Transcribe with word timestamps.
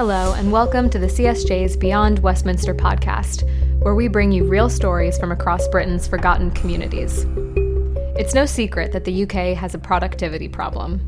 Hello, 0.00 0.32
and 0.32 0.50
welcome 0.50 0.88
to 0.88 0.98
the 0.98 1.08
CSJ's 1.08 1.76
Beyond 1.76 2.20
Westminster 2.20 2.74
podcast, 2.74 3.42
where 3.82 3.94
we 3.94 4.08
bring 4.08 4.32
you 4.32 4.44
real 4.44 4.70
stories 4.70 5.18
from 5.18 5.30
across 5.30 5.68
Britain's 5.68 6.08
forgotten 6.08 6.50
communities. 6.52 7.26
It's 8.16 8.32
no 8.32 8.46
secret 8.46 8.92
that 8.92 9.04
the 9.04 9.24
UK 9.24 9.54
has 9.54 9.74
a 9.74 9.78
productivity 9.78 10.48
problem. 10.48 11.02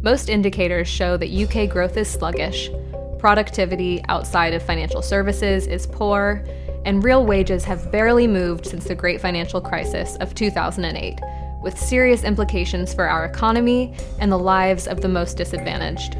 Most 0.00 0.28
indicators 0.28 0.86
show 0.86 1.16
that 1.16 1.28
UK 1.28 1.68
growth 1.68 1.96
is 1.96 2.08
sluggish, 2.08 2.70
productivity 3.18 4.00
outside 4.08 4.54
of 4.54 4.62
financial 4.62 5.02
services 5.02 5.66
is 5.66 5.88
poor, 5.88 6.44
and 6.84 7.02
real 7.02 7.26
wages 7.26 7.64
have 7.64 7.90
barely 7.90 8.28
moved 8.28 8.64
since 8.64 8.84
the 8.84 8.94
great 8.94 9.20
financial 9.20 9.60
crisis 9.60 10.14
of 10.20 10.36
2008, 10.36 11.18
with 11.64 11.76
serious 11.76 12.22
implications 12.22 12.94
for 12.94 13.08
our 13.08 13.24
economy 13.24 13.92
and 14.20 14.30
the 14.30 14.38
lives 14.38 14.86
of 14.86 15.00
the 15.00 15.08
most 15.08 15.36
disadvantaged. 15.36 16.16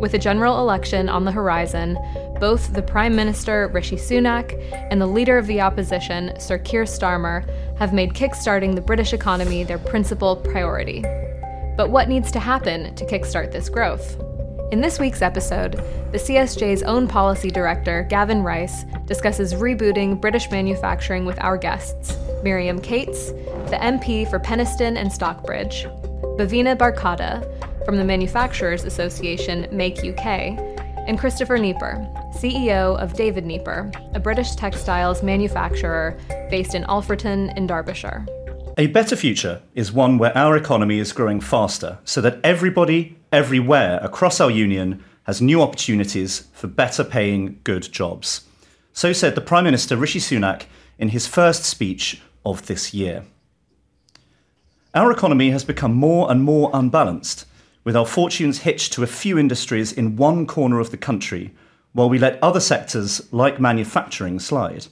With 0.00 0.14
a 0.14 0.18
general 0.18 0.58
election 0.60 1.10
on 1.10 1.26
the 1.26 1.30
horizon, 1.30 1.98
both 2.40 2.72
the 2.72 2.82
Prime 2.82 3.14
Minister 3.14 3.68
Rishi 3.68 3.96
Sunak 3.96 4.58
and 4.90 4.98
the 4.98 5.06
leader 5.06 5.36
of 5.36 5.46
the 5.46 5.60
opposition, 5.60 6.32
Sir 6.40 6.56
Keir 6.56 6.84
Starmer, 6.84 7.46
have 7.78 7.92
made 7.92 8.14
kickstarting 8.14 8.74
the 8.74 8.80
British 8.80 9.12
economy 9.12 9.62
their 9.62 9.78
principal 9.78 10.36
priority. 10.36 11.02
But 11.76 11.90
what 11.90 12.08
needs 12.08 12.32
to 12.32 12.40
happen 12.40 12.94
to 12.94 13.04
kickstart 13.04 13.52
this 13.52 13.68
growth? 13.68 14.16
In 14.72 14.80
this 14.80 14.98
week's 14.98 15.20
episode, 15.20 15.72
the 16.12 16.18
CSJ's 16.18 16.82
own 16.84 17.06
policy 17.06 17.50
director, 17.50 18.06
Gavin 18.08 18.42
Rice, 18.42 18.84
discusses 19.04 19.52
rebooting 19.52 20.18
British 20.18 20.50
manufacturing 20.50 21.26
with 21.26 21.38
our 21.40 21.58
guests 21.58 22.16
Miriam 22.42 22.80
Cates, 22.80 23.32
the 23.68 23.78
MP 23.80 24.28
for 24.30 24.38
Penistone 24.38 24.96
and 24.96 25.12
Stockbridge, 25.12 25.84
Bhavina 26.38 26.74
Bharkhada, 26.74 27.59
from 27.84 27.96
the 27.96 28.04
Manufacturers 28.04 28.84
Association 28.84 29.66
Make 29.70 30.04
UK, 30.04 30.26
and 31.06 31.18
Christopher 31.18 31.58
Nieper, 31.58 32.06
CEO 32.34 32.98
of 32.98 33.14
David 33.14 33.44
Nieper, 33.44 33.90
a 34.14 34.20
British 34.20 34.54
textiles 34.54 35.22
manufacturer 35.22 36.18
based 36.50 36.74
in 36.74 36.84
Alfreton 36.84 37.56
in 37.56 37.66
Derbyshire. 37.66 38.26
A 38.78 38.86
better 38.88 39.16
future 39.16 39.62
is 39.74 39.92
one 39.92 40.18
where 40.18 40.36
our 40.36 40.56
economy 40.56 40.98
is 40.98 41.12
growing 41.12 41.40
faster 41.40 41.98
so 42.04 42.20
that 42.20 42.38
everybody, 42.44 43.16
everywhere 43.32 43.98
across 44.02 44.40
our 44.40 44.50
union 44.50 45.02
has 45.24 45.42
new 45.42 45.60
opportunities 45.60 46.46
for 46.52 46.66
better 46.66 47.02
paying 47.02 47.60
good 47.64 47.90
jobs. 47.92 48.46
So 48.92 49.12
said 49.12 49.34
the 49.34 49.40
Prime 49.40 49.64
Minister 49.64 49.96
Rishi 49.96 50.20
Sunak 50.20 50.64
in 50.98 51.08
his 51.08 51.26
first 51.26 51.64
speech 51.64 52.20
of 52.44 52.66
this 52.66 52.94
year. 52.94 53.24
Our 54.94 55.12
economy 55.12 55.50
has 55.50 55.64
become 55.64 55.94
more 55.94 56.30
and 56.30 56.42
more 56.42 56.70
unbalanced 56.72 57.46
with 57.90 57.96
our 57.96 58.06
fortunes 58.06 58.60
hitched 58.60 58.92
to 58.92 59.02
a 59.02 59.06
few 59.08 59.36
industries 59.36 59.90
in 59.90 60.14
one 60.14 60.46
corner 60.46 60.78
of 60.78 60.92
the 60.92 60.96
country, 60.96 61.50
while 61.92 62.08
we 62.08 62.20
let 62.20 62.40
other 62.40 62.60
sectors, 62.60 63.20
like 63.32 63.58
manufacturing, 63.58 64.38
slide. 64.38 64.86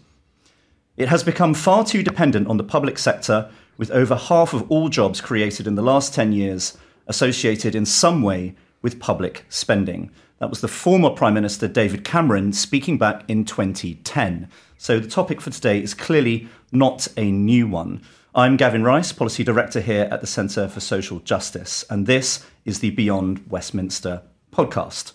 It 0.96 1.06
has 1.06 1.22
become 1.22 1.54
far 1.54 1.84
too 1.84 2.02
dependent 2.02 2.48
on 2.48 2.56
the 2.56 2.64
public 2.64 2.98
sector, 2.98 3.52
with 3.76 3.92
over 3.92 4.16
half 4.16 4.52
of 4.52 4.68
all 4.68 4.88
jobs 4.88 5.20
created 5.20 5.68
in 5.68 5.76
the 5.76 5.80
last 5.80 6.12
10 6.12 6.32
years 6.32 6.76
associated 7.06 7.76
in 7.76 7.86
some 7.86 8.20
way 8.20 8.56
with 8.82 8.98
public 8.98 9.44
spending. 9.48 10.10
That 10.40 10.50
was 10.50 10.60
the 10.60 10.66
former 10.66 11.10
Prime 11.10 11.34
Minister 11.34 11.68
David 11.68 12.02
Cameron 12.02 12.52
speaking 12.52 12.98
back 12.98 13.22
in 13.28 13.44
2010. 13.44 14.48
So 14.76 14.98
the 14.98 15.08
topic 15.08 15.40
for 15.40 15.50
today 15.50 15.80
is 15.80 15.94
clearly 15.94 16.48
not 16.72 17.06
a 17.16 17.30
new 17.30 17.68
one. 17.68 18.02
I'm 18.38 18.56
Gavin 18.56 18.84
Rice, 18.84 19.10
Policy 19.10 19.42
Director 19.42 19.80
here 19.80 20.06
at 20.12 20.20
the 20.20 20.26
Centre 20.28 20.68
for 20.68 20.78
Social 20.78 21.18
Justice, 21.18 21.84
and 21.90 22.06
this 22.06 22.46
is 22.64 22.78
the 22.78 22.90
Beyond 22.90 23.44
Westminster 23.50 24.22
podcast. 24.52 25.10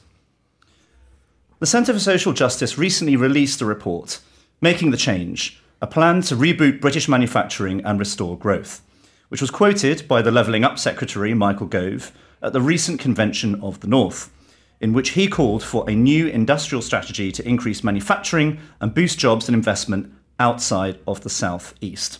The 1.59 1.65
Centre 1.65 1.93
for 1.93 1.99
Social 1.99 2.33
Justice 2.33 2.77
recently 2.77 3.15
released 3.15 3.61
a 3.61 3.65
report, 3.65 4.19
Making 4.59 4.91
the 4.91 4.97
Change, 4.97 5.63
a 5.81 5.87
plan 5.87 6.19
to 6.23 6.35
reboot 6.35 6.81
British 6.81 7.07
manufacturing 7.07 7.79
and 7.85 7.97
restore 7.97 8.37
growth, 8.37 8.81
which 9.29 9.39
was 9.39 9.49
quoted 9.49 10.05
by 10.05 10.21
the 10.21 10.29
Levelling 10.29 10.65
Up 10.65 10.77
Secretary 10.77 11.33
Michael 11.33 11.67
Gove 11.67 12.11
at 12.41 12.51
the 12.51 12.59
recent 12.59 12.99
Convention 12.99 13.55
of 13.61 13.79
the 13.79 13.87
North, 13.87 14.33
in 14.81 14.91
which 14.91 15.11
he 15.11 15.29
called 15.29 15.63
for 15.63 15.89
a 15.89 15.95
new 15.95 16.27
industrial 16.27 16.81
strategy 16.81 17.31
to 17.31 17.47
increase 17.47 17.85
manufacturing 17.85 18.59
and 18.81 18.93
boost 18.93 19.17
jobs 19.17 19.47
and 19.47 19.55
investment 19.55 20.11
outside 20.41 20.99
of 21.07 21.21
the 21.21 21.29
South 21.29 21.73
East. 21.79 22.19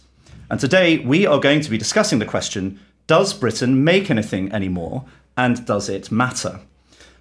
And 0.54 0.60
today 0.60 1.00
we 1.00 1.26
are 1.26 1.40
going 1.40 1.62
to 1.62 1.70
be 1.72 1.80
discussing 1.80 2.20
the 2.20 2.28
question 2.28 2.80
Does 3.08 3.34
Britain 3.34 3.84
make 3.84 4.12
anything 4.12 4.52
anymore? 4.54 5.04
And 5.36 5.66
does 5.66 5.90
it 5.90 6.12
matter? 6.12 6.60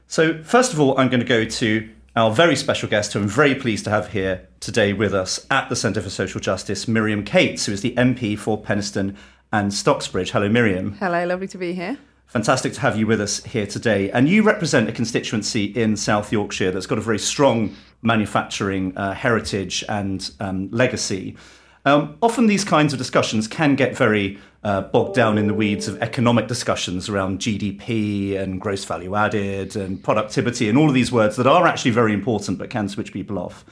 So, 0.06 0.42
first 0.42 0.74
of 0.74 0.78
all, 0.78 1.00
I'm 1.00 1.08
going 1.08 1.22
to 1.22 1.26
go 1.26 1.46
to 1.46 1.88
our 2.14 2.30
very 2.30 2.54
special 2.56 2.90
guest, 2.90 3.14
who 3.14 3.20
I'm 3.20 3.28
very 3.28 3.54
pleased 3.54 3.84
to 3.84 3.90
have 3.90 4.12
here 4.12 4.46
today 4.60 4.92
with 4.92 5.14
us 5.14 5.46
at 5.50 5.70
the 5.70 5.76
Centre 5.76 6.02
for 6.02 6.10
Social 6.10 6.42
Justice, 6.42 6.86
Miriam 6.86 7.24
Cates, 7.24 7.64
who 7.64 7.72
is 7.72 7.80
the 7.80 7.94
MP 7.94 8.38
for 8.38 8.60
Penistone 8.62 9.16
and 9.50 9.72
Stocksbridge. 9.72 10.32
Hello, 10.32 10.50
Miriam. 10.50 10.92
Hello, 10.98 11.24
lovely 11.24 11.48
to 11.48 11.56
be 11.56 11.72
here. 11.72 11.96
Fantastic 12.26 12.74
to 12.74 12.80
have 12.80 12.98
you 12.98 13.06
with 13.06 13.22
us 13.22 13.42
here 13.44 13.66
today. 13.66 14.10
And 14.10 14.28
you 14.28 14.42
represent 14.42 14.90
a 14.90 14.92
constituency 14.92 15.64
in 15.64 15.96
South 15.96 16.32
Yorkshire 16.32 16.70
that's 16.70 16.84
got 16.84 16.98
a 16.98 17.00
very 17.00 17.18
strong 17.18 17.76
manufacturing 18.02 18.94
uh, 18.94 19.14
heritage 19.14 19.82
and 19.88 20.30
um, 20.38 20.70
legacy. 20.70 21.34
Um, 21.84 22.16
often 22.22 22.46
these 22.46 22.64
kinds 22.64 22.92
of 22.92 22.98
discussions 22.98 23.48
can 23.48 23.74
get 23.74 23.96
very 23.96 24.38
uh, 24.62 24.82
bogged 24.82 25.14
down 25.14 25.36
in 25.36 25.48
the 25.48 25.54
weeds 25.54 25.88
of 25.88 26.00
economic 26.00 26.46
discussions 26.46 27.08
around 27.08 27.40
GDP 27.40 28.38
and 28.38 28.60
gross 28.60 28.84
value 28.84 29.16
added 29.16 29.74
and 29.74 30.02
productivity 30.02 30.68
and 30.68 30.78
all 30.78 30.88
of 30.88 30.94
these 30.94 31.10
words 31.10 31.36
that 31.36 31.46
are 31.46 31.66
actually 31.66 31.90
very 31.90 32.12
important 32.12 32.58
but 32.58 32.70
can 32.70 32.88
switch 32.88 33.12
people 33.12 33.38
off. 33.38 33.64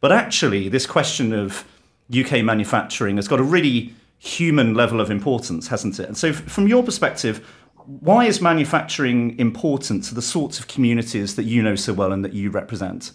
But 0.00 0.12
actually, 0.12 0.70
this 0.70 0.86
question 0.86 1.34
of 1.34 1.64
UK 2.10 2.42
manufacturing 2.42 3.16
has 3.16 3.28
got 3.28 3.38
a 3.38 3.44
really 3.44 3.94
human 4.18 4.74
level 4.74 5.00
of 5.00 5.10
importance, 5.10 5.68
hasn't 5.68 6.00
it? 6.00 6.06
And 6.06 6.16
so, 6.16 6.32
from 6.32 6.66
your 6.66 6.82
perspective, 6.82 7.46
why 7.84 8.24
is 8.24 8.40
manufacturing 8.40 9.38
important 9.38 10.04
to 10.04 10.14
the 10.14 10.22
sorts 10.22 10.58
of 10.58 10.68
communities 10.68 11.36
that 11.36 11.44
you 11.44 11.62
know 11.62 11.74
so 11.74 11.92
well 11.92 12.12
and 12.12 12.24
that 12.24 12.32
you 12.32 12.50
represent? 12.50 13.12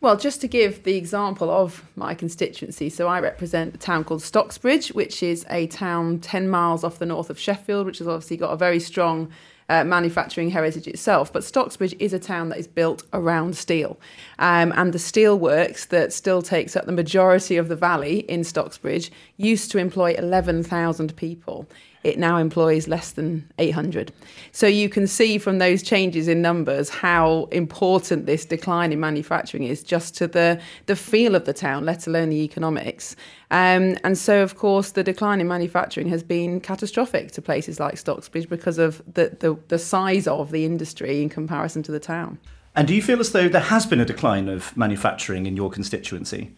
Well, 0.00 0.16
just 0.16 0.40
to 0.42 0.48
give 0.48 0.84
the 0.84 0.94
example 0.94 1.50
of 1.50 1.84
my 1.96 2.14
constituency, 2.14 2.88
so 2.88 3.08
I 3.08 3.18
represent 3.18 3.74
a 3.74 3.78
town 3.78 4.04
called 4.04 4.20
Stocksbridge, 4.20 4.94
which 4.94 5.24
is 5.24 5.44
a 5.50 5.66
town 5.66 6.20
10 6.20 6.48
miles 6.48 6.84
off 6.84 7.00
the 7.00 7.06
north 7.06 7.30
of 7.30 7.38
Sheffield, 7.38 7.84
which 7.84 7.98
has 7.98 8.06
obviously 8.06 8.36
got 8.36 8.52
a 8.52 8.56
very 8.56 8.78
strong 8.78 9.28
uh, 9.68 9.82
manufacturing 9.82 10.50
heritage 10.50 10.86
itself. 10.86 11.32
But 11.32 11.42
Stocksbridge 11.42 11.96
is 11.98 12.12
a 12.12 12.20
town 12.20 12.48
that 12.50 12.58
is 12.58 12.68
built 12.68 13.02
around 13.12 13.56
steel. 13.56 13.98
Um, 14.38 14.72
and 14.76 14.92
the 14.92 14.98
steelworks 14.98 15.88
that 15.88 16.12
still 16.12 16.42
takes 16.42 16.76
up 16.76 16.86
the 16.86 16.92
majority 16.92 17.56
of 17.56 17.66
the 17.66 17.76
valley 17.76 18.20
in 18.20 18.42
Stocksbridge 18.42 19.10
used 19.36 19.72
to 19.72 19.78
employ 19.78 20.14
11,000 20.14 21.16
people 21.16 21.66
it 22.04 22.18
now 22.18 22.38
employs 22.38 22.88
less 22.88 23.12
than 23.12 23.50
800. 23.58 24.12
So 24.52 24.66
you 24.66 24.88
can 24.88 25.06
see 25.06 25.38
from 25.38 25.58
those 25.58 25.82
changes 25.82 26.28
in 26.28 26.40
numbers 26.40 26.88
how 26.88 27.48
important 27.50 28.26
this 28.26 28.44
decline 28.44 28.92
in 28.92 29.00
manufacturing 29.00 29.64
is 29.64 29.82
just 29.82 30.14
to 30.16 30.26
the, 30.26 30.60
the 30.86 30.96
feel 30.96 31.34
of 31.34 31.44
the 31.44 31.52
town, 31.52 31.84
let 31.84 32.06
alone 32.06 32.30
the 32.30 32.42
economics. 32.42 33.16
Um, 33.50 33.96
and 34.04 34.16
so, 34.16 34.42
of 34.42 34.56
course, 34.56 34.92
the 34.92 35.02
decline 35.02 35.40
in 35.40 35.48
manufacturing 35.48 36.08
has 36.08 36.22
been 36.22 36.60
catastrophic 36.60 37.32
to 37.32 37.42
places 37.42 37.80
like 37.80 37.94
Stocksbridge 37.94 38.48
because 38.48 38.78
of 38.78 39.02
the, 39.12 39.36
the, 39.40 39.58
the 39.68 39.78
size 39.78 40.26
of 40.26 40.50
the 40.50 40.64
industry 40.64 41.22
in 41.22 41.28
comparison 41.28 41.82
to 41.84 41.92
the 41.92 42.00
town. 42.00 42.38
And 42.76 42.86
do 42.86 42.94
you 42.94 43.02
feel 43.02 43.18
as 43.18 43.32
though 43.32 43.48
there 43.48 43.60
has 43.60 43.86
been 43.86 44.00
a 44.00 44.04
decline 44.04 44.48
of 44.48 44.76
manufacturing 44.76 45.46
in 45.46 45.56
your 45.56 45.70
constituency? 45.70 46.54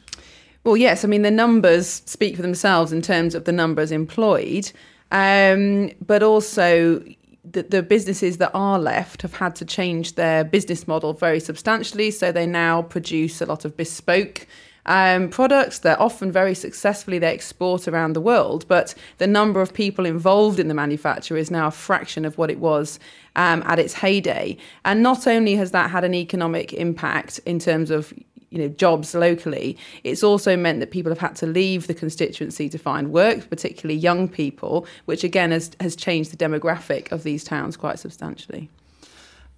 Well, 0.65 0.77
yes. 0.77 1.05
I 1.05 1.09
mean, 1.09 1.22
the 1.22 1.31
numbers 1.31 2.03
speak 2.05 2.37
for 2.37 2.43
themselves 2.43 2.93
in 2.93 3.01
terms 3.01 3.34
of 3.34 3.45
the 3.45 3.53
numbers 3.53 3.91
employed. 3.91 4.71
Um, 5.10 5.91
but 6.04 6.22
also, 6.22 7.03
the, 7.44 7.62
the, 7.62 7.82
businesses 7.82 8.37
that 8.37 8.50
are 8.54 8.78
left 8.78 9.22
have 9.22 9.34
had 9.34 9.56
to 9.56 9.65
change 9.65 10.15
their 10.15 10.44
business 10.44 10.87
model 10.87 11.15
very 11.15 11.41
substantially. 11.41 12.10
So 12.10 12.30
they 12.30 12.47
now 12.47 12.83
produce 12.83 13.41
a 13.41 13.47
lot 13.47 13.65
of 13.65 13.77
bespoke 13.77 14.47
um, 14.86 15.28
products. 15.28 15.80
They're 15.80 16.01
often 16.01 16.33
very 16.33 16.54
successfully 16.54 17.18
they 17.18 17.33
export 17.33 17.89
around 17.89 18.15
the 18.15 18.21
world, 18.21 18.66
but 18.68 18.95
the 19.18 19.27
number 19.27 19.60
of 19.60 19.72
people 19.72 20.07
involved 20.07 20.59
in 20.59 20.68
the 20.68 20.74
manufacture 20.74 21.36
is 21.36 21.51
now 21.51 21.68
a 21.68 21.71
fraction 21.71 22.24
of 22.24 22.39
what 22.39 22.51
it 22.51 22.59
was 22.59 22.98
um, 23.36 23.62
at 23.66 23.78
its 23.78 23.95
heyday. 23.95 24.57
And 24.84 25.03
not 25.03 25.27
only 25.27 25.54
has 25.57 25.71
that 25.72 25.91
had 25.91 26.04
an 26.04 26.15
economic 26.15 26.72
impact 26.72 27.41
in 27.47 27.59
terms 27.59 27.91
of 27.91 28.12
you 28.50 28.58
know 28.58 28.68
jobs 28.68 29.14
locally 29.14 29.76
it's 30.04 30.22
also 30.22 30.56
meant 30.56 30.80
that 30.80 30.91
people 30.91 31.10
have 31.10 31.18
had 31.18 31.36
to 31.36 31.47
leave 31.47 31.86
the 31.86 31.94
constituency 31.94 32.68
to 32.68 32.78
find 32.78 33.12
work 33.12 33.48
particularly 33.48 33.98
young 33.98 34.28
people 34.28 34.86
which 35.04 35.24
again 35.24 35.50
has, 35.50 35.70
has 35.80 35.97
changed 35.97 36.32
the 36.32 36.36
demographic 36.36 37.10
of 37.12 37.22
these 37.22 37.44
towns 37.44 37.76
quite 37.76 37.98
substantially. 37.98 38.68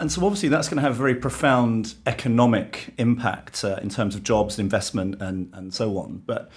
And 0.00 0.10
so 0.10 0.24
obviously 0.24 0.48
that's 0.48 0.68
going 0.68 0.76
to 0.76 0.82
have 0.82 0.92
a 0.92 0.96
very 0.96 1.14
profound 1.14 1.94
economic 2.06 2.94
impact 2.98 3.64
uh, 3.64 3.78
in 3.82 3.88
terms 3.88 4.14
of 4.14 4.24
jobs 4.24 4.58
and 4.58 4.64
investment 4.64 5.20
and, 5.20 5.50
and 5.52 5.72
so 5.72 5.96
on. 5.98 6.22
But 6.26 6.50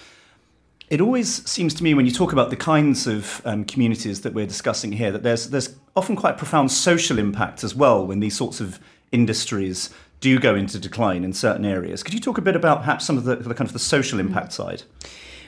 it 0.90 1.02
always 1.02 1.48
seems 1.50 1.74
to 1.76 1.84
me 1.84 1.94
when 1.94 2.06
you 2.06 2.12
talk 2.12 2.32
about 2.32 2.50
the 2.50 2.56
kinds 2.56 3.08
of 3.08 3.42
um, 3.46 3.66
communities 3.66 4.22
that 4.22 4.34
we're 4.34 4.48
discussing 4.48 4.94
here 4.94 5.12
that 5.12 5.24
there's 5.24 5.50
there's 5.50 5.76
often 5.96 6.16
quite 6.16 6.38
profound 6.38 6.72
social 6.72 7.18
impact 7.20 7.64
as 7.64 7.76
well 7.76 8.06
when 8.06 8.20
these 8.20 8.36
sorts 8.36 8.60
of 8.60 8.80
industries 9.12 9.90
do 10.26 10.40
go 10.40 10.56
into 10.56 10.80
decline 10.80 11.24
in 11.24 11.34
certain 11.34 11.66
areas. 11.66 12.02
Could 12.02 12.16
you 12.16 12.20
talk 12.20 12.40
a 12.40 12.42
bit 12.42 12.56
about 12.56 12.80
perhaps 12.80 13.06
some 13.06 13.16
of 13.16 13.26
the, 13.26 13.36
the 13.36 13.54
kind 13.54 13.68
of 13.70 13.74
the 13.74 13.80
social 13.80 14.20
impact 14.20 14.50
mm. 14.50 14.54
side? 14.54 14.82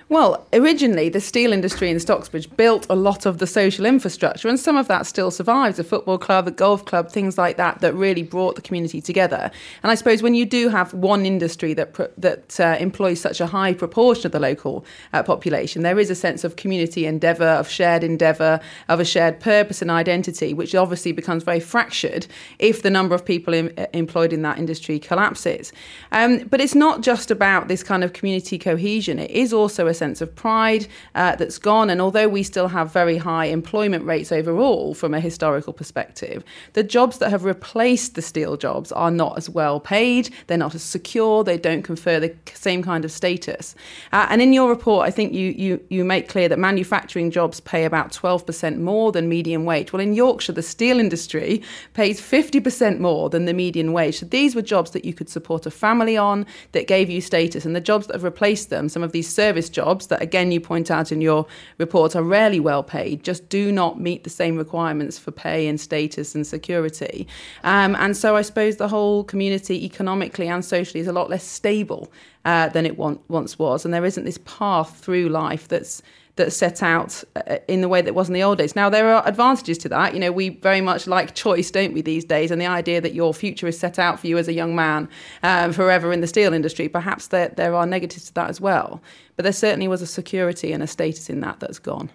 Well, 0.10 0.48
originally, 0.54 1.10
the 1.10 1.20
steel 1.20 1.52
industry 1.52 1.90
in 1.90 1.98
Stocksbridge 1.98 2.56
built 2.56 2.88
a 2.90 2.96
lot 2.96 3.26
of 3.26 3.40
the 3.40 3.48
social 3.48 3.86
infrastructure, 3.86 4.48
and 4.48 4.58
some 4.58 4.78
of 4.78 4.88
that 4.88 5.06
still 5.06 5.32
survives 5.32 5.80
a 5.80 5.84
football 5.84 6.18
club, 6.18 6.48
a 6.48 6.52
golf 6.52 6.86
club, 6.86 7.12
things 7.12 7.38
like 7.38 7.58
that, 7.58 7.82
that 7.82 7.94
really 7.94 8.24
brought 8.24 8.56
the 8.56 8.62
community 8.62 9.02
together. 9.02 9.52
And 9.84 9.92
I 9.92 9.96
suppose 9.96 10.24
when 10.24 10.34
you 10.34 10.46
do 10.46 10.70
have 10.70 10.94
one 10.94 11.26
industry 11.26 11.74
that, 11.74 11.94
that 12.18 12.58
uh, 12.58 12.78
employs 12.80 13.20
such 13.20 13.42
a 13.42 13.48
high 13.48 13.74
proportion 13.74 14.28
of 14.28 14.32
the 14.32 14.40
local 14.40 14.86
uh, 15.12 15.24
population, 15.24 15.84
there 15.84 16.00
is 16.00 16.10
a 16.10 16.16
sense 16.16 16.46
of 16.46 16.56
community 16.56 17.06
endeavour, 17.06 17.44
of 17.44 17.68
shared 17.68 18.02
endeavour, 18.02 18.62
of 18.88 19.02
a 19.02 19.06
shared 19.06 19.42
purpose 19.42 19.82
and 19.82 19.92
identity, 19.92 20.54
which 20.54 20.74
obviously 20.74 21.12
becomes 21.12 21.44
very 21.44 21.60
fractured 21.60 22.28
if 22.60 22.82
the 22.82 22.90
number 22.90 23.14
of 23.14 23.26
people 23.26 23.54
in, 23.54 23.74
uh, 23.78 23.88
employed 23.92 24.32
in 24.32 24.42
that 24.44 24.58
industry 24.58 25.00
collapses. 25.00 25.74
Um, 26.14 26.48
but 26.48 26.62
it's 26.62 26.76
not 26.76 27.02
just 27.02 27.30
about 27.30 27.68
this 27.68 27.84
kind 27.84 28.06
of 28.06 28.14
community 28.14 28.58
cohesion, 28.58 29.20
it 29.20 29.32
is 29.32 29.52
also 29.52 29.86
a 29.88 29.97
sense 29.98 30.22
of 30.22 30.36
pride 30.36 30.88
uh, 31.16 31.36
that's 31.36 31.58
gone. 31.58 31.90
And 31.90 32.02
although 32.02 32.28
we 32.28 32.44
still 32.44 32.68
have 32.68 32.94
very 32.94 33.18
high 33.18 33.46
employment 33.46 34.06
rates 34.06 34.32
overall 34.32 34.94
from 34.94 35.14
a 35.14 35.20
historical 35.20 35.74
perspective, 35.74 36.44
the 36.74 36.84
jobs 36.84 37.18
that 37.20 37.30
have 37.30 37.44
replaced 37.44 38.16
the 38.16 38.22
steel 38.22 38.58
jobs 38.58 38.92
are 38.92 39.12
not 39.12 39.38
as 39.38 39.50
well 39.50 39.80
paid, 39.80 40.30
they're 40.48 40.58
not 40.58 40.76
as 40.76 40.84
secure, 40.84 41.44
they 41.44 41.58
don't 41.58 41.84
confer 41.84 42.20
the 42.20 42.34
same 42.54 42.84
kind 42.84 43.04
of 43.06 43.12
status. 43.12 43.76
Uh, 44.12 44.28
and 44.30 44.42
in 44.42 44.54
your 44.54 44.70
report, 44.70 45.08
I 45.08 45.12
think 45.12 45.34
you, 45.34 45.52
you, 45.58 45.84
you 45.90 46.06
make 46.06 46.30
clear 46.30 46.50
that 46.50 46.60
manufacturing 46.60 47.32
jobs 47.32 47.60
pay 47.60 47.86
about 47.86 48.12
12% 48.12 48.78
more 48.78 49.12
than 49.12 49.28
median 49.30 49.66
wage. 49.66 49.92
Well, 49.92 50.02
in 50.02 50.14
Yorkshire, 50.14 50.54
the 50.54 50.64
steel 50.64 51.00
industry 51.00 51.62
pays 51.94 52.22
50% 52.22 53.00
more 53.00 53.30
than 53.30 53.46
the 53.46 53.54
median 53.54 53.94
wage. 53.94 54.20
So 54.20 54.26
these 54.26 54.56
were 54.56 54.62
jobs 54.62 54.92
that 54.92 55.06
you 55.06 55.14
could 55.14 55.30
support 55.30 55.66
a 55.66 55.72
family 55.72 56.18
on, 56.18 56.46
that 56.74 56.88
gave 56.88 57.10
you 57.10 57.22
status. 57.22 57.66
And 57.66 57.76
the 57.76 57.82
jobs 57.82 58.08
that 58.08 58.14
have 58.14 58.24
replaced 58.24 58.70
them, 58.70 58.90
some 58.90 59.04
of 59.04 59.12
these 59.12 59.28
service 59.28 59.70
jobs, 59.70 59.87
jobs 59.88 60.08
that, 60.08 60.22
again, 60.22 60.52
you 60.52 60.60
point 60.60 60.92
out 60.92 61.12
in 61.12 61.22
your 61.22 61.46
report 61.78 62.16
are 62.16 62.24
rarely 62.24 62.60
well 62.60 62.84
paid, 62.84 63.24
just 63.24 63.48
do 63.50 63.72
not 63.72 64.00
meet 64.00 64.24
the 64.24 64.30
same 64.30 64.56
requirements 64.58 65.18
for 65.18 65.32
pay 65.32 65.68
and 65.70 65.80
status 65.80 66.36
and 66.36 66.46
security. 66.46 67.28
Um, 67.64 67.96
and 67.96 68.16
so 68.16 68.36
I 68.36 68.44
suppose 68.44 68.76
the 68.76 68.90
whole 68.90 69.24
community, 69.24 69.86
economically 69.86 70.48
and 70.48 70.64
socially, 70.64 71.00
is 71.00 71.08
a 71.08 71.14
lot 71.14 71.30
less 71.30 71.44
stable 71.44 72.12
uh, 72.46 72.68
than 72.70 72.86
it 72.86 72.98
once 72.98 73.60
was. 73.60 73.86
And 73.86 73.94
there 73.94 74.06
isn't 74.06 74.26
this 74.26 74.40
path 74.60 74.92
through 75.04 75.30
life 75.30 75.68
that's 75.68 76.02
that's 76.38 76.56
set 76.56 76.82
out 76.82 77.24
uh, 77.36 77.58
in 77.68 77.82
the 77.82 77.90
way 77.90 78.02
that 78.02 78.16
was 78.16 78.30
in 78.30 78.34
the 78.34 78.44
old 78.44 78.58
days. 78.58 78.76
Now, 78.76 78.90
there 78.90 79.14
are 79.14 79.28
advantages 79.28 79.78
to 79.80 79.90
that. 79.90 80.14
You 80.14 80.20
know, 80.20 80.32
we 80.32 80.50
very 80.50 80.82
much 80.82 81.08
like 81.08 81.36
choice, 81.36 81.70
don't 81.70 81.94
we, 81.94 82.02
these 82.02 82.24
days? 82.24 82.52
And 82.52 82.62
the 82.62 82.68
idea 82.68 83.02
that 83.02 83.14
your 83.14 83.34
future 83.34 83.68
is 83.68 83.78
set 83.78 84.00
out 84.00 84.20
for 84.20 84.28
you 84.28 84.38
as 84.38 84.48
a 84.48 84.54
young 84.54 84.76
man 84.76 85.10
um, 85.44 85.74
forever 85.74 86.14
in 86.14 86.22
the 86.22 86.28
steel 86.28 86.54
industry, 86.54 86.88
perhaps 86.88 87.28
there, 87.28 87.50
there 87.50 87.76
are 87.76 87.86
negatives 87.86 88.26
to 88.26 88.34
that 88.36 88.50
as 88.50 88.62
well. 88.62 89.02
But 89.36 89.44
there 89.44 89.54
certainly 89.54 89.88
was 89.88 90.02
a 90.02 90.08
security 90.08 90.72
and 90.72 90.82
a 90.82 90.88
status 90.88 91.30
in 91.30 91.42
that 91.42 91.60
that's 91.60 91.80
gone. 91.80 92.10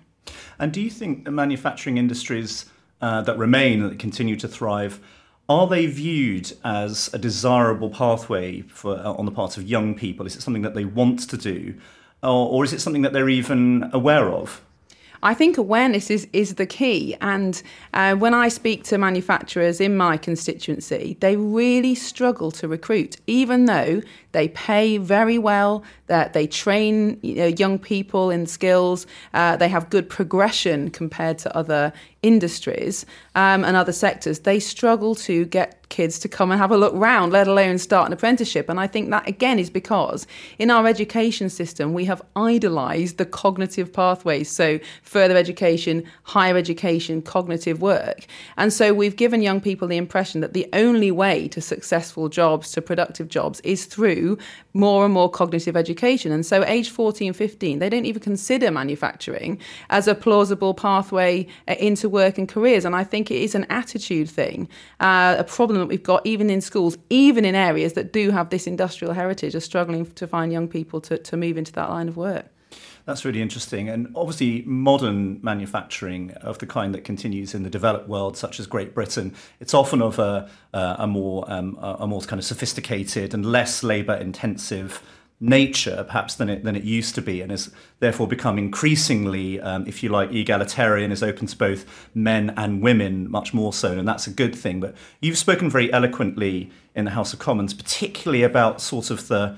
And 0.59 0.73
do 0.73 0.81
you 0.81 0.91
think 0.91 1.25
the 1.25 1.31
manufacturing 1.31 1.99
industries 1.99 2.67
uh, 3.01 3.23
that 3.23 3.37
remain, 3.37 3.83
that 3.83 3.99
continue 3.99 4.37
to 4.37 4.49
thrive, 4.49 5.01
are 5.49 5.67
they 5.67 5.87
viewed 5.87 6.53
as 6.65 7.11
a 7.13 7.19
desirable 7.19 7.91
pathway 7.91 8.63
for, 8.63 8.97
uh, 8.97 9.13
on 9.13 9.27
the 9.27 9.33
part 9.33 9.57
of 9.57 9.65
young 9.65 9.95
people? 9.95 10.25
Is 10.25 10.37
it 10.37 10.43
something 10.43 10.63
that 10.63 10.75
they 10.75 10.85
want 10.85 11.29
to 11.29 11.37
do? 11.37 11.75
Or, 12.23 12.49
or 12.49 12.65
is 12.65 12.73
it 12.73 12.81
something 12.81 13.03
that 13.03 13.13
they're 13.13 13.29
even 13.29 13.91
aware 13.93 14.29
of? 14.31 14.63
I 15.25 15.35
think 15.35 15.57
awareness 15.57 16.11
is, 16.11 16.27
is 16.33 16.57
the 16.57 16.67
key. 16.67 17.17
And 17.21 17.63
uh, 17.95 18.17
when 18.17 18.35
I 18.35 18.49
speak 18.49 18.83
to 18.85 18.99
manufacturers 18.99 19.81
in 19.81 19.97
my 19.97 20.17
constituency, 20.17 21.17
they 21.21 21.37
really 21.37 21.95
struggle 21.95 22.51
to 22.53 22.67
recruit, 22.67 23.17
even 23.29 23.67
though 23.67 24.03
they 24.33 24.49
pay 24.49 24.99
very 24.99 25.39
well, 25.39 25.85
that 26.09 26.33
they 26.33 26.49
train 26.49 27.21
you 27.23 27.37
know, 27.37 27.47
young 27.47 27.79
people 27.79 28.31
in 28.31 28.47
skills, 28.47 29.07
uh, 29.33 29.57
they 29.57 29.69
have 29.69 29.91
good 29.91 30.09
progression 30.09 30.91
compared 30.91 31.39
to 31.39 31.57
other 31.57 31.93
industries 32.23 33.05
um, 33.35 33.65
and 33.65 33.77
other 33.77 33.93
sectors. 33.93 34.41
They 34.41 34.61
struggle 34.61 35.15
to 35.17 35.45
get 35.47 35.83
kids 35.93 36.19
to 36.19 36.29
come 36.29 36.51
and 36.51 36.59
have 36.59 36.71
a 36.71 36.77
look 36.77 36.95
round, 36.95 37.33
let 37.33 37.47
alone 37.47 37.77
start 37.77 38.07
an 38.07 38.15
apprenticeship. 38.15 38.69
And 38.71 38.81
I 38.81 38.87
think 38.87 39.11
that 39.11 39.29
again 39.29 39.59
is 39.59 39.69
because 39.69 40.27
in 40.59 40.71
our 40.71 40.87
education 40.87 41.51
system 41.51 41.93
we 41.93 42.07
have 42.07 42.23
idolised 42.35 43.19
the 43.19 43.27
cognitive 43.27 43.93
pathways. 43.93 44.51
So 44.51 44.81
further 45.03 45.37
education, 45.37 46.05
higher 46.23 46.57
education, 46.57 47.21
cognitive 47.21 47.83
work. 47.83 48.27
And 48.57 48.73
so 48.73 48.95
we've 48.95 49.17
given 49.17 49.43
young 49.43 49.61
people 49.61 49.87
the 49.87 49.99
impression 49.99 50.41
that 50.41 50.55
the 50.55 50.67
only 50.73 51.11
way 51.11 51.47
to 51.49 51.61
successful 51.61 52.31
jobs, 52.31 52.73
to 52.73 52.81
productive 52.81 53.29
jobs, 53.29 53.61
is 53.61 53.85
through 53.85 54.39
more 54.75 55.05
and 55.05 55.13
more 55.13 55.31
cognitive 55.31 55.77
education. 55.77 56.33
And 56.33 56.45
so, 56.45 56.65
age 56.65 56.91
14, 56.91 57.33
15, 57.33 57.79
they 57.79 57.89
don't 57.89 58.05
even 58.05 58.23
consider 58.23 58.71
manufacturing 58.71 59.59
as 59.91 60.09
a 60.09 60.15
plausible 60.15 60.75
pathway 60.75 61.47
uh, 61.69 61.75
into 61.79 62.09
work 62.09 62.39
and 62.39 62.49
careers. 62.49 62.85
And 62.85 62.95
I 62.95 63.05
think 63.05 63.31
it 63.31 63.41
is 63.43 63.55
an 63.55 63.67
attitude 63.71 64.29
thing, 64.29 64.69
uh, 65.01 65.37
a 65.39 65.45
problem 65.45 65.79
that 65.79 65.87
we've 65.87 66.03
got 66.03 66.25
even 66.27 66.51
in 66.51 66.61
schools, 66.61 66.97
even 67.11 67.45
in 67.45 67.55
areas 67.55 67.95
that 67.95 68.13
do 68.13 68.31
have 68.31 68.51
this 68.51 68.67
industrial 68.67 69.15
heritage, 69.15 69.55
are 69.55 69.61
struggling 69.61 70.07
to 70.13 70.27
find 70.27 70.53
young 70.53 70.69
people 70.69 71.01
to, 71.03 71.19
to 71.19 71.37
move 71.37 71.57
into 71.57 71.73
that 71.73 71.89
line 71.91 72.09
of 72.09 72.17
work. 72.17 72.52
That's 73.05 73.25
really 73.25 73.43
interesting. 73.43 73.89
And 73.89 74.13
obviously, 74.15 74.63
modern 74.63 75.41
manufacturing 75.43 76.31
of 76.41 76.59
the 76.59 76.67
kind 76.67 76.95
that 76.95 77.03
continues 77.03 77.55
in 77.55 77.65
the 77.65 77.71
developed 77.71 78.09
world, 78.09 78.37
such 78.37 78.61
as 78.61 78.67
Great 78.67 78.95
Britain, 78.95 79.35
it's 79.61 79.75
often 79.75 80.01
of 80.01 80.19
a, 80.19 80.49
a 80.73 81.07
more 81.07 81.45
um, 81.49 81.77
a 81.81 82.07
more 82.07 82.21
kind 82.21 82.39
of 82.39 82.45
sophisticated 82.45 83.35
and 83.35 83.45
less 83.45 83.83
labour 83.83 84.15
intensive 84.15 85.03
nature, 85.41 86.05
perhaps 86.05 86.37
than 86.37 86.49
it 86.49 86.63
than 86.63 86.77
it 86.77 86.85
used 86.85 87.17
to 87.17 87.23
be, 87.23 87.41
and 87.41 87.51
has 87.51 87.73
therefore 87.99 88.29
become 88.29 88.57
increasingly, 88.57 89.61
um, 89.61 89.85
if 89.89 90.03
you 90.05 90.09
like, 90.09 90.31
egalitarian, 90.31 91.11
is 91.11 91.25
open 91.25 91.49
to 91.49 91.57
both 91.57 92.09
men 92.15 92.55
and 92.57 92.81
women, 92.81 93.29
much 93.29 93.53
more 93.53 93.73
so, 93.73 93.99
and 93.99 94.07
that's 94.07 94.29
a 94.29 94.31
good 94.31 94.55
thing. 94.55 94.79
But 94.79 94.95
you've 95.21 95.39
spoken 95.39 95.69
very 95.69 95.93
eloquently 95.93 96.71
in 96.95 97.07
the 97.07 97.11
House 97.11 97.33
of 97.33 97.41
Commons, 97.41 97.75
particularly 97.75 98.45
about 98.45 98.81
sort 98.81 99.11
of 99.11 99.27
the 99.27 99.57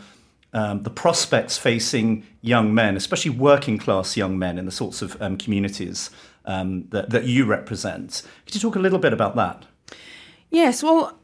um, 0.55 0.83
the 0.85 0.91
prospects 0.91 1.59
facing 1.59 2.25
young 2.41 2.73
men, 2.75 2.97
especially 2.97 3.33
working 3.33 3.77
class 3.77 4.17
young 4.17 4.39
men 4.39 4.57
in 4.57 4.65
the 4.65 4.73
sorts 4.73 5.03
of 5.03 5.21
um, 5.21 5.37
communities 5.37 6.11
um, 6.47 6.87
that, 6.91 7.11
that 7.11 7.25
you 7.25 7.45
represent. 7.45 8.23
Could 8.47 8.55
you 8.55 8.61
talk 8.61 8.77
a 8.77 8.81
little 8.81 9.01
bit 9.01 9.13
about 9.13 9.35
that? 9.37 9.65
Yes, 10.51 10.83
well, 10.83 11.19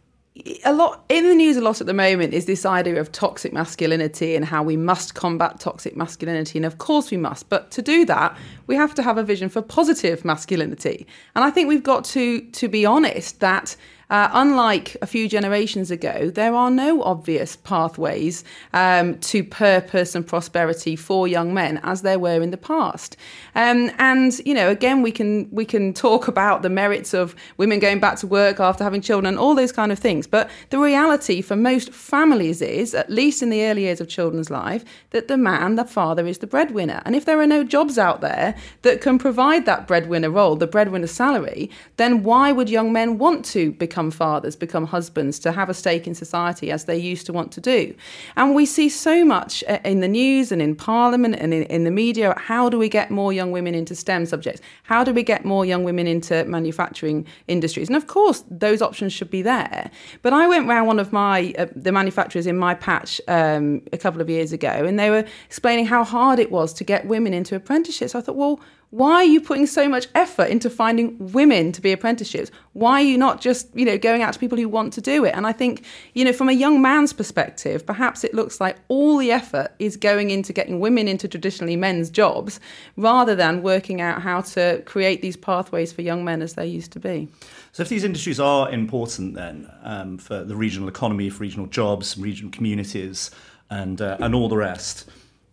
a 0.65 0.73
lot 0.73 1.05
in 1.09 1.29
the 1.29 1.35
news 1.35 1.57
a 1.57 1.61
lot 1.61 1.81
at 1.81 1.87
the 1.87 1.95
moment 1.95 2.33
is 2.33 2.47
this 2.47 2.65
idea 2.65 3.01
of 3.01 3.11
toxic 3.13 3.53
masculinity 3.53 4.37
and 4.37 4.45
how 4.45 4.63
we 4.63 4.77
must 4.77 5.15
combat 5.15 5.59
toxic 5.59 5.97
masculinity 5.97 6.59
and 6.59 6.65
of 6.65 6.79
course 6.79 7.11
we 7.11 7.17
must 7.17 7.49
but 7.49 7.71
to 7.73 7.83
do 7.83 8.05
that 8.05 8.37
we 8.69 8.77
have 8.77 8.95
to 8.95 9.03
have 9.03 9.19
a 9.19 9.25
vision 9.25 9.49
for 9.49 9.61
positive 9.61 10.25
masculinity 10.25 11.05
and 11.35 11.45
i 11.45 11.51
think 11.51 11.69
we've 11.69 11.83
got 11.83 12.05
to 12.05 12.41
to 12.53 12.69
be 12.69 12.87
honest 12.87 13.41
that 13.41 13.77
uh, 14.11 14.29
unlike 14.33 14.97
a 15.01 15.07
few 15.07 15.29
generations 15.29 15.91
ago, 15.91 16.31
there 16.31 16.55
are 16.55 16.71
no 16.71 17.03
obvious 17.03 17.57
pathways 17.57 18.45
um, 18.73 19.17
to 19.21 19.45
purpose 19.45 20.15
and 20.15 20.27
prosperity 20.27 20.97
for 20.97 21.29
young 21.29 21.55
men 21.55 21.81
as 21.85 22.03
there 22.03 22.19
were 22.19 22.43
in 22.43 22.51
the 22.51 22.57
past. 22.57 23.17
Um, 23.55 23.91
and 23.99 24.39
you 24.45 24.53
know, 24.53 24.69
again, 24.69 25.03
we 25.03 25.13
can 25.13 25.49
we 25.53 25.65
can 25.65 25.95
talk 25.95 26.29
about 26.29 26.63
the 26.63 26.69
merits 26.69 27.15
of 27.15 27.37
women 27.57 27.79
going 27.79 28.01
back 28.01 28.19
to 28.19 28.27
work 28.27 28.59
after 28.59 28.83
having 28.83 29.01
children 29.01 29.27
and 29.27 29.39
all 29.39 29.55
those 29.55 29.73
kind 29.73 29.93
of 29.93 29.99
things. 29.99 30.27
But 30.27 30.51
the 30.71 30.79
reality 30.79 31.41
for 31.41 31.55
most 31.55 31.93
families 31.93 32.61
is, 32.61 32.95
at 32.95 33.11
least 33.11 33.43
in 33.43 33.51
the 33.51 33.65
early 33.65 33.83
years 33.83 34.01
of 34.01 34.09
children's 34.09 34.51
life, 34.51 34.85
that 35.11 35.29
the 35.29 35.37
man, 35.37 35.77
the 35.77 35.85
father, 35.85 36.27
is 36.27 36.39
the 36.39 36.47
breadwinner. 36.47 37.01
And 37.05 37.15
if 37.15 37.25
there 37.25 37.41
are 37.41 37.47
no 37.47 37.63
jobs 37.63 37.97
out 37.99 38.21
there 38.21 38.57
that 38.83 39.01
can 39.01 39.19
provide 39.19 39.67
that 39.67 39.87
breadwinner 39.87 40.31
role, 40.31 40.57
the 40.57 40.67
breadwinner 40.67 41.07
salary, 41.07 41.71
then 41.97 42.25
why 42.25 42.51
would 42.51 42.69
young 42.69 42.93
men 42.93 43.19
want 43.19 43.45
to 43.47 43.73
become 43.73 44.00
become 44.01 44.11
fathers, 44.11 44.57
become 44.57 44.87
husbands, 44.87 45.39
to 45.39 45.53
have 45.53 45.69
a 45.69 45.75
stake 45.75 46.07
in 46.07 46.15
society 46.15 46.71
as 46.71 46.85
they 46.85 46.97
used 46.97 47.27
to 47.27 47.33
want 47.33 47.53
to 47.53 47.61
do. 47.61 47.95
And 48.35 48.55
we 48.55 48.65
see 48.65 48.89
so 48.89 49.25
much 49.27 49.63
uh, 49.69 49.79
in 49.85 50.01
the 50.01 50.09
news 50.09 50.53
and 50.53 50.63
in 50.63 50.75
Parliament 50.75 51.37
and 51.39 51.53
in, 51.53 51.65
in 51.65 51.85
the 51.85 51.91
media 51.91 52.35
how 52.39 52.71
do 52.71 52.79
we 52.79 52.89
get 52.89 53.11
more 53.11 53.33
young 53.33 53.53
women 53.53 53.75
into 53.75 53.95
STEM 53.95 54.25
subjects? 54.27 54.63
How 54.85 55.05
do 55.05 55.13
we 55.13 55.23
get 55.23 55.45
more 55.45 55.67
young 55.67 55.85
women 55.85 56.07
into 56.07 56.45
manufacturing 56.47 57.27
industries? 57.47 57.89
And 57.89 57.97
of 57.97 58.07
course, 58.07 58.43
those 58.51 58.81
options 58.81 59.13
should 59.13 59.31
be 59.31 59.43
there. 59.43 59.91
But 60.23 60.33
I 60.33 60.49
went 60.49 60.67
round 60.67 60.87
one 60.87 60.99
of 60.99 61.13
my 61.13 61.53
uh, 61.59 61.67
the 61.77 61.93
manufacturers 61.93 62.47
in 62.47 62.57
my 62.57 62.75
patch 62.75 63.21
um, 63.29 63.83
a 63.93 63.99
couple 63.99 64.23
of 64.23 64.31
years 64.31 64.53
ago, 64.53 64.75
and 64.89 64.99
they 64.99 65.11
were 65.11 65.25
explaining 65.47 65.87
how 65.87 66.05
hard 66.05 66.39
it 66.39 66.51
was 66.51 66.73
to 66.75 66.85
get 66.85 67.07
women 67.07 67.35
into 67.35 67.55
apprenticeships. 67.55 68.15
I 68.15 68.23
thought, 68.23 68.37
well, 68.37 68.61
why 68.91 69.15
are 69.15 69.25
you 69.25 69.41
putting 69.41 69.69
so 69.69 69.89
much 69.89 70.09
effort 70.17 70.49
into 70.49 70.69
finding 70.69 71.17
women 71.33 71.71
to 71.73 71.81
be 71.81 71.93
apprenticeships? 71.93 72.51
Why 72.73 72.95
are 72.95 73.05
you 73.05 73.19
not 73.19 73.41
just, 73.41 73.69
you 73.73 73.85
know, 73.85 73.97
going 73.97 74.23
out 74.23 74.33
to 74.33 74.39
people 74.41 74.59
who 74.59 74.69
want 74.69 74.93
to 74.95 75.01
do 75.01 75.25
it? 75.25 75.33
And 75.33 75.47
I 75.47 75.53
think, 75.53 75.85
you 76.13 76.25
know, 76.25 76.33
from 76.33 76.49
a 76.49 76.53
young 76.53 76.83
man's 76.83 77.13
perspective, 77.13 77.87
perhaps 77.87 78.25
it 78.25 78.35
looks 78.35 78.61
like 78.61 78.79
all 78.89 79.19
the 79.19 79.31
effort 79.31 79.73
is 79.79 79.97
going 79.97 80.31
into 80.31 80.53
getting 80.53 80.81
women 80.81 81.07
into 81.07 81.29
traditionally 81.29 81.77
men's 81.77 82.11
jobs 82.11 82.59
rather 82.97 83.37
than 83.37 83.63
working 83.63 84.01
out 84.01 84.23
how 84.23 84.41
to 84.41 84.83
create 84.87 85.23
these 85.23 85.37
pathways 85.37 85.93
for 85.93 86.03
young 86.03 86.25
men 86.25 86.43
as 86.43 86.55
they 86.55 86.67
used 86.67 86.91
to 86.93 86.99
be. 86.99 87.29
So, 87.71 87.85
if 87.85 87.89
these 87.89 88.03
industries 88.03 88.41
are 88.41 88.69
important 88.73 89.35
then 89.35 89.71
um, 89.85 90.19
for 90.19 90.43
the 90.43 90.57
regional 90.57 90.89
economy, 90.89 91.31
for 91.31 91.43
regional 91.43 91.67
jobs, 91.67 92.19
regional 92.19 92.51
communities, 92.51 93.31
and 93.71 94.01
uh, 94.01 94.17
and 94.19 94.35
all 94.35 94.49
the 94.49 94.57
rest, 94.57 95.09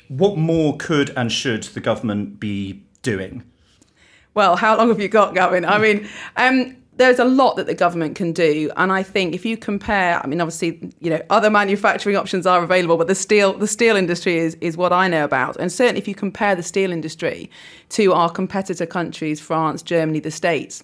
what 0.08 0.38
more 0.38 0.76
could 0.78 1.12
and 1.12 1.32
should 1.32 1.64
the 1.64 1.80
government 1.80 2.40
be 2.40 2.87
doing? 3.02 3.44
Well, 4.34 4.56
how 4.56 4.78
long 4.78 4.90
have 4.90 5.00
you 5.00 5.08
got, 5.08 5.34
Gavin? 5.34 5.66
I 5.66 5.80
mean, 5.80 6.08
um, 6.36 6.78
there's 6.98 7.20
a 7.20 7.26
lot 7.26 7.56
that 7.56 7.68
the 7.68 7.74
government 7.74 8.16
can 8.16 8.34
do, 8.34 8.72
and 8.78 8.92
I 8.92 9.04
think 9.04 9.34
if 9.34 9.46
you 9.46 9.56
compare, 9.58 10.20
I 10.24 10.28
mean, 10.28 10.42
obviously, 10.42 10.92
you 11.00 11.10
know, 11.10 11.22
other 11.30 11.50
manufacturing 11.50 12.16
options 12.16 12.46
are 12.46 12.64
available, 12.64 12.98
but 12.98 13.08
the 13.08 13.16
steel, 13.16 13.54
the 13.54 13.68
steel 13.68 13.96
industry 13.96 14.38
is 14.38 14.56
is 14.62 14.76
what 14.78 14.92
I 14.92 15.08
know 15.08 15.24
about, 15.24 15.58
and 15.58 15.72
certainly 15.72 16.00
if 16.00 16.08
you 16.08 16.16
compare 16.16 16.56
the 16.56 16.64
steel 16.64 16.92
industry 16.92 17.50
to 17.90 18.14
our 18.14 18.30
competitor 18.30 18.86
countries, 18.86 19.40
France, 19.40 19.82
Germany, 19.82 20.20
the 20.20 20.32
States 20.32 20.84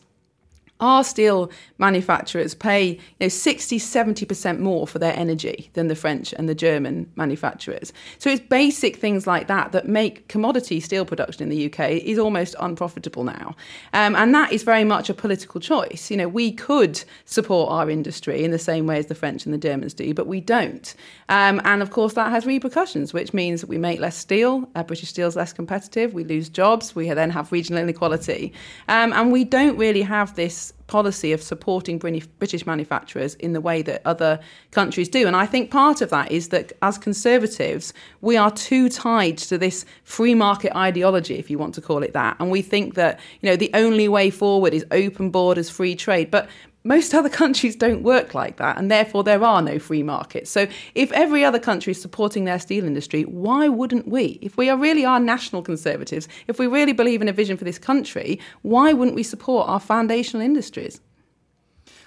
our 0.83 1.03
steel 1.03 1.49
manufacturers 1.77 2.53
pay 2.53 2.91
you 2.91 2.99
know, 3.21 3.27
60, 3.29 3.79
70% 3.79 4.59
more 4.59 4.85
for 4.85 4.99
their 4.99 5.15
energy 5.15 5.69
than 5.73 5.87
the 5.87 5.95
French 5.95 6.33
and 6.33 6.49
the 6.49 6.53
German 6.53 7.09
manufacturers. 7.15 7.93
So 8.19 8.29
it's 8.29 8.41
basic 8.41 8.97
things 8.97 9.25
like 9.25 9.47
that 9.47 9.71
that 9.71 9.87
make 9.87 10.27
commodity 10.27 10.81
steel 10.81 11.05
production 11.05 11.43
in 11.43 11.49
the 11.49 11.71
UK 11.71 11.91
is 11.91 12.19
almost 12.19 12.53
unprofitable 12.59 13.23
now. 13.23 13.55
Um, 13.93 14.13
and 14.17 14.35
that 14.35 14.51
is 14.51 14.63
very 14.63 14.83
much 14.83 15.09
a 15.09 15.13
political 15.13 15.61
choice. 15.61 16.11
You 16.11 16.17
know, 16.17 16.27
we 16.27 16.51
could 16.51 17.01
support 17.23 17.71
our 17.71 17.89
industry 17.89 18.43
in 18.43 18.51
the 18.51 18.59
same 18.59 18.85
way 18.85 18.97
as 18.97 19.05
the 19.05 19.15
French 19.15 19.45
and 19.45 19.53
the 19.53 19.57
Germans 19.57 19.93
do, 19.93 20.13
but 20.13 20.27
we 20.27 20.41
don't. 20.41 20.93
Um, 21.29 21.61
and 21.63 21.81
of 21.81 21.91
course, 21.91 22.13
that 22.13 22.29
has 22.29 22.45
repercussions, 22.45 23.13
which 23.13 23.33
means 23.33 23.61
that 23.61 23.67
we 23.67 23.77
make 23.77 24.01
less 24.01 24.17
steel, 24.17 24.67
uh, 24.75 24.83
British 24.83 25.09
steel 25.09 25.29
is 25.29 25.37
less 25.37 25.53
competitive, 25.53 26.13
we 26.13 26.25
lose 26.25 26.49
jobs, 26.49 26.93
we 26.93 27.07
then 27.07 27.29
have 27.29 27.53
regional 27.53 27.81
inequality. 27.81 28.51
Um, 28.89 29.13
and 29.13 29.31
we 29.31 29.45
don't 29.45 29.77
really 29.77 30.01
have 30.01 30.35
this 30.35 30.72
policy 30.87 31.31
of 31.31 31.41
supporting 31.41 31.97
British 31.97 32.65
manufacturers 32.65 33.35
in 33.35 33.53
the 33.53 33.61
way 33.61 33.81
that 33.81 34.01
other 34.05 34.39
countries 34.71 35.09
do. 35.09 35.25
And 35.25 35.35
I 35.35 35.45
think 35.45 35.71
part 35.71 36.01
of 36.01 36.09
that 36.09 36.31
is 36.31 36.49
that 36.49 36.73
as 36.81 36.97
conservatives, 36.97 37.93
we 38.21 38.37
are 38.37 38.51
too 38.51 38.89
tied 38.89 39.37
to 39.39 39.57
this 39.57 39.85
free 40.03 40.35
market 40.35 40.75
ideology, 40.75 41.35
if 41.35 41.49
you 41.49 41.57
want 41.57 41.73
to 41.75 41.81
call 41.81 42.03
it 42.03 42.13
that. 42.13 42.35
And 42.39 42.51
we 42.51 42.61
think 42.61 42.95
that, 42.95 43.19
you 43.41 43.49
know, 43.49 43.55
the 43.55 43.71
only 43.73 44.07
way 44.07 44.29
forward 44.29 44.73
is 44.73 44.85
open 44.91 45.29
borders, 45.29 45.69
free 45.69 45.95
trade. 45.95 46.29
But 46.29 46.49
most 46.83 47.13
other 47.13 47.29
countries 47.41 47.75
don't 47.75 48.03
work 48.03 48.33
like 48.33 48.57
that, 48.57 48.77
and 48.77 48.89
therefore 48.89 49.23
there 49.23 49.43
are 49.43 49.61
no 49.61 49.79
free 49.79 50.03
markets. 50.03 50.49
So, 50.49 50.67
if 50.95 51.11
every 51.11 51.43
other 51.43 51.59
country 51.59 51.91
is 51.91 52.01
supporting 52.01 52.45
their 52.45 52.59
steel 52.59 52.85
industry, 52.85 53.23
why 53.23 53.67
wouldn't 53.67 54.07
we? 54.07 54.39
If 54.41 54.57
we 54.57 54.69
are 54.69 54.77
really 54.77 55.05
are 55.05 55.19
national 55.19 55.61
conservatives, 55.61 56.27
if 56.47 56.59
we 56.59 56.67
really 56.67 56.93
believe 56.93 57.21
in 57.21 57.27
a 57.27 57.33
vision 57.33 57.57
for 57.57 57.63
this 57.63 57.79
country, 57.79 58.39
why 58.61 58.93
wouldn't 58.93 59.15
we 59.15 59.23
support 59.23 59.69
our 59.69 59.79
foundational 59.79 60.45
industries? 60.45 60.99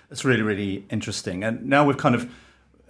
That's 0.08 0.24
really, 0.24 0.42
really 0.42 0.84
interesting. 0.90 1.42
And 1.42 1.66
now 1.66 1.84
we've 1.84 1.96
kind 1.96 2.14
of 2.14 2.30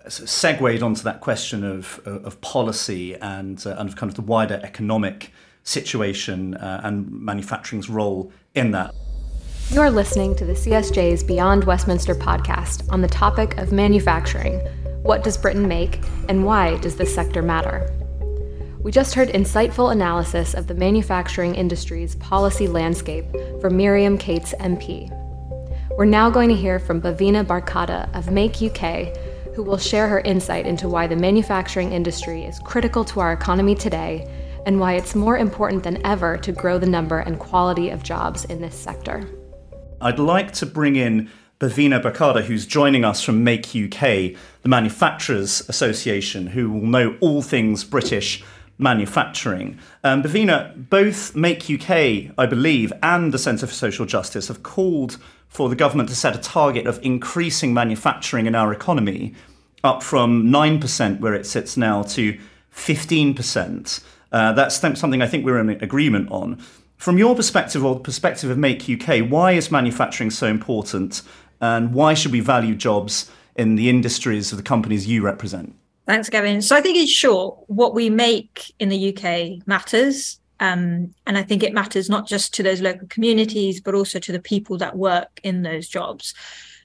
segued 0.09 0.83
onto 0.83 1.02
that 1.02 1.21
question 1.21 1.64
of, 1.64 2.00
of 2.05 2.40
policy 2.40 3.16
and, 3.16 3.64
uh, 3.66 3.76
and 3.78 3.97
kind 3.97 4.11
of 4.11 4.14
the 4.14 4.23
wider 4.23 4.61
economic 4.62 5.33
situation 5.64 6.55
uh, 6.55 6.81
and 6.85 7.11
manufacturing's 7.11 7.88
role 7.88 8.31
in 8.55 8.71
that. 8.71 8.95
You're 9.68 9.90
listening 9.90 10.37
to 10.37 10.44
the 10.44 10.52
CSJ's 10.52 11.25
Beyond 11.25 11.64
Westminster 11.64 12.14
podcast 12.14 12.90
on 12.92 13.02
the 13.02 13.08
topic 13.08 13.58
of 13.58 13.73
manufacturing. 13.73 14.61
What 15.02 15.25
does 15.25 15.37
Britain 15.37 15.66
make, 15.66 16.04
and 16.28 16.44
why 16.44 16.76
does 16.76 16.94
this 16.94 17.12
sector 17.12 17.42
matter? 17.42 17.90
We 18.78 18.92
just 18.92 19.16
heard 19.16 19.28
insightful 19.30 19.90
analysis 19.90 20.54
of 20.54 20.68
the 20.68 20.75
manufacturing 20.75 21.56
industry's 21.56 22.14
policy 22.14 22.68
landscape 22.68 23.25
from 23.61 23.76
Miriam 23.76 24.16
Cates 24.16 24.54
MP. 24.61 25.11
We're 25.99 26.04
now 26.04 26.30
going 26.30 26.49
to 26.49 26.54
hear 26.54 26.78
from 26.78 27.02
Bhavina 27.02 27.44
Bharkhada 27.44 28.16
of 28.16 28.30
Make 28.30 28.62
UK, 28.62 29.16
who 29.56 29.64
will 29.64 29.78
share 29.78 30.06
her 30.06 30.20
insight 30.20 30.66
into 30.66 30.88
why 30.88 31.08
the 31.08 31.16
manufacturing 31.16 31.92
industry 31.92 32.44
is 32.44 32.61
critical 32.61 33.04
to 33.06 33.18
our 33.18 33.32
economy 33.32 33.75
today 33.75 34.32
and 34.64 34.78
why 34.78 34.92
it's 34.94 35.16
more 35.16 35.37
important 35.37 35.82
than 35.82 36.04
ever 36.06 36.37
to 36.38 36.52
grow 36.52 36.78
the 36.78 36.87
number 36.87 37.18
and 37.18 37.40
quality 37.40 37.90
of 37.90 38.04
jobs 38.04 38.44
in 38.44 38.61
this 38.61 38.76
sector. 38.76 39.28
I'd 40.00 40.18
like 40.18 40.52
to 40.54 40.66
bring 40.66 40.96
in 40.96 41.30
Bhavina 41.58 42.02
Bharkhada, 42.02 42.42
who's 42.42 42.66
joining 42.66 43.04
us 43.04 43.22
from 43.22 43.42
Make 43.42 43.68
UK, 43.68 44.34
the 44.62 44.68
Manufacturers 44.68 45.66
Association, 45.68 46.48
who 46.48 46.70
will 46.70 46.86
know 46.86 47.16
all 47.20 47.40
things 47.40 47.82
British 47.82 48.44
manufacturing. 48.78 49.78
Um, 50.04 50.22
Bhavina, 50.22 50.90
both 50.90 51.34
Make 51.34 51.70
UK, 51.70 52.32
I 52.36 52.46
believe, 52.46 52.92
and 53.02 53.32
the 53.32 53.38
Centre 53.38 53.66
for 53.66 53.72
Social 53.72 54.04
Justice 54.04 54.48
have 54.48 54.62
called 54.62 55.16
for 55.48 55.70
the 55.70 55.76
government 55.76 56.10
to 56.10 56.14
set 56.14 56.36
a 56.36 56.40
target 56.40 56.86
of 56.86 57.00
increasing 57.02 57.72
manufacturing 57.72 58.44
in 58.46 58.54
our 58.54 58.72
economy 58.72 59.34
up 59.82 60.02
from 60.02 60.44
9%, 60.44 61.20
where 61.20 61.34
it 61.34 61.46
sits 61.46 61.78
now, 61.78 62.02
to 62.02 62.38
15%. 62.74 64.04
Uh, 64.30 64.52
that's 64.52 64.76
something 64.76 65.22
I 65.22 65.26
think 65.26 65.46
we're 65.46 65.58
in 65.58 65.70
agreement 65.70 66.30
on. 66.30 66.62
From 66.96 67.18
your 67.18 67.36
perspective 67.36 67.84
or 67.84 67.94
the 67.94 68.00
perspective 68.00 68.50
of 68.50 68.58
Make 68.58 68.88
UK, 68.88 69.28
why 69.28 69.52
is 69.52 69.70
manufacturing 69.70 70.30
so 70.30 70.46
important 70.46 71.22
and 71.60 71.92
why 71.92 72.14
should 72.14 72.32
we 72.32 72.40
value 72.40 72.74
jobs 72.74 73.30
in 73.54 73.76
the 73.76 73.88
industries 73.88 74.52
of 74.52 74.58
the 74.58 74.64
companies 74.64 75.06
you 75.06 75.22
represent? 75.22 75.74
Thanks, 76.06 76.28
Gavin. 76.28 76.62
So 76.62 76.76
I 76.76 76.80
think 76.80 76.96
in 76.96 77.06
short, 77.06 77.58
what 77.66 77.94
we 77.94 78.10
make 78.10 78.72
in 78.78 78.88
the 78.88 79.14
UK 79.14 79.66
matters. 79.66 80.40
Um, 80.60 81.14
and 81.26 81.36
I 81.36 81.42
think 81.42 81.62
it 81.62 81.74
matters 81.74 82.08
not 82.08 82.26
just 82.26 82.54
to 82.54 82.62
those 82.62 82.80
local 82.80 83.08
communities, 83.08 83.80
but 83.80 83.94
also 83.94 84.18
to 84.20 84.32
the 84.32 84.40
people 84.40 84.78
that 84.78 84.96
work 84.96 85.40
in 85.42 85.62
those 85.62 85.88
jobs. 85.88 86.32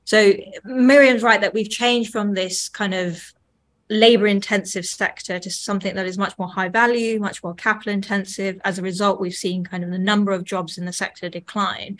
So 0.03 0.33
Miriam's 0.65 1.23
right 1.23 1.39
that 1.39 1.53
we've 1.53 1.69
changed 1.69 2.11
from 2.11 2.33
this 2.33 2.67
kind 2.67 2.93
of 2.93 3.31
labor 3.91 4.25
intensive 4.25 4.86
sector 4.86 5.38
to 5.38 5.51
something 5.51 5.95
that 5.95 6.05
is 6.05 6.17
much 6.17 6.38
more 6.39 6.48
high 6.48 6.69
value, 6.69 7.19
much 7.19 7.43
more 7.43 7.53
capital 7.53 7.91
intensive. 7.91 8.60
As 8.63 8.79
a 8.79 8.81
result, 8.81 9.19
we've 9.19 9.33
seen 9.33 9.65
kind 9.65 9.83
of 9.83 9.91
the 9.91 10.00
number 10.00 10.31
of 10.31 10.45
jobs 10.45 10.77
in 10.77 10.86
the 10.86 10.93
sector 10.93 11.29
decline. 11.29 11.98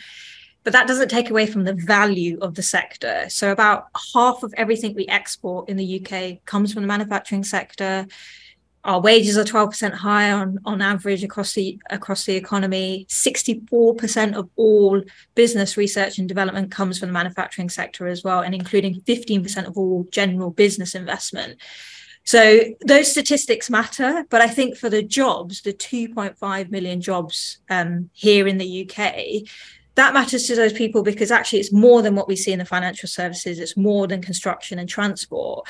But 0.64 0.72
that 0.72 0.88
doesn't 0.88 1.10
take 1.10 1.28
away 1.28 1.46
from 1.46 1.64
the 1.64 1.74
value 1.74 2.38
of 2.40 2.54
the 2.54 2.62
sector. 2.62 3.26
So, 3.28 3.52
about 3.52 3.88
half 4.14 4.42
of 4.42 4.54
everything 4.56 4.94
we 4.94 5.06
export 5.06 5.68
in 5.68 5.76
the 5.76 6.00
UK 6.00 6.44
comes 6.46 6.72
from 6.72 6.82
the 6.82 6.88
manufacturing 6.88 7.44
sector 7.44 8.06
our 8.84 9.00
wages 9.00 9.38
are 9.38 9.44
12% 9.44 9.92
higher 9.92 10.34
on, 10.34 10.58
on 10.64 10.82
average 10.82 11.22
across 11.22 11.52
the 11.54 11.78
across 11.90 12.24
the 12.24 12.34
economy. 12.34 13.06
64% 13.08 14.34
of 14.34 14.48
all 14.56 15.02
business 15.34 15.76
research 15.76 16.18
and 16.18 16.28
development 16.28 16.72
comes 16.72 16.98
from 16.98 17.08
the 17.08 17.12
manufacturing 17.12 17.68
sector 17.68 18.06
as 18.08 18.24
well 18.24 18.40
and 18.40 18.54
including 18.54 19.00
15% 19.02 19.66
of 19.66 19.76
all 19.76 20.06
general 20.10 20.50
business 20.50 20.94
investment. 20.94 21.58
So 22.24 22.60
those 22.86 23.10
statistics 23.10 23.68
matter 23.68 24.24
but 24.30 24.40
i 24.40 24.46
think 24.46 24.76
for 24.76 24.88
the 24.88 25.02
jobs 25.02 25.62
the 25.62 25.72
2.5 25.72 26.70
million 26.70 27.00
jobs 27.00 27.58
um, 27.68 28.10
here 28.12 28.46
in 28.46 28.58
the 28.58 28.82
uk 28.88 28.96
that 29.94 30.14
matters 30.14 30.46
to 30.46 30.54
those 30.54 30.72
people 30.72 31.02
because 31.02 31.30
actually 31.30 31.60
it's 31.60 31.72
more 31.72 32.00
than 32.00 32.14
what 32.14 32.28
we 32.28 32.36
see 32.36 32.52
in 32.52 32.58
the 32.58 32.64
financial 32.64 33.08
services. 33.08 33.58
It's 33.58 33.76
more 33.76 34.06
than 34.06 34.22
construction 34.22 34.78
and 34.78 34.88
transport 34.88 35.68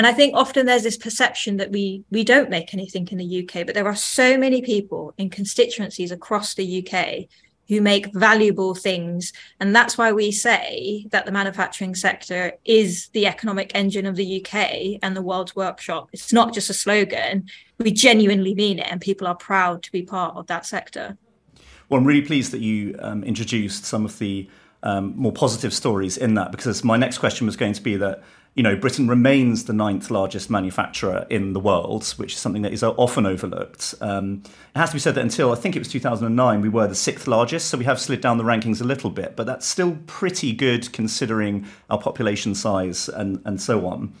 and 0.00 0.06
i 0.06 0.14
think 0.14 0.34
often 0.34 0.64
there's 0.64 0.82
this 0.82 0.96
perception 0.96 1.58
that 1.58 1.70
we 1.70 2.02
we 2.10 2.24
don't 2.24 2.48
make 2.48 2.72
anything 2.72 3.06
in 3.08 3.18
the 3.18 3.42
uk 3.42 3.66
but 3.66 3.74
there 3.74 3.86
are 3.86 3.94
so 3.94 4.38
many 4.38 4.62
people 4.62 5.12
in 5.18 5.28
constituencies 5.28 6.10
across 6.10 6.54
the 6.54 6.78
uk 6.78 7.28
who 7.68 7.80
make 7.80 8.12
valuable 8.14 8.74
things. 8.74 9.32
And 9.60 9.74
that's 9.76 9.96
why 9.96 10.10
we 10.10 10.32
say 10.32 11.06
that 11.12 11.24
the 11.24 11.30
manufacturing 11.30 11.94
sector 11.94 12.54
is 12.64 13.08
the 13.12 13.28
economic 13.28 13.70
engine 13.76 14.06
of 14.06 14.16
the 14.16 14.42
uk 14.42 14.54
and 15.02 15.16
the 15.16 15.22
world's 15.22 15.54
workshop. 15.54 16.08
It's 16.12 16.32
not 16.32 16.52
just 16.52 16.68
a 16.68 16.74
slogan. 16.74 17.46
We 17.78 17.92
genuinely 17.92 18.56
mean 18.56 18.80
it 18.80 18.88
and 18.90 19.00
people 19.00 19.28
are 19.28 19.36
proud 19.36 19.84
to 19.84 19.92
be 19.92 20.02
part 20.02 20.34
of 20.36 20.48
that 20.48 20.66
sector. 20.66 21.16
Well 21.88 22.00
i'm 22.00 22.06
really 22.06 22.22
pleased 22.22 22.50
that 22.52 22.60
you 22.60 22.96
um, 22.98 23.22
introduced 23.22 23.84
some 23.84 24.04
of 24.04 24.18
the 24.18 24.48
um, 24.82 25.14
more 25.16 25.32
positive 25.32 25.72
stories 25.72 26.16
in 26.16 26.34
that 26.34 26.50
because 26.50 26.82
my 26.82 26.96
next 26.96 27.18
question 27.18 27.46
was 27.46 27.56
going 27.56 27.74
to 27.74 27.82
be 27.82 27.96
that 27.96 28.24
you 28.54 28.64
know, 28.64 28.74
Britain 28.74 29.06
remains 29.06 29.64
the 29.64 29.72
ninth 29.72 30.10
largest 30.10 30.50
manufacturer 30.50 31.24
in 31.30 31.52
the 31.52 31.60
world, 31.60 32.04
which 32.16 32.34
is 32.34 32.38
something 32.40 32.62
that 32.62 32.72
is 32.72 32.82
often 32.82 33.24
overlooked. 33.24 33.94
Um, 34.00 34.42
it 34.74 34.78
has 34.78 34.90
to 34.90 34.96
be 34.96 35.00
said 35.00 35.14
that 35.14 35.22
until 35.22 35.52
I 35.52 35.54
think 35.54 35.76
it 35.76 35.78
was 35.78 35.88
2009, 35.88 36.60
we 36.60 36.68
were 36.68 36.88
the 36.88 36.94
sixth 36.94 37.28
largest, 37.28 37.68
so 37.68 37.78
we 37.78 37.84
have 37.84 38.00
slid 38.00 38.20
down 38.20 38.38
the 38.38 38.44
rankings 38.44 38.80
a 38.80 38.84
little 38.84 39.10
bit, 39.10 39.36
but 39.36 39.46
that's 39.46 39.66
still 39.66 39.98
pretty 40.06 40.52
good 40.52 40.92
considering 40.92 41.66
our 41.88 41.98
population 41.98 42.54
size 42.54 43.08
and, 43.08 43.40
and 43.44 43.60
so 43.60 43.86
on. 43.86 44.12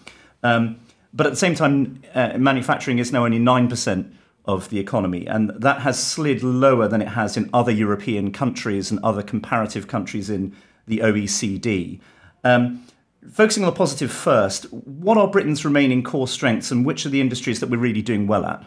Um, 0.44 0.78
but 1.12 1.26
at 1.26 1.30
the 1.30 1.36
same 1.36 1.56
time, 1.56 2.00
uh, 2.14 2.38
manufacturing 2.38 3.00
is 3.00 3.10
now 3.10 3.24
only 3.24 3.40
9% 3.40 4.12
of 4.44 4.70
the 4.70 4.78
economy, 4.78 5.26
and 5.26 5.50
that 5.50 5.80
has 5.80 6.02
slid 6.02 6.42
lower 6.44 6.86
than 6.86 7.02
it 7.02 7.08
has 7.08 7.36
in 7.36 7.50
other 7.52 7.72
European 7.72 8.32
countries 8.32 8.92
and 8.92 9.00
other 9.02 9.22
comparative 9.22 9.88
countries 9.88 10.30
in 10.30 10.56
the 10.86 10.98
OECD. 10.98 12.00
Um, 12.44 12.84
focusing 13.32 13.64
on 13.64 13.70
the 13.70 13.76
positive 13.76 14.10
first, 14.10 14.64
what 14.72 15.18
are 15.18 15.28
Britain's 15.28 15.64
remaining 15.64 16.02
core 16.02 16.28
strengths 16.28 16.70
and 16.70 16.84
which 16.84 17.04
are 17.04 17.10
the 17.10 17.20
industries 17.20 17.60
that 17.60 17.68
we're 17.68 17.78
really 17.78 18.02
doing 18.02 18.26
well 18.26 18.46
at? 18.46 18.64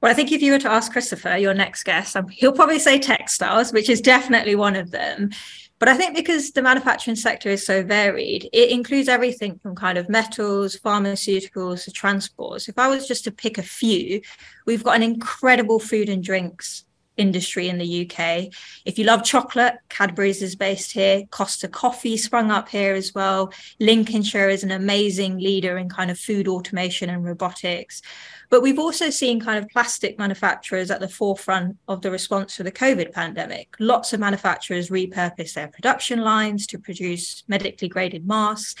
Well, 0.00 0.10
I 0.10 0.14
think 0.14 0.32
if 0.32 0.42
you 0.42 0.52
were 0.52 0.58
to 0.58 0.70
ask 0.70 0.92
Christopher, 0.92 1.38
your 1.38 1.54
next 1.54 1.84
guest, 1.84 2.16
um, 2.16 2.28
he'll 2.28 2.52
probably 2.52 2.78
say 2.78 2.98
textiles, 2.98 3.72
which 3.72 3.88
is 3.88 4.00
definitely 4.00 4.54
one 4.54 4.76
of 4.76 4.90
them. 4.90 5.30
But 5.78 5.88
I 5.88 5.96
think 5.96 6.14
because 6.14 6.52
the 6.52 6.62
manufacturing 6.62 7.16
sector 7.16 7.48
is 7.48 7.66
so 7.66 7.82
varied, 7.82 8.48
it 8.52 8.70
includes 8.70 9.08
everything 9.08 9.58
from 9.62 9.74
kind 9.74 9.98
of 9.98 10.08
metals, 10.08 10.76
pharmaceuticals 10.76 11.84
to 11.84 11.90
transport. 11.90 12.62
So 12.62 12.70
if 12.70 12.78
I 12.78 12.88
was 12.88 13.08
just 13.08 13.24
to 13.24 13.32
pick 13.32 13.58
a 13.58 13.62
few, 13.62 14.20
we've 14.66 14.84
got 14.84 14.96
an 14.96 15.02
incredible 15.02 15.78
food 15.78 16.08
and 16.08 16.22
drinks 16.22 16.84
industry 17.16 17.68
in 17.68 17.78
the 17.78 18.02
UK. 18.02 18.52
If 18.84 18.98
you 18.98 19.04
love 19.04 19.24
chocolate, 19.24 19.74
Cadbury's 19.88 20.42
is 20.42 20.56
based 20.56 20.92
here. 20.92 21.24
Costa 21.30 21.68
Coffee 21.68 22.16
sprung 22.16 22.50
up 22.50 22.68
here 22.68 22.94
as 22.94 23.14
well. 23.14 23.52
Lincolnshire 23.80 24.48
is 24.48 24.64
an 24.64 24.70
amazing 24.70 25.38
leader 25.38 25.78
in 25.78 25.88
kind 25.88 26.10
of 26.10 26.18
food 26.18 26.48
automation 26.48 27.10
and 27.10 27.24
robotics. 27.24 28.02
But 28.50 28.62
we've 28.62 28.78
also 28.78 29.10
seen 29.10 29.40
kind 29.40 29.58
of 29.58 29.70
plastic 29.70 30.18
manufacturers 30.18 30.90
at 30.90 31.00
the 31.00 31.08
forefront 31.08 31.76
of 31.88 32.02
the 32.02 32.10
response 32.10 32.56
to 32.56 32.62
the 32.62 32.72
COVID 32.72 33.12
pandemic. 33.12 33.74
Lots 33.78 34.12
of 34.12 34.20
manufacturers 34.20 34.90
repurpose 34.90 35.54
their 35.54 35.68
production 35.68 36.20
lines 36.20 36.66
to 36.68 36.78
produce 36.78 37.42
medically 37.48 37.88
graded 37.88 38.26
masks. 38.26 38.74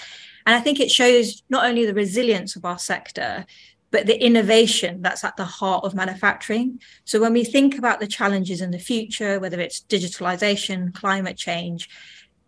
And 0.46 0.54
I 0.54 0.60
think 0.60 0.78
it 0.78 0.90
shows 0.90 1.42
not 1.48 1.64
only 1.64 1.86
the 1.86 1.94
resilience 1.94 2.54
of 2.54 2.64
our 2.64 2.78
sector, 2.78 3.46
but 3.94 4.06
the 4.06 4.20
innovation 4.20 5.02
that's 5.02 5.22
at 5.22 5.36
the 5.36 5.44
heart 5.44 5.84
of 5.84 5.94
manufacturing. 5.94 6.80
So 7.04 7.20
when 7.20 7.32
we 7.32 7.44
think 7.44 7.78
about 7.78 8.00
the 8.00 8.08
challenges 8.08 8.60
in 8.60 8.72
the 8.72 8.78
future, 8.80 9.38
whether 9.38 9.60
it's 9.60 9.82
digitalization, 9.82 10.92
climate 10.92 11.36
change, 11.36 11.88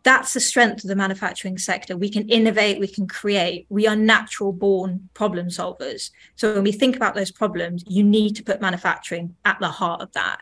that's 0.02 0.34
the 0.34 0.40
strength 0.40 0.82
of 0.82 0.88
the 0.88 0.96
manufacturing 0.96 1.56
sector. 1.56 1.96
We 1.96 2.10
can 2.10 2.28
innovate, 2.28 2.80
we 2.80 2.88
can 2.88 3.06
create. 3.06 3.66
We 3.68 3.86
are 3.86 3.94
natural 3.94 4.50
born 4.50 5.08
problem 5.14 5.46
solvers. 5.46 6.10
So 6.34 6.52
when 6.52 6.64
we 6.64 6.72
think 6.72 6.96
about 6.96 7.14
those 7.14 7.30
problems, 7.30 7.84
you 7.86 8.02
need 8.02 8.34
to 8.34 8.42
put 8.42 8.60
manufacturing 8.60 9.36
at 9.44 9.60
the 9.60 9.68
heart 9.68 10.00
of 10.00 10.10
that. 10.14 10.40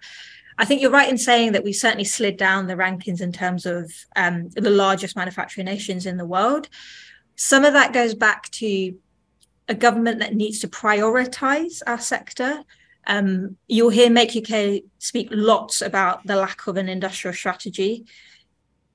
I 0.57 0.65
think 0.65 0.81
you're 0.81 0.91
right 0.91 1.11
in 1.11 1.19
saying 1.19 1.53
that 1.53 1.65
we 1.65 1.75
certainly 1.75 2.05
slid 2.05 2.39
down 2.39 2.67
the 2.67 2.77
rankings 2.77 3.21
in 3.21 3.31
terms 3.31 3.67
of 3.67 3.93
um, 4.17 4.49
the 4.55 4.71
largest 4.71 5.17
manufacturing 5.17 5.67
nations 5.67 6.07
in 6.07 6.17
the 6.17 6.25
world. 6.25 6.71
Some 7.37 7.67
of 7.67 7.75
that 7.75 7.93
goes 7.93 8.15
back 8.15 8.49
to 8.53 8.95
a 9.69 9.75
government 9.75 10.19
that 10.19 10.35
needs 10.35 10.61
to 10.61 10.69
prioritize 10.69 11.83
our 11.87 11.99
sector. 11.99 12.63
Um, 13.07 13.57
you'll 13.67 13.91
hear 13.91 14.11
Make 14.11 14.37
UK 14.37 14.83
speak 14.99 15.29
lots 15.31 15.83
about 15.83 16.27
the 16.27 16.37
lack 16.37 16.67
of 16.67 16.77
an 16.77 16.89
industrial 16.89 17.35
strategy. 17.35 18.07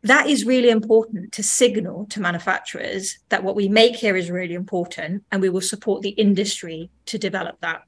That 0.04 0.28
is 0.28 0.46
really 0.46 0.70
important 0.70 1.34
to 1.34 1.44
signal 1.44 2.06
to 2.08 2.22
manufacturers 2.22 3.20
that 3.30 3.44
what 3.44 3.56
we 3.56 3.68
make 3.68 3.96
here 3.96 4.16
is 4.16 4.32
really 4.32 4.54
important 4.54 5.24
and 5.32 5.42
we 5.42 5.50
will 5.50 5.62
support 5.62 6.02
the 6.02 6.10
industry 6.10 6.90
to 7.08 7.18
develop 7.18 7.60
that. 7.62 7.84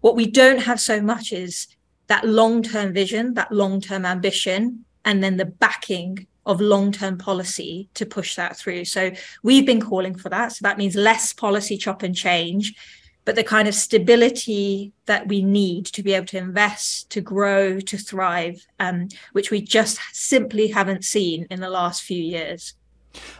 What 0.00 0.16
we 0.16 0.26
don't 0.26 0.60
have 0.60 0.80
so 0.80 1.00
much 1.00 1.32
is 1.32 1.68
that 2.08 2.26
long 2.26 2.62
term 2.62 2.92
vision, 2.92 3.34
that 3.34 3.52
long 3.52 3.80
term 3.80 4.04
ambition, 4.04 4.84
and 5.04 5.22
then 5.22 5.36
the 5.36 5.46
backing 5.46 6.26
of 6.46 6.60
long-term 6.60 7.18
policy 7.18 7.88
to 7.94 8.06
push 8.06 8.34
that 8.34 8.56
through. 8.56 8.84
So 8.84 9.10
we've 9.42 9.66
been 9.66 9.80
calling 9.80 10.14
for 10.14 10.28
that. 10.30 10.52
So 10.52 10.62
that 10.62 10.78
means 10.78 10.94
less 10.94 11.32
policy 11.32 11.76
chop 11.76 12.02
and 12.02 12.14
change, 12.14 12.74
but 13.24 13.36
the 13.36 13.44
kind 13.44 13.68
of 13.68 13.74
stability 13.74 14.92
that 15.06 15.28
we 15.28 15.42
need 15.42 15.86
to 15.86 16.02
be 16.02 16.14
able 16.14 16.26
to 16.26 16.38
invest, 16.38 17.10
to 17.10 17.20
grow, 17.20 17.78
to 17.80 17.98
thrive, 17.98 18.66
um, 18.78 19.08
which 19.32 19.50
we 19.50 19.60
just 19.60 19.98
simply 20.12 20.68
haven't 20.68 21.04
seen 21.04 21.46
in 21.50 21.60
the 21.60 21.70
last 21.70 22.02
few 22.02 22.22
years. 22.22 22.74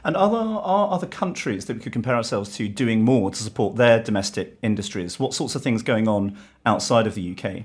And 0.05 0.17
are 0.17 0.31
there 0.31 0.41
are 0.41 0.93
other 0.93 1.07
countries 1.07 1.67
that 1.67 1.75
we 1.75 1.83
could 1.83 1.93
compare 1.93 2.17
ourselves 2.17 2.57
to 2.57 2.69
doing 2.69 3.03
more 3.03 3.31
to 3.31 3.43
support 3.43 3.77
their 3.77 4.03
domestic 4.03 4.59
industries? 4.63 5.19
What 5.19 5.35
sorts 5.35 5.55
of 5.55 5.63
things 5.63 5.83
going 5.83 6.09
on 6.09 6.37
outside 6.67 7.07
of 7.07 7.15
the 7.15 7.37
UK? 7.37 7.65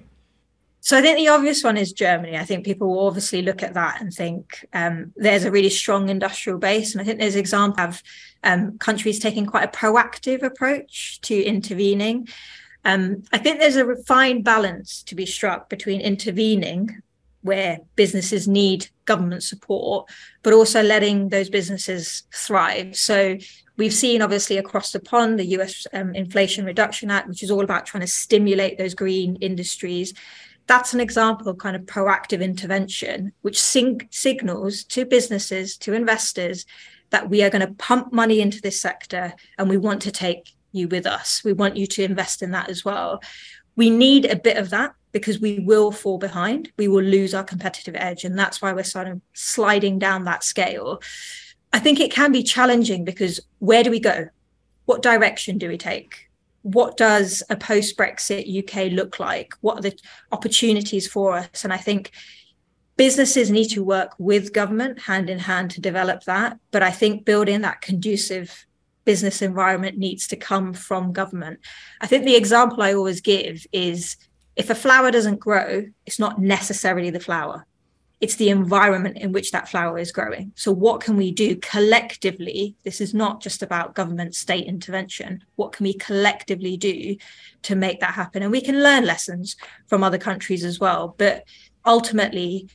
So 0.85 0.95
I 0.95 1.01
think 1.01 1.17
the 1.17 1.29
obvious 1.29 1.63
one 1.63 1.77
is 1.77 1.91
Germany. 1.91 2.37
I 2.37 2.43
think 2.43 2.63
people 2.63 2.89
will 2.89 3.07
obviously 3.07 3.41
look 3.41 3.63
at 3.63 3.73
that 3.73 3.99
and 4.01 4.13
think 4.13 4.63
um, 4.71 5.13
there's 5.15 5.43
a 5.43 5.49
really 5.49 5.71
strong 5.71 6.09
industrial 6.09 6.59
base, 6.59 6.93
and 6.93 7.01
I 7.01 7.03
think 7.03 7.17
there's 7.17 7.35
example 7.35 7.83
of 7.83 8.03
um, 8.43 8.77
countries 8.77 9.17
taking 9.17 9.47
quite 9.47 9.63
a 9.63 9.75
proactive 9.75 10.43
approach 10.43 11.19
to 11.21 11.43
intervening. 11.43 12.27
Um, 12.83 13.23
I 13.33 13.39
think 13.39 13.59
there's 13.59 13.77
a 13.77 13.83
refined 13.83 14.43
balance 14.43 15.01
to 15.07 15.15
be 15.15 15.25
struck 15.25 15.69
between 15.69 16.01
intervening 16.01 17.01
where 17.41 17.79
businesses 17.95 18.47
need 18.47 18.89
government 19.05 19.41
support, 19.41 20.07
but 20.43 20.53
also 20.53 20.83
letting 20.83 21.29
those 21.29 21.49
businesses 21.49 22.23
thrive. 22.31 22.95
So 22.95 23.39
we've 23.75 23.93
seen 23.93 24.21
obviously 24.21 24.59
across 24.59 24.91
the 24.91 24.99
pond 24.99 25.39
the 25.39 25.45
US 25.57 25.87
um, 25.93 26.13
Inflation 26.13 26.63
Reduction 26.63 27.09
Act, 27.09 27.27
which 27.27 27.41
is 27.41 27.49
all 27.49 27.63
about 27.63 27.87
trying 27.87 28.01
to 28.01 28.07
stimulate 28.07 28.77
those 28.77 28.93
green 28.93 29.37
industries 29.37 30.13
that's 30.67 30.93
an 30.93 30.99
example 30.99 31.47
of 31.47 31.57
kind 31.57 31.75
of 31.75 31.83
proactive 31.83 32.41
intervention, 32.41 33.33
which 33.41 33.61
sing- 33.61 34.07
signals 34.11 34.83
to 34.85 35.05
businesses, 35.05 35.77
to 35.77 35.93
investors, 35.93 36.65
that 37.11 37.29
we 37.29 37.43
are 37.43 37.49
going 37.49 37.65
to 37.65 37.73
pump 37.75 38.11
money 38.11 38.41
into 38.41 38.61
this 38.61 38.81
sector 38.81 39.33
and 39.57 39.69
we 39.69 39.77
want 39.77 40.01
to 40.01 40.11
take 40.11 40.53
you 40.71 40.87
with 40.87 41.05
us. 41.05 41.43
We 41.43 41.53
want 41.53 41.77
you 41.77 41.87
to 41.87 42.03
invest 42.03 42.41
in 42.41 42.51
that 42.51 42.69
as 42.69 42.83
well. 42.83 43.21
We 43.75 43.89
need 43.89 44.25
a 44.25 44.35
bit 44.35 44.57
of 44.57 44.69
that 44.71 44.93
because 45.11 45.39
we 45.39 45.59
will 45.59 45.91
fall 45.91 46.17
behind. 46.17 46.71
We 46.77 46.87
will 46.87 47.03
lose 47.03 47.33
our 47.33 47.43
competitive 47.43 47.95
edge. 47.95 48.23
And 48.23 48.37
that's 48.37 48.61
why 48.61 48.73
we're 48.73 48.83
sort 48.83 49.07
of 49.07 49.21
sliding 49.33 49.99
down 49.99 50.25
that 50.25 50.43
scale. 50.43 51.01
I 51.71 51.79
think 51.79 51.99
it 51.99 52.11
can 52.11 52.31
be 52.31 52.43
challenging 52.43 53.05
because 53.05 53.39
where 53.59 53.83
do 53.83 53.91
we 53.91 53.99
go? 53.99 54.27
What 54.85 55.01
direction 55.01 55.57
do 55.57 55.67
we 55.67 55.77
take? 55.77 56.24
What 56.65 56.97
does 56.97 57.43
a 57.51 57.55
post 57.55 57.95
Brexit 57.95 58.49
UK 58.49 58.91
look 58.91 59.19
like? 59.19 59.53
What 59.61 59.77
are 59.77 59.81
the 59.83 59.99
opportunities 60.31 61.07
for 61.07 61.37
us? 61.37 61.63
And 61.63 61.71
I 61.71 61.77
think 61.77 62.09
businesses 62.97 63.51
need 63.51 63.69
to 63.69 63.83
work 63.83 64.15
with 64.17 64.51
government 64.51 65.01
hand 65.01 65.29
in 65.29 65.37
hand 65.37 65.69
to 65.71 65.81
develop 65.81 66.23
that. 66.23 66.57
But 66.71 66.81
I 66.81 66.89
think 66.89 67.23
building 67.23 67.61
that 67.61 67.81
conducive 67.81 68.65
business 69.03 69.43
environment 69.43 69.99
needs 69.99 70.27
to 70.29 70.35
come 70.35 70.73
from 70.73 71.13
government. 71.13 71.59
I 72.01 72.07
think 72.07 72.25
the 72.25 72.35
example 72.35 72.81
I 72.81 72.95
always 72.95 73.21
give 73.21 73.67
is 73.71 74.17
if 74.55 74.71
a 74.71 74.75
flower 74.75 75.11
doesn't 75.11 75.39
grow, 75.39 75.85
it's 76.07 76.17
not 76.17 76.41
necessarily 76.41 77.11
the 77.11 77.19
flower 77.19 77.67
it's 78.25 78.37
the 78.37 78.49
environment 78.49 79.17
in 79.19 79.31
which 79.31 79.51
that 79.51 79.69
flower 79.69 79.99
is 79.99 80.11
growing. 80.11 80.51
So, 80.55 80.71
what 80.71 80.99
can 80.99 81.15
we 81.15 81.31
do 81.31 81.55
collectively? 81.57 82.75
This 82.83 82.99
is 82.99 83.13
not 83.13 83.39
just 83.39 83.61
about 83.61 83.93
government 83.93 84.33
state 84.33 84.65
intervention. 84.65 85.43
What 85.57 85.73
can 85.73 85.83
we 85.83 85.93
collectively 85.93 86.75
do 86.75 87.17
to 87.61 87.75
make 87.75 87.99
that 87.99 88.15
happen? 88.15 88.41
And 88.41 88.51
we 88.51 88.61
can 88.61 88.81
learn 88.81 89.05
lessons 89.05 89.55
from 89.85 90.03
other 90.03 90.17
countries 90.17 90.63
as 90.63 90.79
well. 90.79 91.13
But 91.19 91.43
ultimately, 91.85 92.67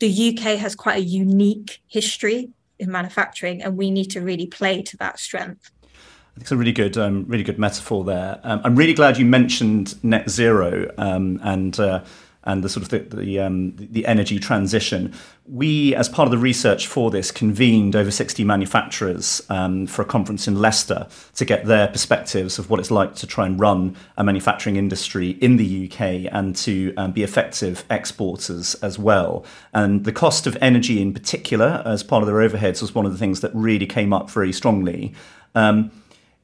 the 0.00 0.10
UK 0.30 0.58
has 0.58 0.74
quite 0.74 0.96
a 0.96 1.04
unique 1.04 1.80
history 1.86 2.50
in 2.80 2.90
manufacturing, 2.90 3.62
and 3.62 3.76
we 3.76 3.92
need 3.92 4.10
to 4.10 4.20
really 4.20 4.48
play 4.48 4.82
to 4.82 4.96
that 4.96 5.20
strength. 5.20 5.70
I 5.84 5.86
think 6.34 6.42
it's 6.42 6.50
a 6.50 6.56
really 6.56 6.72
good, 6.72 6.98
um, 6.98 7.26
really 7.28 7.44
good 7.44 7.60
metaphor 7.60 8.02
there. 8.02 8.40
Um, 8.42 8.60
I'm 8.64 8.74
really 8.74 8.92
glad 8.92 9.18
you 9.18 9.24
mentioned 9.24 10.02
net 10.02 10.28
zero 10.28 10.90
um, 10.98 11.38
and. 11.44 11.78
Uh, 11.78 12.04
and 12.46 12.62
the 12.62 12.68
sort 12.68 12.84
of 12.84 12.88
the 12.88 13.16
the, 13.16 13.40
um, 13.40 13.74
the, 13.76 14.06
energy 14.06 14.38
transition. 14.38 15.12
We, 15.46 15.94
as 15.94 16.08
part 16.08 16.26
of 16.26 16.30
the 16.30 16.38
research 16.38 16.86
for 16.86 17.10
this, 17.10 17.30
convened 17.30 17.94
over 17.94 18.10
60 18.10 18.42
manufacturers 18.44 19.42
um, 19.48 19.86
for 19.86 20.02
a 20.02 20.04
conference 20.04 20.48
in 20.48 20.60
Leicester 20.60 21.06
to 21.34 21.44
get 21.44 21.66
their 21.66 21.88
perspectives 21.88 22.58
of 22.58 22.70
what 22.70 22.80
it's 22.80 22.90
like 22.90 23.14
to 23.16 23.26
try 23.26 23.46
and 23.46 23.60
run 23.60 23.96
a 24.16 24.24
manufacturing 24.24 24.76
industry 24.76 25.30
in 25.30 25.56
the 25.56 25.86
UK 25.86 26.32
and 26.32 26.56
to 26.56 26.94
um, 26.96 27.12
be 27.12 27.22
effective 27.22 27.84
exporters 27.90 28.74
as 28.76 28.98
well. 28.98 29.44
And 29.72 30.04
the 30.04 30.12
cost 30.12 30.46
of 30.46 30.56
energy, 30.60 31.00
in 31.00 31.12
particular, 31.12 31.82
as 31.84 32.02
part 32.02 32.22
of 32.22 32.26
their 32.26 32.36
overheads, 32.36 32.80
was 32.80 32.94
one 32.94 33.06
of 33.06 33.12
the 33.12 33.18
things 33.18 33.40
that 33.40 33.54
really 33.54 33.86
came 33.86 34.12
up 34.12 34.30
very 34.30 34.52
strongly. 34.52 35.14
Um, 35.54 35.90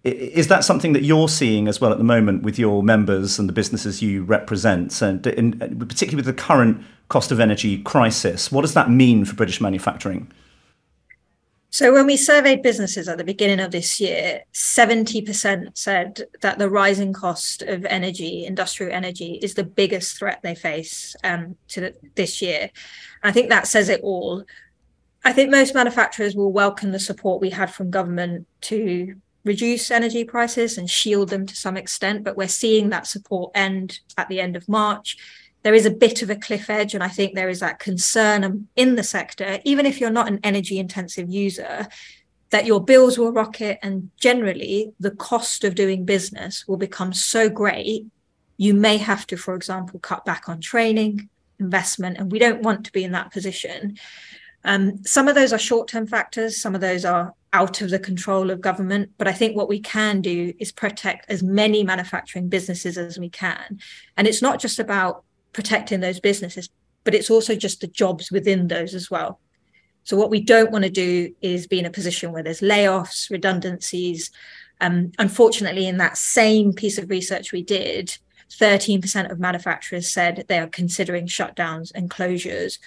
is 0.05 0.49
that 0.49 0.65
something 0.65 0.93
that 0.95 1.05
you're 1.05 1.29
seeing 1.29 1.69
as 1.69 1.81
well 1.81 1.93
at 1.93 1.99
the 1.99 2.05
moment 2.05 2.43
with 2.43 2.59
your 2.59 2.83
members 2.83 3.39
and 3.39 3.49
the 3.49 3.53
businesses 3.53 4.03
you 4.03 4.25
represent, 4.25 5.01
and 5.01 5.25
in, 5.27 5.53
particularly 5.79 6.17
with 6.17 6.27
the 6.27 6.33
current 6.33 6.85
cost 7.09 7.31
of 7.31 7.39
energy 7.39 7.83
crisis? 7.83 8.51
What 8.51 8.63
does 8.63 8.75
that 8.75 8.91
mean 8.91 9.25
for 9.25 9.37
British 9.37 9.61
manufacturing? 9.61 10.31
So, 11.71 11.91
when 11.93 12.07
we 12.07 12.19
surveyed 12.19 12.63
businesses 12.63 13.09
at 13.09 13.17
the 13.17 13.25
beginning 13.25 13.61
of 13.61 13.71
this 13.71 13.99
year, 13.99 14.43
70% 14.53 15.79
said 15.79 16.25
that 16.43 16.59
the 16.59 16.69
rising 16.69 17.15
cost 17.15 17.63
of 17.63 17.87
energy, 17.87 18.45
industrial 18.45 18.93
energy, 18.93 19.39
is 19.41 19.55
the 19.55 19.65
biggest 19.65 20.19
threat 20.19 20.41
they 20.43 20.55
face 20.55 21.17
um, 21.25 21.57
to 21.69 21.81
the, 21.81 21.95
this 22.15 22.43
year. 22.43 22.71
I 23.23 23.33
think 23.33 23.49
that 23.49 23.69
says 23.69 23.89
it 23.89 24.03
all. 24.03 24.45
I 25.25 25.33
think 25.33 25.51
most 25.51 25.75
manufacturers 25.75 26.35
will 26.35 26.53
welcome 26.53 26.91
the 26.91 26.99
support 26.99 27.41
we 27.41 27.51
had 27.51 27.73
from 27.73 27.91
government 27.91 28.47
to 28.63 29.15
reduce 29.45 29.91
energy 29.91 30.25
prices 30.25 30.79
and 30.79 30.89
shield 30.89 31.31
them 31.31 31.47
to 31.47 31.57
some 31.57 31.77
extent, 31.77 32.25
but 32.25 32.37
we're 32.37 32.49
seeing 32.49 32.91
that 32.91 33.07
support 33.07 33.53
end 33.55 34.01
at 34.17 34.29
the 34.29 34.41
end 34.41 34.57
of 34.57 34.69
March. 34.69 35.17
There 35.63 35.75
is 35.75 35.87
a 35.87 35.91
bit 35.91 36.23
of 36.23 36.31
a 36.31 36.37
cliff 36.37 36.69
edge, 36.71 36.95
and 36.95 37.03
I 37.03 37.09
think 37.09 37.35
there 37.35 37.49
is 37.49 37.61
that 37.61 37.79
concern 37.79 38.69
in 38.77 38.97
the 38.97 39.03
sector, 39.03 39.61
even 39.65 39.87
if 39.87 40.01
you're 40.01 40.11
not 40.11 40.29
an 40.29 40.41
energy 40.43 40.79
intensive 40.79 41.29
user, 41.29 41.89
that 42.53 42.67
your 42.67 42.85
bills 42.85 43.19
will 43.19 43.33
rocket 43.33 43.79
and 43.83 44.11
generally 44.21 44.93
the 45.01 45.11
cost 45.11 45.65
of 45.65 45.75
doing 45.75 46.05
business 46.05 46.69
will 46.69 46.77
become 46.77 47.13
so 47.13 47.49
great 47.49 48.07
you 48.59 48.75
may 48.75 48.99
have 48.99 49.27
to 49.27 49.37
for 49.37 49.55
example 49.55 49.99
cut 49.99 50.25
back 50.27 50.49
on 50.49 50.61
training 50.61 51.29
investment 51.59 52.19
and 52.19 52.31
we 52.31 52.39
don't 52.39 52.63
want 52.63 52.85
to 52.85 52.93
be 52.93 53.05
in 53.05 53.13
that 53.13 53.33
position 53.33 53.99
um, 54.65 55.03
some 55.05 55.29
of 55.29 55.35
those 55.35 55.53
are 55.53 55.59
short-term 55.59 56.07
factors 56.07 56.61
some 56.61 56.75
of 56.75 56.81
those 56.81 57.05
are 57.05 57.35
out 57.53 57.81
of 57.83 57.91
the 57.91 57.99
control 57.99 58.51
of 58.51 58.61
government 58.61 59.11
but 59.19 59.29
i 59.29 59.33
think 59.33 59.57
what 59.57 59.69
we 59.69 59.81
can 59.81 60.21
do 60.21 60.53
is 60.59 60.73
protect 60.73 61.31
as 61.31 61.43
many 61.43 61.85
manufacturing 61.85 62.49
businesses 62.49 62.97
as 62.97 63.19
we 63.19 63.29
can. 63.29 63.79
And 64.17 64.27
it's 64.27 64.43
not 64.43 64.61
just 64.61 64.79
about 64.79 65.25
protecting 65.53 66.01
those 66.01 66.21
businesses 66.21 66.71
but 67.05 67.15
it's 67.15 67.31
also 67.31 67.55
just 67.55 67.81
the 67.81 67.87
jobs 67.87 68.31
within 68.31 68.69
those 68.69 68.95
as 68.95 69.11
well. 69.11 69.41
So 70.05 70.17
what 70.17 70.31
we 70.31 70.41
don't 70.41 70.71
want 70.71 70.85
to 70.85 70.91
do 70.91 71.35
is 71.41 71.67
be 71.67 71.79
in 71.79 71.87
a 71.87 71.91
position 71.91 72.33
where 72.33 72.43
there's 72.43 72.61
layoffs, 72.61 73.31
redundancies. 73.31 74.31
Um, 74.81 75.13
unfortunately, 75.19 75.87
in 75.87 75.99
that 75.99 76.17
same 76.17 76.73
piece 76.73 76.99
of 76.99 77.11
research 77.11 77.53
we 77.53 77.63
did, 77.63 78.17
13% 78.51 79.31
of 79.31 79.39
manufacturers 79.39 80.13
said 80.13 80.45
they 80.49 80.59
are 80.59 80.67
considering 80.67 81.27
shutdowns 81.27 81.93
and 81.95 82.11
closures, 82.11 82.79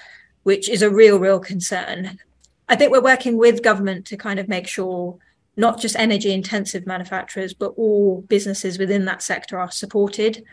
which 0.46 0.70
is 0.70 0.84
a 0.84 0.92
real, 0.92 1.18
real 1.18 1.40
concern. 1.40 2.20
I 2.70 2.76
think 2.76 2.92
we're 2.92 3.02
working 3.02 3.36
with 3.36 3.64
government 3.64 4.06
to 4.06 4.16
kind 4.16 4.40
of 4.40 4.48
make 4.48 4.68
sure 4.68 5.18
not 5.58 5.82
just 5.82 5.96
energy 5.96 6.32
intensive 6.32 6.86
manufacturers, 6.86 7.56
but 7.56 7.74
all 7.78 8.22
businesses 8.22 8.78
within 8.78 9.06
that 9.06 9.24
sector 9.24 9.58
are 9.58 9.72
supported. 9.72 10.44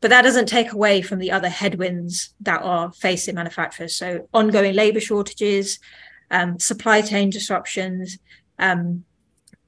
But 0.00 0.08
that 0.08 0.22
doesn't 0.22 0.48
take 0.48 0.72
away 0.72 1.02
from 1.02 1.18
the 1.18 1.30
other 1.30 1.50
headwinds 1.50 2.32
that 2.40 2.62
are 2.62 2.92
facing 2.94 3.34
manufacturers. 3.34 3.94
So, 3.94 4.26
ongoing 4.32 4.74
labor 4.74 5.00
shortages, 5.00 5.78
um, 6.30 6.58
supply 6.58 7.02
chain 7.02 7.28
disruptions. 7.28 8.18
Um, 8.58 9.04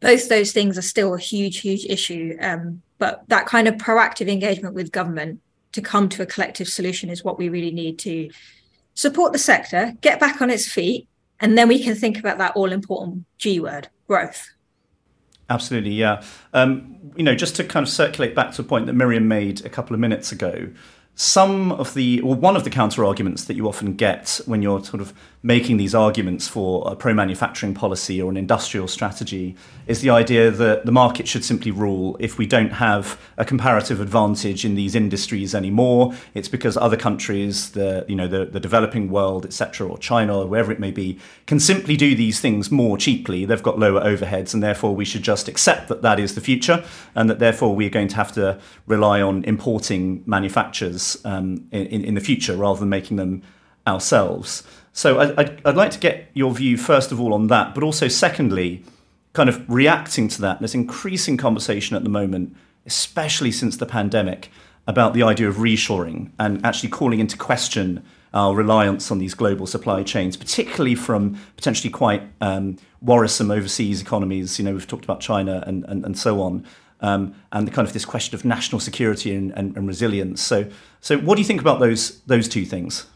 both 0.01 0.31
those 0.31 0.53
things 0.53 0.79
are 0.79 0.83
still 0.83 1.12
a 1.12 1.18
huge, 1.18 1.59
huge 1.61 1.85
issue. 1.85 2.38
Um, 2.40 2.81
but 2.97 3.25
that 3.29 3.44
kind 3.44 3.68
of 3.68 3.75
proactive 3.75 4.33
engagement 4.33 4.75
with 4.75 4.92
government 4.92 5.40
to 5.73 5.83
come 5.83 6.09
to 6.09 6.23
a 6.23 6.27
collective 6.27 6.68
solution 6.68 7.11
is 7.11 7.23
what 7.23 7.37
we 7.37 7.51
really 7.51 7.70
need 7.70 7.99
to 7.99 8.31
support 8.94 9.33
the 9.33 9.38
sector, 9.38 9.92
get 10.00 10.20
back 10.20 10.40
on 10.40 10.50
its 10.50 10.66
feet, 10.66 11.09
and 11.40 11.59
then 11.59 11.68
we 11.68 11.83
can 11.83 11.94
think 11.94 12.18
about 12.18 12.38
that 12.38 12.57
all 12.57 12.72
important 12.72 13.24
G 13.38 13.61
word 13.61 13.88
growth. 14.07 14.50
Absolutely, 15.50 15.90
yeah. 15.90 16.22
Um, 16.54 16.96
you 17.16 17.22
know, 17.22 17.35
just 17.35 17.57
to 17.57 17.64
kind 17.64 17.87
of 17.87 17.92
circulate 17.92 18.35
back 18.35 18.52
to 18.52 18.62
a 18.62 18.64
point 18.64 18.87
that 18.87 18.94
Miriam 18.94 19.28
made 19.28 19.64
a 19.64 19.68
couple 19.68 19.94
of 19.94 20.00
minutes 20.00 20.33
ago, 20.33 20.70
some 21.16 21.70
of 21.72 21.94
the, 21.94 22.20
or 22.22 22.35
one 22.35 22.57
of 22.57 22.64
the 22.64 22.70
counter 22.70 23.04
arguments 23.04 23.44
that 23.44 23.57
you 23.57 23.68
often 23.68 23.94
get 23.94 24.40
when 24.46 24.62
you're 24.62 24.83
sort 24.83 25.00
of 25.00 25.12
making 25.44 25.76
these 25.76 25.94
arguments 25.94 26.48
for 26.48 26.90
a 26.90 26.96
pro 26.96 27.12
manufacturing 27.12 27.74
policy 27.74 28.20
or 28.20 28.30
an 28.30 28.37
industrial 28.38 28.88
strategy 28.88 29.54
is 29.87 30.00
the 30.00 30.09
idea 30.09 30.50
that 30.50 30.87
the 30.87 30.90
market 30.90 31.28
should 31.28 31.44
simply 31.44 31.70
rule 31.70 32.16
if 32.18 32.38
we 32.38 32.46
don't 32.46 32.70
have 32.70 33.20
a 33.37 33.44
comparative 33.44 34.00
advantage 34.00 34.64
in 34.64 34.74
these 34.74 34.94
industries 34.94 35.54
anymore. 35.54 36.14
It's 36.33 36.48
because 36.48 36.78
other 36.78 36.96
countries, 36.96 37.72
the 37.72 38.07
you 38.09 38.16
know 38.16 38.26
the, 38.26 38.46
the 38.46 38.59
developing 38.59 39.11
world, 39.11 39.44
etc., 39.44 39.87
or 39.87 39.98
China, 39.98 40.38
or 40.38 40.46
wherever 40.46 40.72
it 40.72 40.80
may 40.80 40.90
be, 40.90 41.18
can 41.46 41.61
simply 41.61 41.94
do 41.94 42.16
these 42.16 42.40
things 42.40 42.70
more 42.70 42.96
cheaply. 42.96 43.44
They've 43.44 43.62
got 43.62 43.78
lower 43.78 44.00
overheads, 44.00 44.54
and 44.54 44.62
therefore 44.62 44.96
we 44.96 45.04
should 45.04 45.22
just 45.22 45.46
accept 45.46 45.88
that 45.88 46.00
that 46.00 46.18
is 46.18 46.35
the 46.35 46.40
future, 46.40 46.83
and 47.14 47.28
that 47.28 47.38
therefore 47.38 47.76
we're 47.76 47.90
going 47.90 48.09
to 48.09 48.16
have 48.16 48.33
to 48.33 48.59
rely 48.87 49.20
on 49.20 49.44
importing 49.44 50.22
manufacturers 50.24 51.18
um, 51.26 51.68
in, 51.70 52.02
in 52.02 52.14
the 52.14 52.22
future 52.22 52.57
rather 52.57 52.80
than 52.80 52.88
making 52.88 53.18
them 53.18 53.42
ourselves. 53.87 54.62
So 54.96 55.18
I'd, 55.18 55.61
I'd 55.66 55.74
like 55.74 55.90
to 55.90 55.98
get 55.98 56.30
your 56.35 56.52
view, 56.52 56.78
first 56.78 57.11
of 57.11 57.20
all, 57.20 57.35
on 57.35 57.48
that, 57.48 57.74
but 57.74 57.83
also, 57.83 58.07
secondly, 58.07 58.85
kind 59.33 59.48
of 59.48 59.68
reacting 59.68 60.28
to 60.28 60.40
that. 60.42 60.61
There's 60.61 60.74
increasing 60.74 61.37
conversation 61.37 61.96
at 61.96 62.04
the 62.04 62.09
moment, 62.09 62.57
especially 62.87 63.50
since 63.50 63.76
the 63.76 63.87
pandemic, 63.87 64.50
about 64.87 65.12
the 65.12 65.24
idea 65.24 65.48
of 65.48 65.57
reshoring 65.57 66.30
and 66.38 66.64
actually 66.64 66.90
calling 66.90 67.18
into 67.18 67.37
question 67.37 68.04
our 68.33 68.54
reliance 68.54 69.11
on 69.11 69.18
these 69.18 69.35
global 69.35 69.66
supply 69.66 70.04
chains, 70.04 70.37
particularly 70.37 70.94
from 70.94 71.40
potentially 71.57 71.90
quite 71.90 72.22
um, 72.40 72.76
worrisome 73.02 73.50
overseas 73.50 74.00
economies. 74.00 74.61
You 74.61 74.64
know, 74.64 74.74
we've 74.74 74.87
talked 74.87 75.04
about 75.04 75.20
China 75.20 75.64
and, 75.66 75.85
and, 75.87 76.04
and 76.04 76.16
so 76.16 76.40
on. 76.40 76.64
Um, 77.00 77.35
and 77.50 77.66
the 77.66 77.72
kind 77.72 77.87
of 77.87 77.92
this 77.94 78.04
question 78.04 78.37
of 78.37 78.44
national 78.44 78.78
security 78.78 79.35
and, 79.35 79.50
and, 79.59 79.76
and 79.76 79.88
resilience. 79.88 80.40
So, 80.40 80.70
so 81.00 81.18
what 81.18 81.35
do 81.35 81.42
you 81.42 81.46
think 81.46 81.61
about 81.61 81.80
those 81.80 82.20
those 82.20 82.48
two 82.48 82.64
things? 82.64 83.07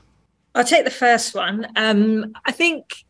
I'll 0.54 0.64
take 0.64 0.84
the 0.84 0.90
first 0.90 1.34
one. 1.34 1.66
Um, 1.76 2.32
I 2.44 2.52
think 2.52 3.04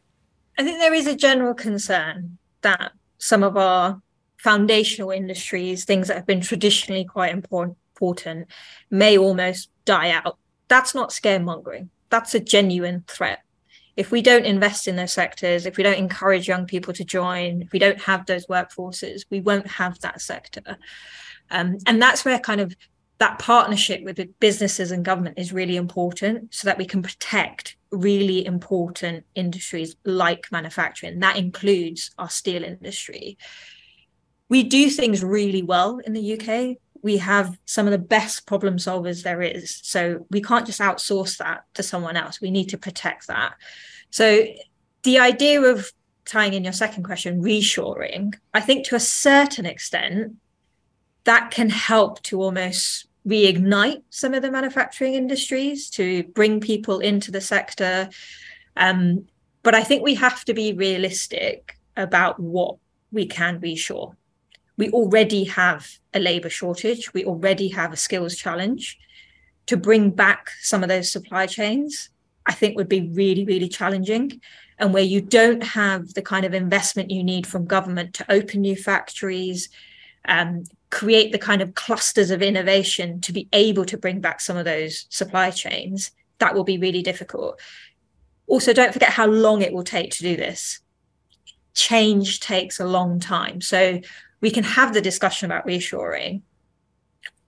I 0.59 0.65
think 0.65 0.79
there 0.79 0.95
is 0.95 1.07
a 1.07 1.17
general 1.17 1.55
concern 1.55 2.39
that 2.63 2.93
some 3.19 3.43
of 3.43 3.57
our 3.57 4.03
foundational 4.39 5.11
industries, 5.11 5.85
things 5.85 6.09
that 6.09 6.17
have 6.17 6.27
been 6.27 6.41
traditionally 6.41 7.05
quite 7.05 7.33
important, 7.33 8.49
may 8.91 9.19
almost 9.19 9.71
die 9.85 10.11
out. 10.11 10.39
That's 10.69 10.95
not 10.95 11.11
scaremongering. 11.11 11.89
That's 12.11 12.35
a 12.35 12.41
genuine 12.41 13.05
threat. 13.07 13.41
If 13.97 14.11
we 14.13 14.23
don't 14.23 14.45
invest 14.45 14.87
in 14.87 14.97
those 14.97 15.13
sectors, 15.13 15.67
if 15.67 15.77
we 15.77 15.83
don't 15.83 15.99
encourage 15.99 16.47
young 16.47 16.67
people 16.67 16.93
to 16.95 17.05
join, 17.05 17.63
if 17.63 17.73
we 17.73 17.81
don't 17.81 18.01
have 18.03 18.27
those 18.27 18.47
workforces, 18.47 19.25
we 19.31 19.41
won't 19.41 19.67
have 19.67 19.99
that 20.01 20.21
sector. 20.21 20.79
Um, 21.51 21.79
and 21.87 22.01
that's 22.01 22.25
where 22.25 22.39
kind 22.39 22.61
of 22.61 22.77
that 23.19 23.39
partnership 23.41 24.03
with 24.05 24.21
businesses 24.39 24.93
and 24.93 25.05
government 25.05 25.39
is 25.39 25.53
really 25.53 25.77
important 25.77 26.55
so 26.55 26.67
that 26.67 26.79
we 26.79 26.87
can 26.87 27.03
protect 27.03 27.77
really 27.91 28.47
important 28.47 29.25
industries 29.35 29.97
like 30.05 30.51
manufacturing. 30.53 31.19
That 31.19 31.37
includes 31.37 32.13
our 32.19 32.31
steel 32.31 32.63
industry. 32.63 33.37
We 34.49 34.63
do 34.63 34.89
things 34.89 35.25
really 35.25 35.63
well 35.63 35.99
in 35.99 36.13
the 36.13 36.41
UK. 36.41 36.77
We 37.03 37.19
have 37.19 37.59
some 37.65 37.87
of 37.87 37.93
the 37.93 37.99
best 37.99 38.47
problem 38.47 38.77
solvers 38.77 39.23
there 39.25 39.43
is. 39.43 39.81
So 39.83 40.27
we 40.31 40.41
can't 40.41 40.67
just 40.67 40.81
outsource 40.81 41.39
that 41.39 41.65
to 41.75 41.83
someone 41.83 42.17
else. 42.17 42.41
We 42.41 42.51
need 42.53 42.69
to 42.71 42.79
protect 42.79 43.27
that. 43.27 43.55
So 44.11 44.45
the 45.03 45.19
idea 45.19 45.61
of 45.63 45.91
tying 46.25 46.55
in 46.55 46.63
your 46.63 46.73
second 46.73 47.03
question, 47.03 47.43
reshoring, 47.43 48.35
I 48.55 48.61
think 48.61 48.87
to 48.87 48.95
a 48.95 49.01
certain 49.01 49.67
extent, 49.67 50.37
that 51.25 51.51
can 51.51 51.69
help 51.69 52.23
to 52.23 52.41
almost 52.41 53.08
reignite 53.29 54.03
some 54.11 54.35
of 54.35 54.43
the 54.43 54.51
manufacturing 54.51 55.15
industries 55.15 55.91
to 55.91 56.25
bring 56.35 56.61
people 56.61 56.99
into 57.01 57.31
the 57.31 57.41
sector. 57.41 58.09
Um, 58.77 59.27
but 59.63 59.75
I 59.75 59.85
think 59.85 60.03
we 60.03 60.15
have 60.15 60.45
to 60.47 60.55
be 60.55 60.73
realistic 60.73 61.77
about 61.97 62.41
what 62.41 62.77
we 63.13 63.27
can 63.27 63.61
reshore. 63.61 64.15
We 64.77 64.91
already 64.91 65.45
have 65.45 65.89
a 66.15 66.21
labor 66.21 66.49
shortage, 66.49 67.13
we 67.13 67.25
already 67.25 67.69
have 67.69 67.93
a 67.93 67.97
skills 67.97 68.37
challenge. 68.37 68.99
To 69.67 69.77
bring 69.77 70.11
back 70.11 70.49
some 70.63 70.83
of 70.83 70.89
those 70.89 71.13
supply 71.13 71.47
chains, 71.47 72.09
I 72.47 72.55
think 72.55 72.77
would 72.77 72.89
be 72.89 73.11
really, 73.13 73.45
really 73.45 73.69
challenging. 73.69 74.41
And 74.79 74.95
where 74.95 75.03
you 75.03 75.21
don't 75.21 75.63
have 75.63 76.15
the 76.15 76.23
kind 76.23 76.47
of 76.47 76.55
investment 76.55 77.11
you 77.11 77.23
need 77.23 77.47
from 77.47 77.67
government 77.67 78.15
to 78.15 78.33
open 78.33 78.63
new 78.63 78.77
factories, 78.77 79.69
um, 80.25 80.65
create 80.91 81.33
the 81.33 81.39
kind 81.39 81.61
of 81.61 81.75
clusters 81.75 82.31
of 82.31 82.43
innovation 82.43 83.21
to 83.21 83.33
be 83.33 83.49
able 83.53 83.85
to 83.85 83.99
bring 83.99 84.21
back 84.21 84.41
some 84.41 84.57
of 84.57 84.65
those 84.65 85.07
supply 85.11 85.51
chains, 85.51 86.11
that 86.39 86.55
will 86.55 86.65
be 86.65 86.79
really 86.79 87.03
difficult. 87.03 87.61
Also, 88.47 88.73
don't 88.73 88.93
forget 88.93 89.11
how 89.11 89.27
long 89.27 89.63
it 89.63 89.73
will 89.73 89.85
take 89.85 90.11
to 90.13 90.23
do 90.23 90.37
this. 90.37 90.81
Change 91.75 92.41
takes 92.41 92.81
a 92.81 92.87
long 92.87 93.21
time. 93.21 93.61
So 93.61 94.01
we 94.41 94.51
can 94.51 94.65
have 94.65 94.95
the 94.95 95.01
discussion 95.01 95.51
about 95.51 95.67
reshoring, 95.67 96.43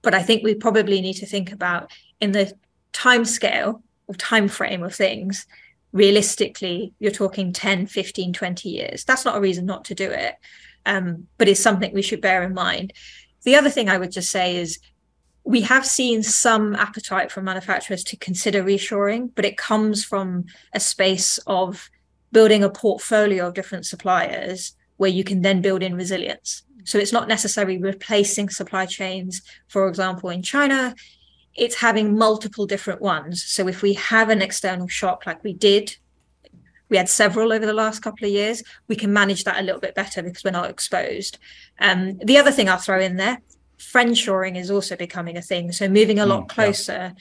but 0.03 0.15
I 0.15 0.23
think 0.23 0.43
we 0.43 0.55
probably 0.55 1.01
need 1.01 1.15
to 1.15 1.27
think 1.27 1.53
about 1.53 1.91
in 2.21 2.33
the 2.33 2.53
time 2.93 3.25
scale 3.25 3.83
or 4.07 4.15
time 4.15 4.49
frame 4.49 4.83
of 4.83 4.95
things 4.95 5.47
realistically 5.93 6.93
you're 6.99 7.11
talking 7.11 7.53
10 7.53 7.87
15 7.87 8.33
20 8.33 8.69
years 8.69 9.05
that's 9.05 9.25
not 9.25 9.37
a 9.37 9.41
reason 9.41 9.67
not 9.67 9.85
to 9.85 9.95
do 9.95 10.09
it 10.11 10.37
um, 10.87 11.27
but 11.37 11.49
it's 11.49 11.61
something 11.61 11.93
we 11.93 12.03
should 12.03 12.21
bear 12.21 12.43
in 12.43 12.55
mind 12.55 12.93
the 13.45 13.57
other 13.57 13.71
thing 13.71 13.89
I 13.89 13.99
would 13.99 14.13
just 14.13 14.31
say 14.31 14.57
is 14.57 14.79
we 15.45 15.63
have 15.63 15.87
seen 15.87 16.23
some 16.23 16.75
appetite 16.77 17.33
from 17.33 17.45
manufacturers 17.45 18.05
to 18.05 18.17
consider 18.17 18.63
reshoring, 18.63 19.31
but 19.35 19.45
it 19.45 19.57
comes 19.57 20.05
from 20.05 20.45
a 20.75 20.81
space 20.81 21.39
of 21.47 21.91
building 22.33 22.63
a 22.63 22.71
portfolio 22.71 23.49
of 23.49 23.55
different 23.55 23.87
suppliers 23.87 24.77
where 24.99 25.11
you 25.11 25.25
can 25.25 25.43
then 25.43 25.63
build 25.63 25.83
in 25.83 25.97
resilience. 25.97 26.63
So 26.85 26.99
it's 26.99 27.13
not 27.13 27.29
necessarily 27.29 27.79
replacing 27.79 28.51
supply 28.51 28.87
chains, 28.87 29.43
for 29.69 29.89
example, 29.89 30.31
in 30.31 30.43
China, 30.43 30.95
it's 31.55 31.75
having 31.75 32.17
multiple 32.17 32.67
different 32.67 33.01
ones. 33.01 33.43
So 33.43 33.67
if 33.67 33.83
we 33.83 33.95
have 33.95 34.29
an 34.29 34.43
external 34.43 34.89
shock 34.89 35.27
like 35.27 35.43
we 35.43 35.53
did 35.53 35.97
we 36.91 36.97
had 36.97 37.09
several 37.09 37.53
over 37.53 37.65
the 37.65 37.73
last 37.73 38.01
couple 38.01 38.27
of 38.27 38.33
years. 38.33 38.63
We 38.89 38.97
can 38.97 39.13
manage 39.13 39.45
that 39.45 39.59
a 39.59 39.63
little 39.63 39.81
bit 39.81 39.95
better 39.95 40.23
because 40.23 40.45
we're 40.45 40.51
not 40.51 40.69
exposed. 40.69 41.39
Um, 41.79 42.19
the 42.19 42.37
other 42.37 42.51
thing 42.51 42.69
I'll 42.69 42.77
throw 42.79 43.01
in 43.01 43.17
there, 43.17 43.41
friendshoring 43.79 44.57
is 44.57 44.71
also 44.71 44.97
becoming 44.97 45.37
a 45.37 45.43
thing. 45.43 45.73
So 45.73 45.89
moving 45.89 46.19
a 46.19 46.27
lot 46.27 46.45
mm, 46.45 46.49
closer 46.49 46.93
yeah. 46.93 47.13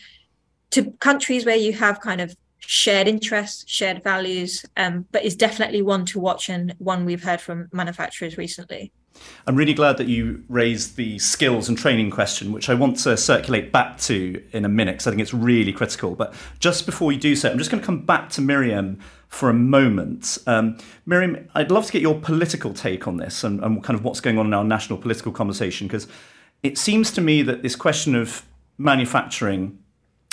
to 0.71 0.91
countries 0.99 1.45
where 1.45 1.55
you 1.55 1.73
have 1.73 2.01
kind 2.01 2.19
of 2.19 2.35
shared 2.59 3.07
interests, 3.07 3.63
shared 3.67 4.03
values, 4.03 4.65
um, 4.75 5.05
but 5.11 5.23
is 5.23 5.35
definitely 5.35 5.81
one 5.81 6.05
to 6.05 6.19
watch 6.19 6.49
and 6.49 6.75
one 6.79 7.05
we've 7.05 7.23
heard 7.23 7.39
from 7.39 7.69
manufacturers 7.71 8.37
recently. 8.37 8.91
I'm 9.47 9.55
really 9.55 9.73
glad 9.73 9.97
that 9.97 10.07
you 10.07 10.43
raised 10.47 10.95
the 10.95 11.19
skills 11.19 11.67
and 11.67 11.77
training 11.77 12.11
question, 12.11 12.51
which 12.51 12.69
I 12.69 12.73
want 12.73 12.97
to 12.99 13.17
circulate 13.17 13.71
back 13.71 13.97
to 14.01 14.41
in 14.51 14.65
a 14.65 14.69
minute 14.69 14.93
because 14.93 15.07
I 15.07 15.11
think 15.11 15.21
it's 15.21 15.33
really 15.33 15.73
critical. 15.73 16.15
But 16.15 16.33
just 16.59 16.85
before 16.85 17.11
you 17.11 17.19
do 17.19 17.35
so, 17.35 17.49
I'm 17.49 17.57
just 17.57 17.71
going 17.71 17.81
to 17.81 17.85
come 17.85 18.05
back 18.05 18.29
to 18.31 18.41
Miriam 18.41 18.99
for 19.29 19.49
a 19.49 19.53
moment. 19.53 20.39
Um, 20.47 20.77
Miriam, 21.05 21.47
I'd 21.55 21.71
love 21.71 21.85
to 21.85 21.91
get 21.91 22.01
your 22.01 22.19
political 22.19 22.73
take 22.73 23.07
on 23.07 23.17
this 23.17 23.43
and, 23.43 23.63
and 23.63 23.81
kind 23.83 23.97
of 23.97 24.03
what's 24.03 24.19
going 24.19 24.37
on 24.37 24.47
in 24.47 24.53
our 24.53 24.63
national 24.63 24.99
political 24.99 25.31
conversation 25.31 25.87
because 25.87 26.07
it 26.63 26.77
seems 26.77 27.11
to 27.11 27.21
me 27.21 27.41
that 27.43 27.61
this 27.61 27.75
question 27.75 28.15
of 28.15 28.43
manufacturing 28.77 29.77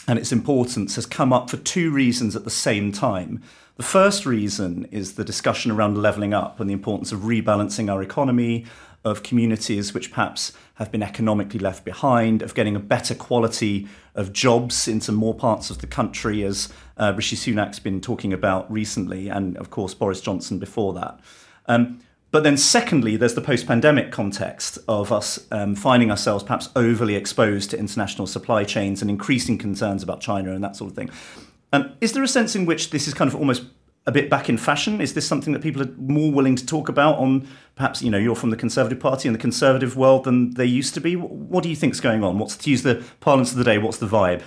and 0.08 0.18
its 0.18 0.32
importance 0.32 0.94
has 0.96 1.04
come 1.04 1.32
up 1.32 1.50
for 1.50 1.58
two 1.58 1.90
reasons 1.90 2.34
at 2.34 2.44
the 2.44 2.50
same 2.50 2.90
time. 2.90 3.42
The 3.76 3.82
first 3.82 4.24
reason 4.24 4.86
is 4.90 5.14
the 5.14 5.24
discussion 5.24 5.70
around 5.70 5.98
levelling 5.98 6.32
up 6.32 6.58
and 6.58 6.70
the 6.70 6.74
importance 6.74 7.12
of 7.12 7.20
rebalancing 7.20 7.92
our 7.92 8.02
economy, 8.02 8.64
of 9.06 9.22
communities 9.22 9.94
which 9.94 10.10
perhaps 10.10 10.52
have 10.74 10.90
been 10.90 11.02
economically 11.02 11.60
left 11.60 11.84
behind, 11.84 12.42
of 12.42 12.54
getting 12.54 12.74
a 12.74 12.80
better 12.80 13.14
quality 13.14 13.86
of 14.16 14.32
jobs 14.32 14.88
into 14.88 15.12
more 15.12 15.32
parts 15.32 15.70
of 15.70 15.78
the 15.78 15.86
country, 15.86 16.42
as 16.42 16.72
uh, 16.98 17.12
Rishi 17.16 17.36
Sunak's 17.36 17.78
been 17.78 18.00
talking 18.00 18.32
about 18.32 18.70
recently, 18.70 19.28
and 19.28 19.56
of 19.58 19.70
course 19.70 19.94
Boris 19.94 20.20
Johnson 20.20 20.58
before 20.58 20.92
that. 20.94 21.20
Um, 21.66 22.00
but 22.32 22.42
then, 22.42 22.56
secondly, 22.56 23.16
there's 23.16 23.34
the 23.34 23.40
post 23.40 23.66
pandemic 23.68 24.10
context 24.10 24.78
of 24.88 25.12
us 25.12 25.46
um, 25.52 25.76
finding 25.76 26.10
ourselves 26.10 26.42
perhaps 26.42 26.68
overly 26.74 27.14
exposed 27.14 27.70
to 27.70 27.78
international 27.78 28.26
supply 28.26 28.64
chains 28.64 29.00
and 29.00 29.10
increasing 29.10 29.56
concerns 29.56 30.02
about 30.02 30.20
China 30.20 30.52
and 30.52 30.64
that 30.64 30.74
sort 30.74 30.90
of 30.90 30.96
thing. 30.96 31.10
Um, 31.72 31.92
is 32.00 32.12
there 32.12 32.24
a 32.24 32.28
sense 32.28 32.56
in 32.56 32.66
which 32.66 32.90
this 32.90 33.06
is 33.06 33.14
kind 33.14 33.28
of 33.28 33.36
almost 33.36 33.62
a 34.06 34.12
bit 34.12 34.30
back 34.30 34.48
in 34.48 34.56
fashion? 34.56 35.00
Is 35.00 35.14
this 35.14 35.26
something 35.26 35.52
that 35.52 35.62
people 35.62 35.82
are 35.82 35.92
more 35.98 36.32
willing 36.32 36.56
to 36.56 36.64
talk 36.64 36.88
about 36.88 37.18
on 37.18 37.48
perhaps, 37.74 38.02
you 38.02 38.10
know, 38.10 38.18
you're 38.18 38.36
from 38.36 38.50
the 38.50 38.56
Conservative 38.56 39.00
Party 39.00 39.28
and 39.28 39.34
the 39.34 39.40
Conservative 39.40 39.96
world 39.96 40.24
than 40.24 40.54
they 40.54 40.64
used 40.64 40.94
to 40.94 41.00
be? 41.00 41.16
What 41.16 41.62
do 41.62 41.68
you 41.68 41.76
think 41.76 41.92
is 41.94 42.00
going 42.00 42.22
on? 42.22 42.38
What's, 42.38 42.56
to 42.56 42.70
use 42.70 42.82
the 42.82 43.04
parlance 43.20 43.50
of 43.50 43.58
the 43.58 43.64
day, 43.64 43.78
what's 43.78 43.98
the 43.98 44.06
vibe? 44.06 44.42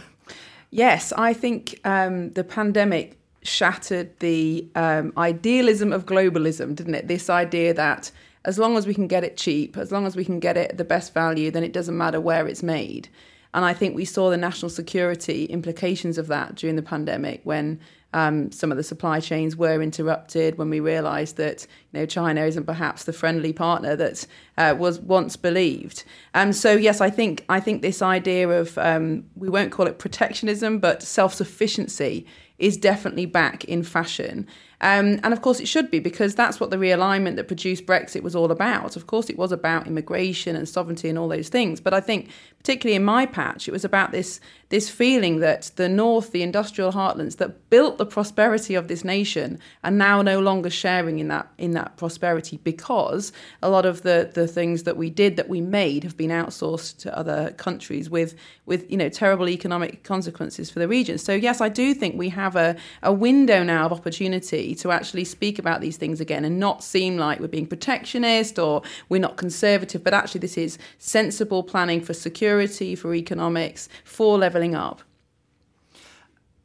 Yes, 0.71 1.11
I 1.13 1.33
think 1.33 1.79
um, 1.83 2.31
the 2.31 2.43
pandemic 2.43 3.17
shattered 3.41 4.17
the 4.19 4.67
um, 4.75 5.13
idealism 5.17 5.91
of 5.91 6.05
globalism, 6.05 6.75
didn't 6.75 6.95
it? 6.95 7.07
This 7.07 7.29
idea 7.29 7.73
that 7.73 8.11
as 8.45 8.57
long 8.57 8.77
as 8.77 8.87
we 8.87 8.93
can 8.93 9.07
get 9.07 9.23
it 9.23 9.35
cheap, 9.35 9.77
as 9.77 9.91
long 9.91 10.05
as 10.05 10.15
we 10.15 10.23
can 10.23 10.39
get 10.39 10.57
it 10.57 10.77
the 10.77 10.85
best 10.85 11.13
value, 11.13 11.51
then 11.51 11.63
it 11.63 11.73
doesn't 11.73 11.97
matter 11.97 12.21
where 12.21 12.47
it's 12.47 12.63
made. 12.63 13.09
And 13.53 13.65
I 13.65 13.73
think 13.73 13.95
we 13.95 14.05
saw 14.05 14.29
the 14.29 14.37
national 14.37 14.69
security 14.69 15.45
implications 15.45 16.17
of 16.17 16.27
that 16.27 16.55
during 16.55 16.75
the 16.75 16.81
pandemic 16.83 17.41
when 17.43 17.79
um, 18.13 18.51
some 18.51 18.71
of 18.71 18.77
the 18.77 18.83
supply 18.83 19.19
chains 19.19 19.55
were 19.55 19.81
interrupted, 19.81 20.57
when 20.57 20.69
we 20.69 20.79
realised 20.79 21.37
that 21.37 21.67
you 21.91 21.99
know 21.99 22.05
China 22.05 22.41
isn't 22.41 22.65
perhaps 22.65 23.03
the 23.03 23.13
friendly 23.13 23.53
partner 23.53 23.95
that 23.95 24.25
uh, 24.57 24.75
was 24.77 24.99
once 24.99 25.35
believed. 25.35 26.03
And 26.33 26.55
so 26.55 26.73
yes, 26.73 27.01
I 27.01 27.11
think 27.11 27.45
I 27.49 27.59
think 27.59 27.81
this 27.81 28.01
idea 28.01 28.49
of 28.49 28.77
um, 28.79 29.25
we 29.35 29.49
won't 29.49 29.71
call 29.71 29.85
it 29.85 29.99
protectionism, 29.99 30.79
but 30.79 31.03
self 31.03 31.33
sufficiency 31.35 32.25
is 32.57 32.77
definitely 32.77 33.25
back 33.25 33.63
in 33.65 33.83
fashion. 33.83 34.47
Um, 34.81 35.19
and 35.23 35.33
of 35.33 35.41
course, 35.41 35.59
it 35.59 35.67
should 35.67 35.91
be 35.91 35.99
because 35.99 36.35
that's 36.35 36.59
what 36.59 36.69
the 36.69 36.77
realignment 36.77 37.35
that 37.35 37.47
produced 37.47 37.85
Brexit 37.85 38.23
was 38.23 38.35
all 38.35 38.51
about. 38.51 38.95
Of 38.95 39.07
course, 39.07 39.29
it 39.29 39.37
was 39.37 39.51
about 39.51 39.87
immigration 39.87 40.55
and 40.55 40.69
sovereignty 40.69 41.09
and 41.09 41.17
all 41.17 41.27
those 41.27 41.49
things. 41.49 41.81
But 41.81 41.93
I 41.93 41.99
think, 41.99 42.29
particularly 42.57 42.95
in 42.95 43.03
my 43.03 43.25
patch, 43.25 43.67
it 43.67 43.71
was 43.71 43.83
about 43.83 44.11
this 44.11 44.39
this 44.69 44.87
feeling 44.87 45.39
that 45.39 45.71
the 45.77 45.89
North, 45.89 46.31
the 46.31 46.43
industrial 46.43 46.91
heartlands 46.91 47.37
that 47.37 47.71
built 47.71 47.97
the 47.97 48.05
prosperity 48.05 48.75
of 48.75 48.87
this 48.87 49.03
nation, 49.03 49.57
are 49.83 49.89
now 49.89 50.21
no 50.21 50.39
longer 50.39 50.69
sharing 50.69 51.19
in 51.19 51.27
that 51.27 51.51
in 51.57 51.71
that 51.71 51.97
prosperity 51.97 52.57
because 52.63 53.33
a 53.61 53.69
lot 53.69 53.85
of 53.85 54.03
the 54.03 54.31
the 54.33 54.47
things 54.47 54.83
that 54.83 54.95
we 54.95 55.09
did 55.09 55.35
that 55.35 55.49
we 55.49 55.59
made 55.59 56.03
have 56.03 56.15
been 56.15 56.29
outsourced 56.29 56.97
to 56.99 57.17
other 57.17 57.51
countries 57.57 58.09
with 58.09 58.35
with 58.65 58.89
you 58.89 58.95
know 58.95 59.09
terrible 59.09 59.49
economic 59.49 60.03
consequences 60.03 60.69
for 60.69 60.79
the 60.79 60.87
region. 60.87 61.17
So 61.17 61.33
yes, 61.33 61.59
I 61.59 61.67
do 61.67 61.93
think 61.93 62.17
we 62.17 62.29
have 62.29 62.55
a, 62.55 62.77
a 63.03 63.11
window 63.11 63.63
now 63.63 63.85
of 63.87 63.91
opportunity 63.91 64.68
to 64.75 64.91
actually 64.91 65.25
speak 65.25 65.59
about 65.59 65.81
these 65.81 65.97
things 65.97 66.19
again 66.19 66.45
and 66.45 66.59
not 66.59 66.83
seem 66.83 67.17
like 67.17 67.39
we're 67.39 67.47
being 67.47 67.67
protectionist 67.67 68.57
or 68.59 68.81
we're 69.09 69.21
not 69.21 69.37
conservative, 69.37 70.03
but 70.03 70.13
actually 70.13 70.39
this 70.39 70.57
is 70.57 70.77
sensible 70.97 71.63
planning 71.63 72.01
for 72.01 72.13
security, 72.13 72.95
for 72.95 73.13
economics, 73.13 73.89
for 74.03 74.37
levelling 74.37 74.75
up. 74.75 75.01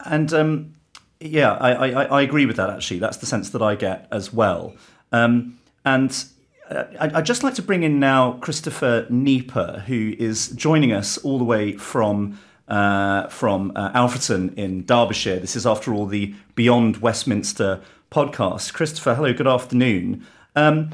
And 0.05 0.33
um, 0.33 0.75
yeah, 1.21 1.53
I, 1.53 1.73
I, 1.73 2.05
I, 2.05 2.23
agree 2.23 2.47
with 2.47 2.57
that 2.57 2.69
actually. 2.69 2.99
That's 2.99 3.17
the 3.17 3.27
sense 3.27 3.51
that 3.51 3.63
I 3.63 3.75
get 3.75 4.07
as 4.11 4.33
well. 4.33 4.75
Um, 5.13 5.59
and 5.85 6.25
uh, 6.71 6.85
I'd 7.01 7.27
just 7.27 7.43
like 7.43 7.55
to 7.55 7.63
bring 7.63 7.83
in 7.83 8.01
now 8.01 8.33
Christopher 8.33 9.07
Nieper, 9.11 9.85
who 9.87 10.15
is 10.19 10.49
joining 10.49 10.93
us 10.93 11.19
all 11.19 11.39
the 11.39 11.45
way 11.45 11.77
from 11.77 12.39
uh, 12.69 13.29
from 13.29 13.73
uh, 13.77 13.93
Alfreton 13.93 14.57
in 14.57 14.85
Derbyshire. 14.85 15.39
This 15.39 15.57
is, 15.57 15.67
after 15.67 15.93
all, 15.93 16.07
the 16.07 16.35
Beyond 16.55 16.99
Westminster 16.99 17.81
podcast. 18.11 18.73
Christopher, 18.73 19.15
hello, 19.15 19.33
good 19.33 19.47
afternoon. 19.47 20.27
Um, 20.57 20.91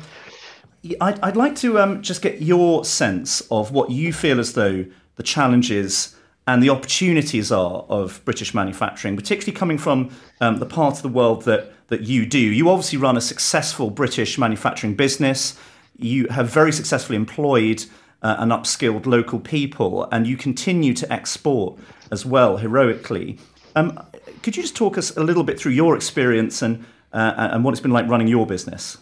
I'd, 1.01 1.21
I'd, 1.21 1.37
like 1.37 1.57
to 1.57 1.79
um, 1.79 2.03
just 2.03 2.23
get 2.23 2.41
your 2.41 2.85
sense 2.85 3.43
of 3.51 3.73
what 3.73 3.91
you 3.91 4.13
feel 4.13 4.41
as 4.41 4.55
though 4.55 4.87
the 5.17 5.23
challenges 5.23 6.17
and 6.47 6.63
the 6.63 6.71
opportunities 6.71 7.53
are 7.53 7.85
of 7.89 8.25
British 8.25 8.55
manufacturing, 8.55 9.15
particularly 9.17 9.57
coming 9.57 9.79
from 9.79 10.11
um, 10.41 10.59
the 10.59 10.67
part 10.67 10.97
of 10.97 11.03
the 11.03 11.09
world 11.09 11.45
that, 11.45 11.73
that 11.89 12.03
you 12.03 12.25
do. 12.25 12.39
You 12.39 12.71
obviously 12.71 12.99
run 12.99 13.17
a 13.17 13.21
successful 13.21 13.91
British 13.91 14.39
manufacturing 14.39 14.95
business. 14.95 15.59
You 15.99 16.27
have 16.29 16.49
very 16.49 16.73
successfully 16.73 17.17
employed 17.17 17.85
uh, 18.23 18.37
and 18.39 18.53
upskilled 18.53 19.07
local 19.07 19.41
people, 19.41 20.09
and 20.13 20.27
you 20.27 20.37
continue 20.37 20.95
to 20.95 21.13
export 21.13 21.79
as 22.11 22.27
well 22.27 22.57
heroically. 22.59 23.39
Um, 23.77 23.99
could 24.43 24.57
you 24.57 24.63
just 24.63 24.77
talk 24.77 24.99
us 24.99 25.17
a 25.17 25.23
little 25.23 25.45
bit 25.45 25.59
through 25.59 25.73
your 25.73 25.95
experience 25.95 26.63
and 26.63 26.85
uh, 27.13 27.49
and 27.53 27.65
what 27.65 27.73
it's 27.73 27.81
been 27.81 27.91
like 27.91 28.09
running 28.09 28.29
your 28.29 28.47
business. 28.47 28.99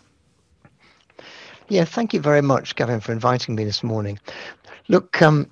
Yeah, 1.69 1.85
thank 1.85 2.15
you 2.15 2.21
very 2.21 2.41
much, 2.41 2.75
Gavin, 2.77 3.01
for 3.01 3.13
inviting 3.13 3.55
me 3.55 3.65
this 3.65 3.83
morning. 3.83 4.19
Look, 4.89 5.21
um, 5.21 5.51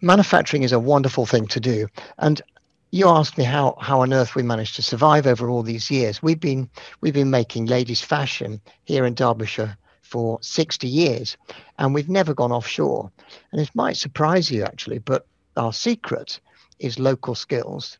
manufacturing 0.00 0.64
is 0.64 0.72
a 0.72 0.80
wonderful 0.80 1.26
thing 1.26 1.46
to 1.48 1.60
do, 1.60 1.86
and 2.18 2.42
you 2.90 3.08
asked 3.08 3.38
me 3.38 3.44
how 3.44 3.76
how 3.80 4.00
on 4.00 4.12
earth 4.12 4.34
we 4.34 4.42
managed 4.42 4.76
to 4.76 4.82
survive 4.82 5.26
over 5.26 5.48
all 5.48 5.62
these 5.62 5.90
years. 5.90 6.22
We've 6.22 6.40
been 6.40 6.68
we've 7.00 7.14
been 7.14 7.30
making 7.30 7.66
ladies' 7.66 8.00
fashion 8.00 8.60
here 8.84 9.04
in 9.04 9.14
Derbyshire 9.14 9.76
for 10.04 10.38
60 10.42 10.86
years, 10.86 11.36
and 11.78 11.94
we've 11.94 12.08
never 12.08 12.34
gone 12.34 12.52
offshore. 12.52 13.10
And 13.50 13.60
it 13.60 13.70
might 13.74 13.96
surprise 13.96 14.50
you 14.50 14.62
actually, 14.62 14.98
but 14.98 15.26
our 15.56 15.72
secret 15.72 16.40
is 16.78 16.98
local 16.98 17.34
skills. 17.34 17.98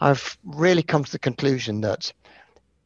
I've 0.00 0.38
really 0.44 0.82
come 0.82 1.04
to 1.04 1.12
the 1.12 1.18
conclusion 1.18 1.82
that 1.82 2.12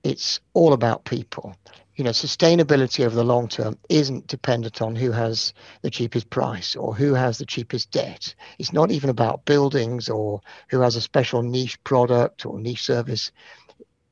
it's 0.02 0.40
all 0.54 0.72
about 0.72 1.04
people. 1.04 1.56
You 1.96 2.04
know, 2.04 2.10
sustainability 2.10 3.04
over 3.04 3.16
the 3.16 3.24
long 3.24 3.48
term 3.48 3.78
isn't 3.88 4.26
dependent 4.26 4.82
on 4.82 4.94
who 4.94 5.10
has 5.12 5.54
the 5.80 5.90
cheapest 5.90 6.28
price 6.28 6.76
or 6.76 6.94
who 6.94 7.14
has 7.14 7.38
the 7.38 7.46
cheapest 7.46 7.90
debt. 7.90 8.34
It's 8.58 8.72
not 8.72 8.90
even 8.90 9.08
about 9.08 9.46
buildings 9.46 10.08
or 10.10 10.42
who 10.68 10.80
has 10.80 10.96
a 10.96 11.00
special 11.00 11.42
niche 11.42 11.82
product 11.84 12.44
or 12.44 12.60
niche 12.60 12.84
service. 12.84 13.32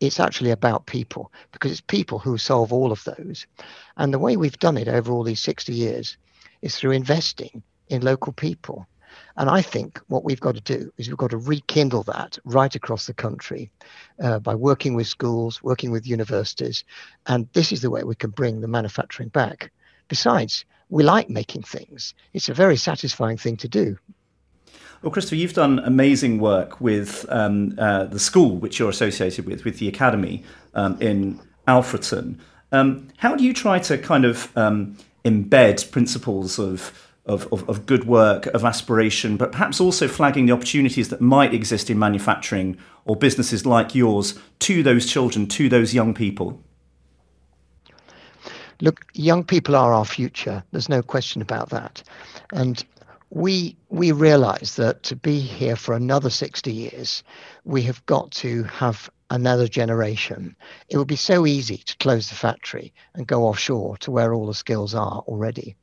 It's 0.07 0.21
actually 0.21 0.51
about 0.51 0.87
people 0.87 1.33
because 1.53 1.73
it's 1.73 1.81
people 1.81 2.19
who 2.19 2.37
solve 2.39 2.73
all 2.73 2.93
of 2.93 3.05
those. 3.05 3.47
And 3.97 4.13
the 4.13 4.19
way 4.19 4.37
we've 4.37 4.59
done 4.59 4.77
it 4.77 4.89
over 4.89 5.13
all 5.13 5.23
these 5.23 5.43
60 5.43 5.73
years 5.73 6.17
is 6.63 6.77
through 6.77 6.93
investing 6.93 7.63
in 7.89 8.03
local 8.03 8.33
people. 8.33 8.87
And 9.37 9.49
I 9.51 9.63
think 9.63 10.01
what 10.09 10.25
we've 10.25 10.41
got 10.41 10.55
to 10.55 10.61
do 10.61 10.93
is 10.97 11.09
we've 11.09 11.17
got 11.17 11.31
to 11.31 11.39
rekindle 11.39 12.03
that 12.05 12.39
right 12.45 12.75
across 12.75 13.07
the 13.07 13.15
country 13.15 13.71
uh, 14.23 14.39
by 14.39 14.55
working 14.55 14.95
with 14.95 15.07
schools, 15.07 15.63
working 15.63 15.91
with 15.91 16.07
universities. 16.07 16.85
And 17.27 17.49
this 17.53 17.73
is 17.73 17.81
the 17.81 17.91
way 17.91 18.05
we 18.05 18.15
can 18.15 18.31
bring 18.31 18.61
the 18.61 18.69
manufacturing 18.69 19.29
back. 19.29 19.73
Besides, 20.09 20.65
we 20.89 21.03
like 21.03 21.31
making 21.31 21.63
things, 21.63 22.15
it's 22.33 22.49
a 22.49 22.55
very 22.55 22.77
satisfying 22.77 23.39
thing 23.39 23.57
to 23.59 23.69
do. 23.69 23.99
Well, 25.05 25.11
Christopher, 25.11 25.37
you've 25.37 25.53
done 25.53 25.81
amazing 25.81 26.39
work 26.39 26.81
with 26.81 27.27
um, 27.29 27.75
uh, 27.77 28.05
the 28.05 28.19
school 28.19 28.57
which 28.57 28.79
you're 28.79 28.89
associated 28.89 29.45
with, 29.45 29.63
with 29.63 29.79
the 29.79 29.87
academy 29.87 30.43
um, 30.73 30.99
in 30.99 31.39
Alfreton. 31.69 32.39
Um, 32.73 33.09
how 33.19 33.37
do 33.37 33.45
you 33.45 33.53
try 33.53 33.79
to 33.81 33.99
kind 33.99 34.25
of 34.25 34.51
um, 34.57 34.97
embed 35.23 35.91
principles 35.91 36.59
of 36.59 36.99
of, 37.27 37.51
of, 37.53 37.67
of, 37.71 37.87
good 37.87 38.07
work, 38.07 38.47
of 38.49 38.67
aspiration, 38.67 39.39
but 39.39 39.51
perhaps 39.51 39.81
also 39.81 40.07
flagging 40.07 40.45
the 40.45 40.53
opportunities 40.53 41.09
that 41.09 41.23
might 41.23 41.55
exist 41.55 41.89
in 41.89 41.99
manufacturing 41.99 42.77
or 43.07 43.17
businesses 43.17 43.65
like 43.65 43.95
yours 43.95 44.39
to 44.59 44.83
those 44.83 45.07
children, 45.07 45.47
to 45.47 45.71
those 45.71 45.95
young 45.95 46.13
people? 46.13 46.63
Look, 48.83 49.07
young 49.15 49.43
people 49.43 49.75
are 49.75 49.95
our 49.95 50.05
future. 50.05 50.63
There's 50.73 50.91
no 50.91 51.01
question 51.01 51.41
about 51.41 51.71
that. 51.71 52.03
And 52.53 52.85
we 53.35 53.77
we 53.89 54.13
realize 54.13 54.77
that 54.77 55.03
to 55.03 55.17
be 55.17 55.41
here 55.41 55.75
for 55.75 55.95
another 55.95 56.31
60 56.31 56.73
years, 56.73 57.25
we 57.65 57.83
have 57.83 58.05
got 58.07 58.31
to 58.31 58.63
have 58.65 59.11
another 59.31 59.67
generation. 59.67 60.55
It 60.89 60.99
would 60.99 61.09
be 61.09 61.17
so 61.17 61.45
easy 61.45 61.79
to 61.79 61.97
close 61.97 62.29
the 62.29 62.37
factory 62.37 62.95
and 63.15 63.27
go 63.27 63.45
offshore 63.45 63.97
to 63.99 64.13
where 64.13 64.33
all 64.33 64.47
the 64.47 64.55
skills 64.55 64.95
are 64.95 65.25
already. 65.27 65.75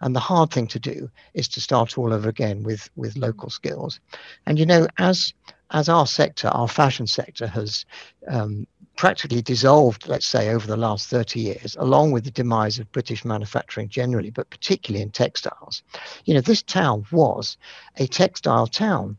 And 0.00 0.14
the 0.14 0.20
hard 0.20 0.52
thing 0.52 0.68
to 0.68 0.78
do 0.78 1.10
is 1.34 1.48
to 1.48 1.60
start 1.60 1.98
all 1.98 2.12
over 2.12 2.28
again 2.28 2.62
with, 2.62 2.88
with 2.94 3.16
local 3.16 3.50
skills. 3.50 3.98
And 4.46 4.58
you 4.58 4.66
know, 4.66 4.86
as 4.98 5.34
as 5.72 5.88
our 5.88 6.06
sector, 6.06 6.48
our 6.48 6.68
fashion 6.68 7.06
sector 7.06 7.46
has 7.48 7.86
um, 8.28 8.66
practically 9.00 9.40
dissolved, 9.40 10.06
let's 10.08 10.26
say, 10.26 10.50
over 10.50 10.66
the 10.66 10.76
last 10.76 11.08
30 11.08 11.40
years, 11.40 11.74
along 11.80 12.12
with 12.12 12.22
the 12.22 12.30
demise 12.30 12.78
of 12.78 12.92
British 12.92 13.24
manufacturing 13.24 13.88
generally, 13.88 14.28
but 14.28 14.50
particularly 14.50 15.02
in 15.02 15.08
textiles. 15.08 15.82
You 16.26 16.34
know, 16.34 16.42
this 16.42 16.62
town 16.62 17.06
was 17.10 17.56
a 17.96 18.06
textile 18.06 18.66
town 18.66 19.16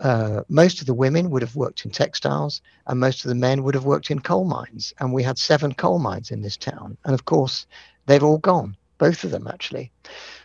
uh, 0.00 0.42
most 0.50 0.80
of 0.80 0.86
the 0.86 0.92
women 0.92 1.30
would 1.30 1.40
have 1.40 1.56
worked 1.56 1.86
in 1.86 1.90
textiles 1.90 2.60
and 2.86 3.00
most 3.00 3.24
of 3.24 3.30
the 3.30 3.34
men 3.34 3.62
would 3.62 3.74
have 3.74 3.86
worked 3.86 4.10
in 4.10 4.18
coal 4.18 4.44
mines. 4.44 4.92
And 5.00 5.14
we 5.14 5.22
had 5.22 5.38
seven 5.38 5.72
coal 5.72 5.98
mines 5.98 6.30
in 6.30 6.42
this 6.42 6.58
town. 6.58 6.98
And 7.06 7.14
of 7.14 7.24
course, 7.24 7.66
they've 8.04 8.22
all 8.22 8.38
gone, 8.38 8.76
both 8.98 9.24
of 9.24 9.30
them 9.30 9.46
actually. 9.46 9.90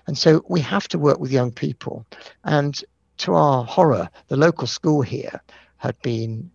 And 0.05 0.17
so 0.17 0.45
we 0.47 0.61
have 0.61 0.87
to 0.89 0.97
work 0.97 1.19
with 1.19 1.31
young 1.31 1.51
people. 1.51 2.05
And 2.45 2.81
to 3.17 3.33
our 3.33 3.65
horror, 3.65 4.09
the 4.29 4.37
local 4.37 4.67
school 4.67 5.01
here 5.01 5.41
had 5.77 6.01
been 6.03 6.51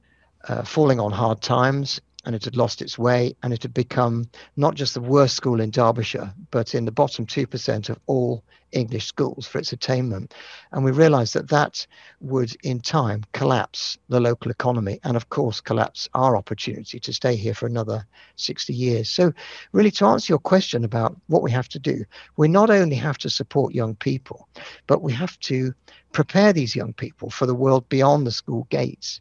uh, 0.48 0.62
falling 0.62 0.98
on 0.98 1.12
hard 1.12 1.42
times 1.42 2.00
and 2.24 2.34
it 2.34 2.44
had 2.44 2.56
lost 2.56 2.82
its 2.82 2.98
way 2.98 3.34
and 3.42 3.52
it 3.52 3.62
had 3.62 3.74
become 3.74 4.24
not 4.56 4.74
just 4.74 4.94
the 4.94 5.00
worst 5.00 5.36
school 5.36 5.60
in 5.60 5.70
Derbyshire, 5.70 6.32
but 6.50 6.74
in 6.74 6.84
the 6.84 6.92
bottom 6.92 7.26
2% 7.26 7.88
of 7.88 7.98
all 8.06 8.44
English 8.72 9.06
schools 9.06 9.46
for 9.46 9.58
its 9.58 9.72
attainment. 9.72 10.34
And 10.72 10.84
we 10.84 10.92
realized 10.92 11.34
that 11.34 11.50
that 11.50 11.86
would, 12.20 12.54
in 12.62 12.80
time, 12.80 13.24
collapse 13.32 13.98
the 14.08 14.20
local 14.20 14.50
economy 14.50 14.98
and, 15.04 15.16
of 15.16 15.28
course, 15.28 15.60
collapse 15.60 16.08
our 16.14 16.36
opportunity 16.36 16.98
to 17.00 17.12
stay 17.12 17.36
here 17.36 17.54
for 17.54 17.66
another 17.66 18.06
60 18.36 18.72
years. 18.72 19.10
So, 19.10 19.32
really, 19.72 19.90
to 19.92 20.06
answer 20.06 20.32
your 20.32 20.38
question 20.38 20.84
about 20.84 21.16
what 21.26 21.42
we 21.42 21.50
have 21.50 21.68
to 21.70 21.78
do, 21.78 22.04
we 22.36 22.48
not 22.48 22.70
only 22.70 22.96
have 22.96 23.18
to 23.18 23.30
support 23.30 23.74
young 23.74 23.94
people, 23.96 24.48
but 24.86 25.02
we 25.02 25.12
have 25.12 25.38
to 25.40 25.74
prepare 26.12 26.52
these 26.52 26.76
young 26.76 26.92
people 26.92 27.30
for 27.30 27.46
the 27.46 27.54
world 27.54 27.88
beyond 27.88 28.26
the 28.26 28.30
school 28.30 28.66
gates. 28.70 29.20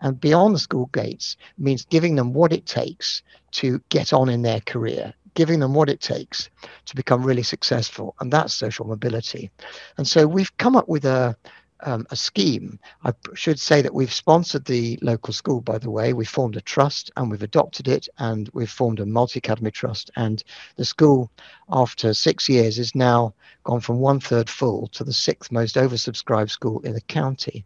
And 0.00 0.20
beyond 0.20 0.54
the 0.54 0.58
school 0.58 0.86
gates 0.92 1.36
means 1.56 1.84
giving 1.84 2.16
them 2.16 2.32
what 2.32 2.52
it 2.52 2.66
takes 2.66 3.22
to 3.52 3.80
get 3.88 4.12
on 4.12 4.28
in 4.28 4.42
their 4.42 4.60
career, 4.60 5.14
giving 5.34 5.60
them 5.60 5.74
what 5.74 5.88
it 5.88 6.00
takes 6.00 6.50
to 6.86 6.96
become 6.96 7.24
really 7.24 7.42
successful. 7.42 8.14
And 8.20 8.32
that's 8.32 8.54
social 8.54 8.86
mobility. 8.86 9.50
And 9.96 10.06
so 10.06 10.26
we've 10.26 10.56
come 10.58 10.76
up 10.76 10.88
with 10.88 11.04
a, 11.04 11.36
um, 11.80 12.06
a 12.10 12.16
scheme. 12.16 12.78
I 13.04 13.12
should 13.34 13.60
say 13.60 13.82
that 13.82 13.94
we've 13.94 14.12
sponsored 14.12 14.64
the 14.64 14.98
local 15.02 15.32
school, 15.32 15.60
by 15.60 15.78
the 15.78 15.90
way. 15.90 16.12
We 16.12 16.24
formed 16.24 16.56
a 16.56 16.60
trust 16.60 17.10
and 17.16 17.30
we've 17.30 17.42
adopted 17.42 17.88
it, 17.88 18.08
and 18.18 18.48
we've 18.52 18.70
formed 18.70 19.00
a 19.00 19.06
multi 19.06 19.38
academy 19.38 19.70
trust. 19.70 20.10
And 20.16 20.42
the 20.76 20.84
school, 20.84 21.30
after 21.70 22.14
six 22.14 22.48
years, 22.48 22.78
is 22.78 22.94
now 22.94 23.34
gone 23.64 23.80
from 23.80 23.98
one 23.98 24.20
third 24.20 24.48
full 24.48 24.88
to 24.88 25.04
the 25.04 25.12
sixth 25.12 25.52
most 25.52 25.76
oversubscribed 25.76 26.50
school 26.50 26.80
in 26.80 26.94
the 26.94 27.00
county. 27.02 27.64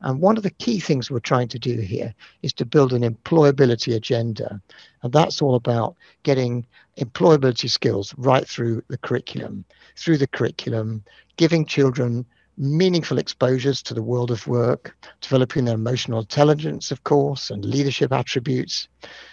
And 0.00 0.20
one 0.20 0.36
of 0.36 0.42
the 0.42 0.50
key 0.50 0.80
things 0.80 1.10
we're 1.10 1.20
trying 1.20 1.48
to 1.48 1.58
do 1.58 1.76
here 1.80 2.14
is 2.42 2.52
to 2.54 2.64
build 2.64 2.92
an 2.92 3.02
employability 3.02 3.94
agenda. 3.94 4.60
And 5.02 5.12
that's 5.12 5.42
all 5.42 5.54
about 5.54 5.96
getting 6.22 6.66
employability 6.98 7.70
skills 7.70 8.14
right 8.16 8.46
through 8.46 8.82
the 8.88 8.98
curriculum, 8.98 9.64
through 9.96 10.18
the 10.18 10.26
curriculum, 10.26 11.04
giving 11.36 11.64
children 11.66 12.26
meaningful 12.60 13.18
exposures 13.18 13.82
to 13.82 13.94
the 13.94 14.02
world 14.02 14.30
of 14.30 14.46
work, 14.46 14.94
developing 15.22 15.64
their 15.64 15.76
emotional 15.76 16.20
intelligence, 16.20 16.90
of 16.90 17.02
course, 17.04 17.50
and 17.50 17.64
leadership 17.64 18.12
attributes, 18.12 18.86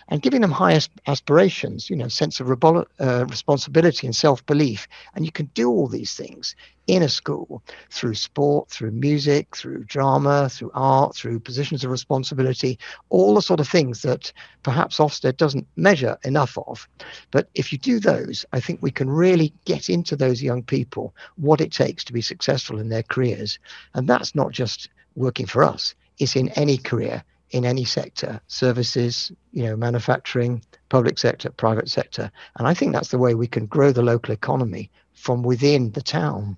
and 0.09 0.21
giving 0.21 0.41
them 0.41 0.51
high 0.51 0.79
aspirations, 1.07 1.89
you 1.89 1.95
know, 1.95 2.07
sense 2.07 2.39
of 2.39 2.49
uh, 2.63 3.25
responsibility 3.29 4.07
and 4.07 4.15
self-belief. 4.15 4.87
And 5.15 5.25
you 5.25 5.31
can 5.31 5.47
do 5.47 5.69
all 5.69 5.87
these 5.87 6.13
things 6.13 6.55
in 6.87 7.03
a 7.03 7.09
school 7.09 7.61
through 7.91 8.15
sport, 8.15 8.69
through 8.69 8.91
music, 8.91 9.55
through 9.55 9.83
drama, 9.83 10.49
through 10.49 10.71
art, 10.73 11.15
through 11.15 11.41
positions 11.41 11.83
of 11.83 11.91
responsibility, 11.91 12.79
all 13.09 13.35
the 13.35 13.41
sort 13.41 13.59
of 13.59 13.67
things 13.67 14.01
that 14.03 14.31
perhaps 14.63 14.97
Ofsted 14.97 15.35
doesn't 15.35 15.67
measure 15.75 16.17
enough 16.23 16.57
of. 16.57 16.87
But 17.31 17.49
if 17.55 17.71
you 17.73 17.77
do 17.77 17.99
those, 17.99 18.45
I 18.53 18.61
think 18.61 18.81
we 18.81 18.91
can 18.91 19.09
really 19.09 19.53
get 19.65 19.89
into 19.89 20.15
those 20.15 20.41
young 20.41 20.63
people 20.63 21.13
what 21.35 21.59
it 21.59 21.73
takes 21.73 22.05
to 22.05 22.13
be 22.13 22.21
successful 22.21 22.79
in 22.79 22.87
their 22.87 23.03
careers. 23.03 23.59
And 23.93 24.07
that's 24.07 24.33
not 24.33 24.51
just 24.51 24.89
working 25.15 25.45
for 25.45 25.63
us, 25.63 25.93
it's 26.19 26.35
in 26.35 26.49
any 26.49 26.77
career 26.77 27.23
in 27.51 27.65
any 27.65 27.85
sector 27.85 28.41
services 28.47 29.31
you 29.51 29.63
know 29.63 29.75
manufacturing 29.75 30.61
public 30.89 31.17
sector 31.17 31.49
private 31.49 31.89
sector 31.89 32.31
and 32.57 32.67
i 32.67 32.73
think 32.73 32.93
that's 32.93 33.09
the 33.09 33.17
way 33.17 33.33
we 33.33 33.47
can 33.47 33.65
grow 33.65 33.91
the 33.91 34.01
local 34.01 34.33
economy 34.33 34.89
from 35.13 35.43
within 35.43 35.91
the 35.91 36.01
town 36.01 36.57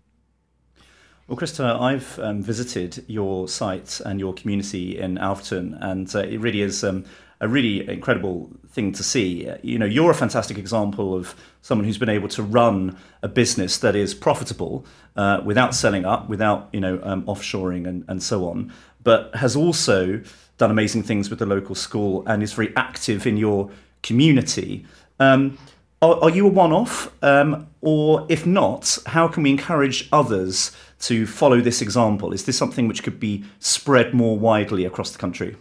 well, 1.28 1.38
Krista, 1.38 1.80
I've 1.80 2.17
um, 2.17 2.41
visited 2.41 3.06
your 3.08 3.47
site 3.47 4.02
and 4.04 4.19
your 4.19 4.34
community 4.34 4.97
in 4.97 5.19
Alfreton, 5.19 5.78
and 5.80 6.15
uh, 6.15 6.21
it 6.21 6.39
really 6.39 6.62
is 6.62 6.84
um, 6.84 7.06
a 7.39 7.47
really 7.47 7.88
incredible 7.88 8.49
thing 8.71 8.91
to 8.93 9.04
see. 9.04 9.47
You 9.62 9.78
know, 9.78 9.86
you're 9.86 10.10
a 10.10 10.15
fantastic 10.15 10.58
example 10.58 11.13
of 11.13 11.36
someone 11.62 11.86
who's 11.86 11.99
been 11.99 12.10
able 12.10 12.30
to 12.30 12.41
run 12.41 12.97
a 13.21 13.28
business 13.28 13.78
that 13.78 13.95
is 13.95 14.15
profitable 14.15 14.88
uh, 15.15 15.41
without 15.45 15.75
selling 15.75 16.04
up, 16.04 16.28
without 16.30 16.69
you 16.73 16.80
know 16.80 16.99
um, 17.04 17.23
offshoring 17.25 17.88
and, 17.88 18.06
and 18.08 18.23
so 18.23 18.49
on, 18.49 18.73
but 19.04 19.34
has 19.36 19.56
also 19.56 20.23
done 20.60 20.69
amazing 20.69 21.02
things 21.02 21.32
with 21.32 21.39
the 21.39 21.45
local 21.45 21.74
school 21.74 22.24
and 22.28 22.43
is 22.43 22.54
very 22.54 22.72
active 22.76 23.26
in 23.26 23.38
your 23.38 23.72
community. 24.04 24.86
Um, 25.19 25.58
are, 26.02 26.24
are, 26.24 26.30
you 26.30 26.45
a 26.45 26.50
one 26.50 26.72
off? 26.72 27.12
Um, 27.24 27.67
or 27.82 28.28
if 28.30 28.45
not, 28.45 29.00
how 29.08 29.28
can 29.28 29.43
we 29.43 29.50
encourage 29.50 30.08
others 30.12 30.72
to 31.02 31.26
follow 31.26 31.62
this 31.62 31.82
example? 31.82 32.34
Is 32.34 32.45
this 32.45 32.58
something 32.58 32.88
which 32.88 33.04
could 33.04 33.19
be 33.19 33.43
spread 33.60 34.13
more 34.13 34.38
widely 34.38 34.86
across 34.86 35.12
the 35.12 35.17
country? 35.17 35.56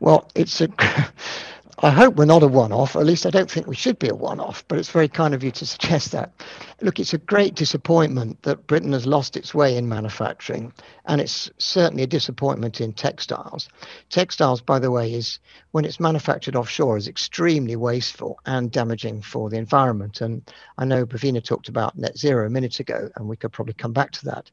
Well, 0.00 0.30
it's 0.34 0.60
a. 0.60 0.68
I 1.80 1.90
hope 1.90 2.16
we're 2.16 2.24
not 2.24 2.42
a 2.42 2.48
one 2.48 2.72
off. 2.72 2.96
At 2.96 3.06
least 3.06 3.24
I 3.24 3.30
don't 3.30 3.48
think 3.48 3.68
we 3.68 3.76
should 3.76 4.00
be 4.00 4.08
a 4.08 4.14
one 4.14 4.40
off, 4.40 4.64
but 4.66 4.78
it's 4.78 4.90
very 4.90 5.06
kind 5.06 5.32
of 5.32 5.44
you 5.44 5.52
to 5.52 5.66
suggest 5.66 6.10
that. 6.10 6.32
Look, 6.80 6.98
it's 6.98 7.14
a 7.14 7.18
great 7.18 7.54
disappointment 7.54 8.42
that 8.42 8.66
Britain 8.66 8.92
has 8.92 9.06
lost 9.06 9.36
its 9.36 9.54
way 9.54 9.76
in 9.76 9.88
manufacturing, 9.88 10.72
and 11.04 11.20
it's 11.20 11.48
certainly 11.58 12.02
a 12.02 12.08
disappointment 12.08 12.80
in 12.80 12.92
textiles. 12.92 13.68
Textiles, 14.10 14.60
by 14.60 14.80
the 14.80 14.90
way, 14.90 15.14
is 15.14 15.38
when 15.70 15.84
it's 15.84 16.00
manufactured 16.00 16.56
offshore, 16.56 16.96
is 16.96 17.06
extremely 17.06 17.76
wasteful 17.76 18.40
and 18.44 18.72
damaging 18.72 19.22
for 19.22 19.48
the 19.48 19.56
environment. 19.56 20.20
And 20.20 20.50
I 20.78 20.84
know 20.84 21.06
Bhavina 21.06 21.44
talked 21.44 21.68
about 21.68 21.96
net 21.96 22.18
zero 22.18 22.44
a 22.46 22.50
minute 22.50 22.80
ago, 22.80 23.08
and 23.14 23.28
we 23.28 23.36
could 23.36 23.52
probably 23.52 23.74
come 23.74 23.92
back 23.92 24.10
to 24.12 24.24
that. 24.24 24.50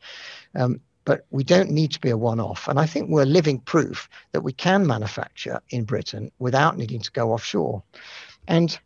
Um, 0.53 0.79
but 1.05 1.25
we 1.31 1.43
don't 1.43 1.71
need 1.71 1.91
to 1.91 2.01
be 2.01 2.09
a 2.09 2.17
one 2.17 2.39
off. 2.39 2.67
And 2.67 2.79
I 2.79 2.85
think 2.85 3.09
we're 3.09 3.25
living 3.25 3.59
proof 3.59 4.09
that 4.31 4.41
we 4.41 4.51
can 4.51 4.85
manufacture 4.85 5.61
in 5.69 5.83
Britain 5.85 6.31
without 6.39 6.77
needing 6.77 7.01
to 7.01 7.11
go 7.11 7.31
offshore. 7.31 7.83
And 8.47 8.77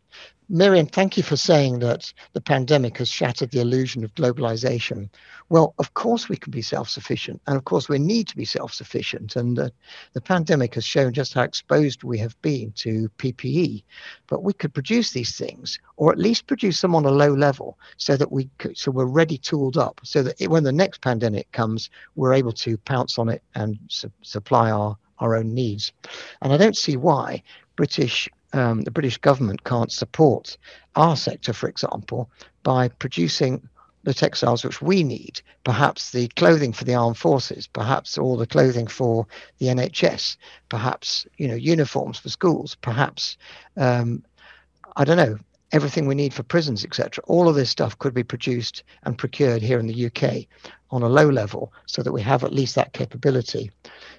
Miriam, 0.52 0.86
thank 0.86 1.16
you 1.16 1.22
for 1.22 1.36
saying 1.36 1.78
that 1.78 2.12
the 2.32 2.40
pandemic 2.40 2.98
has 2.98 3.08
shattered 3.08 3.52
the 3.52 3.60
illusion 3.60 4.02
of 4.02 4.12
globalization. 4.16 5.08
Well, 5.48 5.74
of 5.78 5.94
course, 5.94 6.28
we 6.28 6.36
can 6.36 6.50
be 6.50 6.60
self 6.60 6.88
sufficient. 6.88 7.40
And 7.46 7.56
of 7.56 7.64
course, 7.64 7.88
we 7.88 8.00
need 8.00 8.26
to 8.26 8.36
be 8.36 8.44
self 8.44 8.74
sufficient. 8.74 9.36
And 9.36 9.56
uh, 9.56 9.70
the 10.12 10.20
pandemic 10.20 10.74
has 10.74 10.84
shown 10.84 11.12
just 11.12 11.34
how 11.34 11.42
exposed 11.42 12.02
we 12.02 12.18
have 12.18 12.34
been 12.42 12.72
to 12.78 13.08
PPE. 13.18 13.84
But 14.26 14.42
we 14.42 14.52
could 14.52 14.74
produce 14.74 15.12
these 15.12 15.36
things, 15.38 15.78
or 15.96 16.10
at 16.10 16.18
least 16.18 16.48
produce 16.48 16.80
them 16.80 16.96
on 16.96 17.04
a 17.04 17.12
low 17.12 17.32
level 17.32 17.78
so 17.96 18.16
that 18.16 18.32
we 18.32 18.50
could, 18.58 18.76
so 18.76 18.90
we're 18.90 19.04
ready 19.04 19.38
tooled 19.38 19.76
up 19.76 20.00
so 20.02 20.20
that 20.24 20.40
when 20.48 20.64
the 20.64 20.72
next 20.72 21.00
pandemic 21.00 21.52
comes, 21.52 21.90
we're 22.16 22.34
able 22.34 22.52
to 22.54 22.76
pounce 22.78 23.20
on 23.20 23.28
it 23.28 23.44
and 23.54 23.78
su- 23.86 24.10
supply 24.22 24.72
our, 24.72 24.96
our 25.20 25.36
own 25.36 25.54
needs. 25.54 25.92
And 26.42 26.52
I 26.52 26.56
don't 26.56 26.76
see 26.76 26.96
why 26.96 27.44
British 27.76 28.28
um, 28.52 28.82
the 28.82 28.90
British 28.90 29.18
government 29.18 29.64
can't 29.64 29.92
support 29.92 30.56
our 30.96 31.16
sector, 31.16 31.52
for 31.52 31.68
example, 31.68 32.30
by 32.62 32.88
producing 32.88 33.68
the 34.02 34.14
textiles 34.14 34.64
which 34.64 34.80
we 34.80 35.02
need, 35.02 35.42
perhaps 35.62 36.10
the 36.10 36.28
clothing 36.28 36.72
for 36.72 36.84
the 36.84 36.94
armed 36.94 37.18
forces, 37.18 37.66
perhaps 37.66 38.16
all 38.16 38.36
the 38.36 38.46
clothing 38.46 38.86
for 38.86 39.26
the 39.58 39.66
NHS, 39.66 40.36
perhaps 40.68 41.26
you 41.36 41.46
know 41.46 41.54
uniforms 41.54 42.18
for 42.18 42.30
schools, 42.30 42.76
perhaps 42.76 43.36
um, 43.76 44.24
I 44.96 45.04
don't 45.04 45.18
know 45.18 45.38
everything 45.72 46.06
we 46.06 46.14
need 46.14 46.34
for 46.34 46.42
prisons, 46.42 46.84
etc. 46.84 47.22
All 47.26 47.48
of 47.48 47.54
this 47.54 47.70
stuff 47.70 47.98
could 47.98 48.14
be 48.14 48.24
produced 48.24 48.82
and 49.04 49.18
procured 49.18 49.62
here 49.62 49.78
in 49.78 49.86
the 49.86 50.06
UK 50.06 50.46
on 50.90 51.02
a 51.02 51.08
low 51.08 51.28
level 51.28 51.72
so 51.86 52.02
that 52.02 52.12
we 52.12 52.22
have 52.22 52.42
at 52.42 52.52
least 52.52 52.74
that 52.74 52.92
capability. 52.92 53.70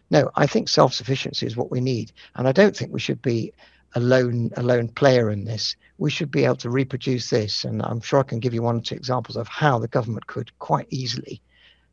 No, 0.09 0.29
I 0.35 0.45
think 0.45 0.69
self 0.69 0.93
sufficiency 0.93 1.45
is 1.45 1.57
what 1.57 1.71
we 1.71 1.81
need. 1.81 2.11
And 2.35 2.47
I 2.47 2.51
don't 2.51 2.75
think 2.75 2.93
we 2.93 2.99
should 2.99 3.21
be 3.21 3.53
a 3.95 3.99
lone, 3.99 4.51
a 4.55 4.63
lone 4.63 4.87
player 4.87 5.29
in 5.29 5.45
this. 5.45 5.75
We 5.97 6.09
should 6.09 6.31
be 6.31 6.45
able 6.45 6.55
to 6.57 6.69
reproduce 6.69 7.29
this. 7.29 7.65
And 7.65 7.81
I'm 7.83 8.01
sure 8.01 8.19
I 8.19 8.23
can 8.23 8.39
give 8.39 8.53
you 8.53 8.61
one 8.61 8.77
or 8.77 8.81
two 8.81 8.95
examples 8.95 9.37
of 9.37 9.47
how 9.47 9.79
the 9.79 9.87
government 9.87 10.27
could 10.27 10.57
quite 10.59 10.87
easily 10.89 11.41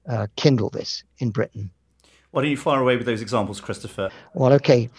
uh, 0.08 0.26
kindle 0.36 0.70
this 0.70 1.04
in 1.18 1.30
Britain. 1.30 1.70
Why 2.30 2.42
don't 2.42 2.50
you 2.50 2.56
fire 2.56 2.80
away 2.80 2.96
with 2.96 3.06
those 3.06 3.22
examples, 3.22 3.60
Christopher? 3.60 4.10
Well, 4.34 4.52
okay. 4.54 4.90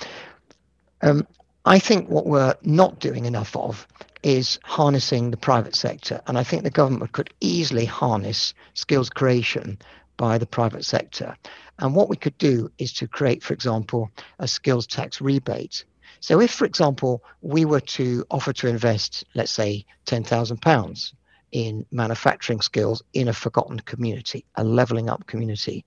Um, 1.01 1.27
I 1.65 1.79
think 1.79 2.09
what 2.09 2.25
we're 2.25 2.55
not 2.63 2.99
doing 2.99 3.25
enough 3.25 3.55
of 3.55 3.87
is 4.23 4.59
harnessing 4.63 5.31
the 5.31 5.37
private 5.37 5.75
sector. 5.75 6.21
And 6.27 6.37
I 6.37 6.43
think 6.43 6.63
the 6.63 6.69
government 6.69 7.11
could 7.11 7.33
easily 7.39 7.85
harness 7.85 8.53
skills 8.73 9.09
creation 9.09 9.77
by 10.17 10.37
the 10.37 10.45
private 10.45 10.83
sector. 10.83 11.35
And 11.79 11.95
what 11.95 12.09
we 12.09 12.17
could 12.17 12.37
do 12.37 12.69
is 12.77 12.91
to 12.93 13.07
create, 13.07 13.41
for 13.41 13.53
example, 13.53 14.11
a 14.39 14.47
skills 14.47 14.85
tax 14.85 15.21
rebate. 15.21 15.85
So 16.19 16.41
if, 16.41 16.51
for 16.51 16.65
example, 16.65 17.23
we 17.41 17.65
were 17.65 17.79
to 17.81 18.25
offer 18.29 18.53
to 18.53 18.67
invest, 18.67 19.23
let's 19.35 19.51
say, 19.51 19.85
£10,000 20.05 21.13
in 21.51 21.85
manufacturing 21.91 22.61
skills 22.61 23.01
in 23.13 23.27
a 23.27 23.33
forgotten 23.33 23.79
community, 23.79 24.45
a 24.55 24.63
levelling 24.63 25.09
up 25.09 25.25
community, 25.27 25.85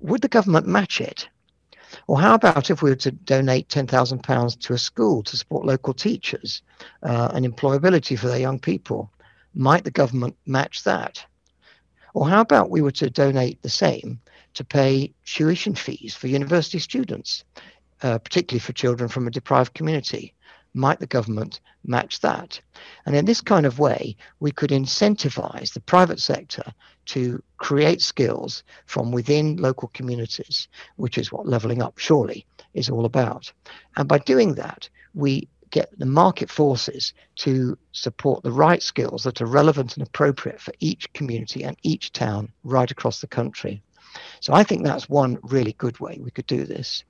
would 0.00 0.22
the 0.22 0.28
government 0.28 0.66
match 0.66 1.00
it? 1.00 1.28
Or 2.06 2.20
how 2.20 2.34
about 2.34 2.70
if 2.70 2.82
we 2.82 2.90
were 2.90 2.96
to 2.96 3.10
donate 3.12 3.68
£10,000 3.68 4.60
to 4.60 4.72
a 4.72 4.78
school 4.78 5.22
to 5.22 5.36
support 5.36 5.64
local 5.64 5.94
teachers 5.94 6.62
uh, 7.02 7.30
and 7.32 7.46
employability 7.46 8.18
for 8.18 8.28
their 8.28 8.40
young 8.40 8.58
people? 8.58 9.10
Might 9.54 9.84
the 9.84 9.90
government 9.90 10.36
match 10.46 10.84
that? 10.84 11.24
Or 12.14 12.28
how 12.28 12.40
about 12.40 12.70
we 12.70 12.82
were 12.82 12.92
to 12.92 13.10
donate 13.10 13.62
the 13.62 13.68
same 13.68 14.20
to 14.54 14.64
pay 14.64 15.12
tuition 15.24 15.74
fees 15.74 16.14
for 16.14 16.28
university 16.28 16.78
students, 16.78 17.44
uh, 18.02 18.18
particularly 18.18 18.60
for 18.60 18.72
children 18.72 19.08
from 19.08 19.26
a 19.26 19.30
deprived 19.30 19.74
community? 19.74 20.34
Might 20.74 21.00
the 21.00 21.06
government 21.06 21.60
match 21.84 22.20
that? 22.20 22.60
And 23.06 23.16
in 23.16 23.24
this 23.24 23.40
kind 23.40 23.64
of 23.64 23.78
way, 23.78 24.16
we 24.40 24.50
could 24.50 24.70
incentivize 24.70 25.72
the 25.72 25.80
private 25.80 26.20
sector 26.20 26.64
to 27.06 27.42
create 27.56 28.02
skills 28.02 28.62
from 28.84 29.10
within 29.10 29.56
local 29.56 29.88
communities, 29.94 30.68
which 30.96 31.16
is 31.16 31.32
what 31.32 31.46
leveling 31.46 31.80
up 31.80 31.98
surely 31.98 32.44
is 32.74 32.90
all 32.90 33.06
about. 33.06 33.50
And 33.96 34.08
by 34.08 34.18
doing 34.18 34.54
that, 34.56 34.88
we 35.14 35.48
get 35.70 35.98
the 35.98 36.06
market 36.06 36.50
forces 36.50 37.14
to 37.36 37.76
support 37.92 38.42
the 38.42 38.52
right 38.52 38.82
skills 38.82 39.24
that 39.24 39.40
are 39.40 39.46
relevant 39.46 39.96
and 39.96 40.06
appropriate 40.06 40.60
for 40.60 40.72
each 40.80 41.12
community 41.12 41.64
and 41.64 41.76
each 41.82 42.12
town 42.12 42.52
right 42.64 42.90
across 42.90 43.20
the 43.20 43.26
country. 43.26 43.82
So 44.40 44.52
I 44.52 44.62
think 44.62 44.84
that's 44.84 45.08
one 45.08 45.38
really 45.42 45.72
good 45.72 45.98
way 46.00 46.18
we 46.22 46.30
could 46.30 46.46
do 46.46 46.64
this. 46.64 47.04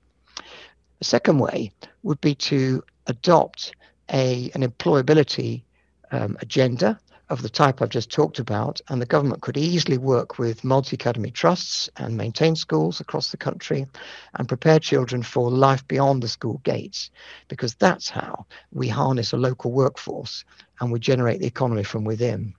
The 0.99 1.05
second 1.05 1.39
way 1.39 1.71
would 2.03 2.19
be 2.21 2.35
to 2.35 2.83
adopt 3.07 3.75
a, 4.11 4.51
an 4.55 4.61
employability 4.61 5.63
um, 6.11 6.37
agenda 6.41 6.99
of 7.29 7.41
the 7.41 7.49
type 7.49 7.81
I've 7.81 7.89
just 7.89 8.09
talked 8.09 8.39
about, 8.39 8.79
and 8.87 9.01
the 9.01 9.05
government 9.05 9.41
could 9.41 9.57
easily 9.57 9.97
work 9.97 10.39
with 10.39 10.63
multi 10.63 10.95
academy 10.95 11.29
trusts 11.29 11.89
and 11.97 12.15
maintain 12.15 12.55
schools 12.55 13.01
across 13.01 13.31
the 13.31 13.37
country 13.37 13.85
and 14.35 14.47
prepare 14.47 14.79
children 14.79 15.23
for 15.23 15.51
life 15.51 15.85
beyond 15.87 16.23
the 16.23 16.29
school 16.29 16.61
gates, 16.63 17.11
because 17.49 17.75
that's 17.75 18.09
how 18.09 18.45
we 18.71 18.87
harness 18.87 19.33
a 19.33 19.37
local 19.37 19.71
workforce 19.71 20.45
and 20.79 20.91
we 20.91 20.99
generate 20.99 21.41
the 21.41 21.47
economy 21.47 21.83
from 21.83 22.05
within. 22.05 22.53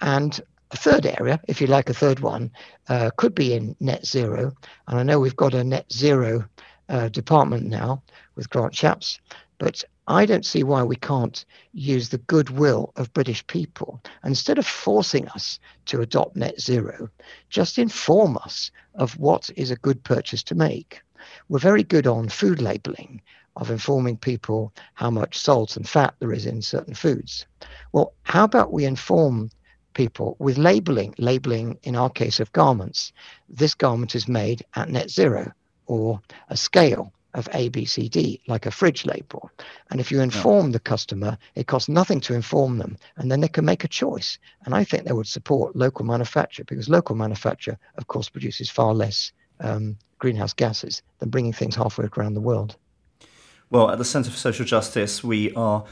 And 0.00 0.40
a 0.70 0.76
third 0.76 1.06
area, 1.06 1.40
if 1.48 1.60
you 1.60 1.66
like, 1.66 1.90
a 1.90 1.94
third 1.94 2.20
one, 2.20 2.52
uh, 2.88 3.10
could 3.16 3.34
be 3.34 3.54
in 3.54 3.74
net 3.80 4.06
zero. 4.06 4.52
And 4.86 4.98
I 4.98 5.02
know 5.02 5.18
we've 5.18 5.36
got 5.36 5.54
a 5.54 5.64
net 5.64 5.92
zero 5.92 6.44
uh, 6.88 7.08
department 7.08 7.66
now 7.66 8.02
with 8.34 8.50
Grant 8.50 8.74
Shapps, 8.74 9.18
but 9.58 9.82
I 10.08 10.24
don't 10.24 10.46
see 10.46 10.62
why 10.62 10.82
we 10.82 10.96
can't 10.96 11.44
use 11.72 12.08
the 12.08 12.18
goodwill 12.18 12.92
of 12.96 13.12
British 13.12 13.44
people. 13.46 14.00
Instead 14.22 14.58
of 14.58 14.66
forcing 14.66 15.26
us 15.28 15.58
to 15.86 16.00
adopt 16.00 16.36
net 16.36 16.60
zero, 16.60 17.08
just 17.50 17.78
inform 17.78 18.36
us 18.38 18.70
of 18.94 19.18
what 19.18 19.50
is 19.56 19.70
a 19.70 19.76
good 19.76 20.02
purchase 20.04 20.42
to 20.44 20.54
make. 20.54 21.00
We're 21.48 21.58
very 21.58 21.82
good 21.82 22.06
on 22.06 22.28
food 22.28 22.60
labeling, 22.60 23.20
of 23.56 23.70
informing 23.70 24.18
people 24.18 24.72
how 24.94 25.10
much 25.10 25.38
salt 25.38 25.76
and 25.76 25.88
fat 25.88 26.14
there 26.20 26.32
is 26.32 26.46
in 26.46 26.62
certain 26.62 26.94
foods. 26.94 27.46
Well, 27.92 28.12
how 28.22 28.44
about 28.44 28.72
we 28.72 28.84
inform 28.84 29.50
people 29.94 30.36
with 30.38 30.58
labeling, 30.58 31.14
labeling 31.18 31.78
in 31.82 31.96
our 31.96 32.10
case 32.10 32.38
of 32.38 32.52
garments? 32.52 33.12
This 33.48 33.74
garment 33.74 34.14
is 34.14 34.28
made 34.28 34.64
at 34.74 34.90
net 34.90 35.10
zero 35.10 35.52
or 35.86 36.20
a 36.48 36.56
scale 36.56 37.12
of 37.34 37.48
A, 37.52 37.68
B, 37.68 37.84
C, 37.84 38.08
D, 38.08 38.40
like 38.46 38.64
a 38.64 38.70
fridge 38.70 39.04
label. 39.04 39.50
And 39.90 40.00
if 40.00 40.10
you 40.10 40.20
inform 40.20 40.72
the 40.72 40.80
customer, 40.80 41.36
it 41.54 41.66
costs 41.66 41.88
nothing 41.88 42.20
to 42.20 42.34
inform 42.34 42.78
them, 42.78 42.96
and 43.16 43.30
then 43.30 43.40
they 43.40 43.48
can 43.48 43.64
make 43.64 43.84
a 43.84 43.88
choice. 43.88 44.38
And 44.64 44.74
I 44.74 44.84
think 44.84 45.04
they 45.04 45.12
would 45.12 45.26
support 45.26 45.76
local 45.76 46.06
manufacture 46.06 46.64
because 46.64 46.88
local 46.88 47.14
manufacture, 47.14 47.78
of 47.98 48.06
course, 48.06 48.30
produces 48.30 48.70
far 48.70 48.94
less 48.94 49.32
um, 49.60 49.98
greenhouse 50.18 50.54
gases 50.54 51.02
than 51.18 51.28
bringing 51.28 51.52
things 51.52 51.76
halfway 51.76 52.08
around 52.16 52.34
the 52.34 52.40
world. 52.40 52.76
Well, 53.68 53.90
at 53.90 53.98
the 53.98 54.04
Centre 54.04 54.30
for 54.30 54.36
Social 54.36 54.64
Justice, 54.64 55.22
we 55.22 55.52
are 55.54 55.84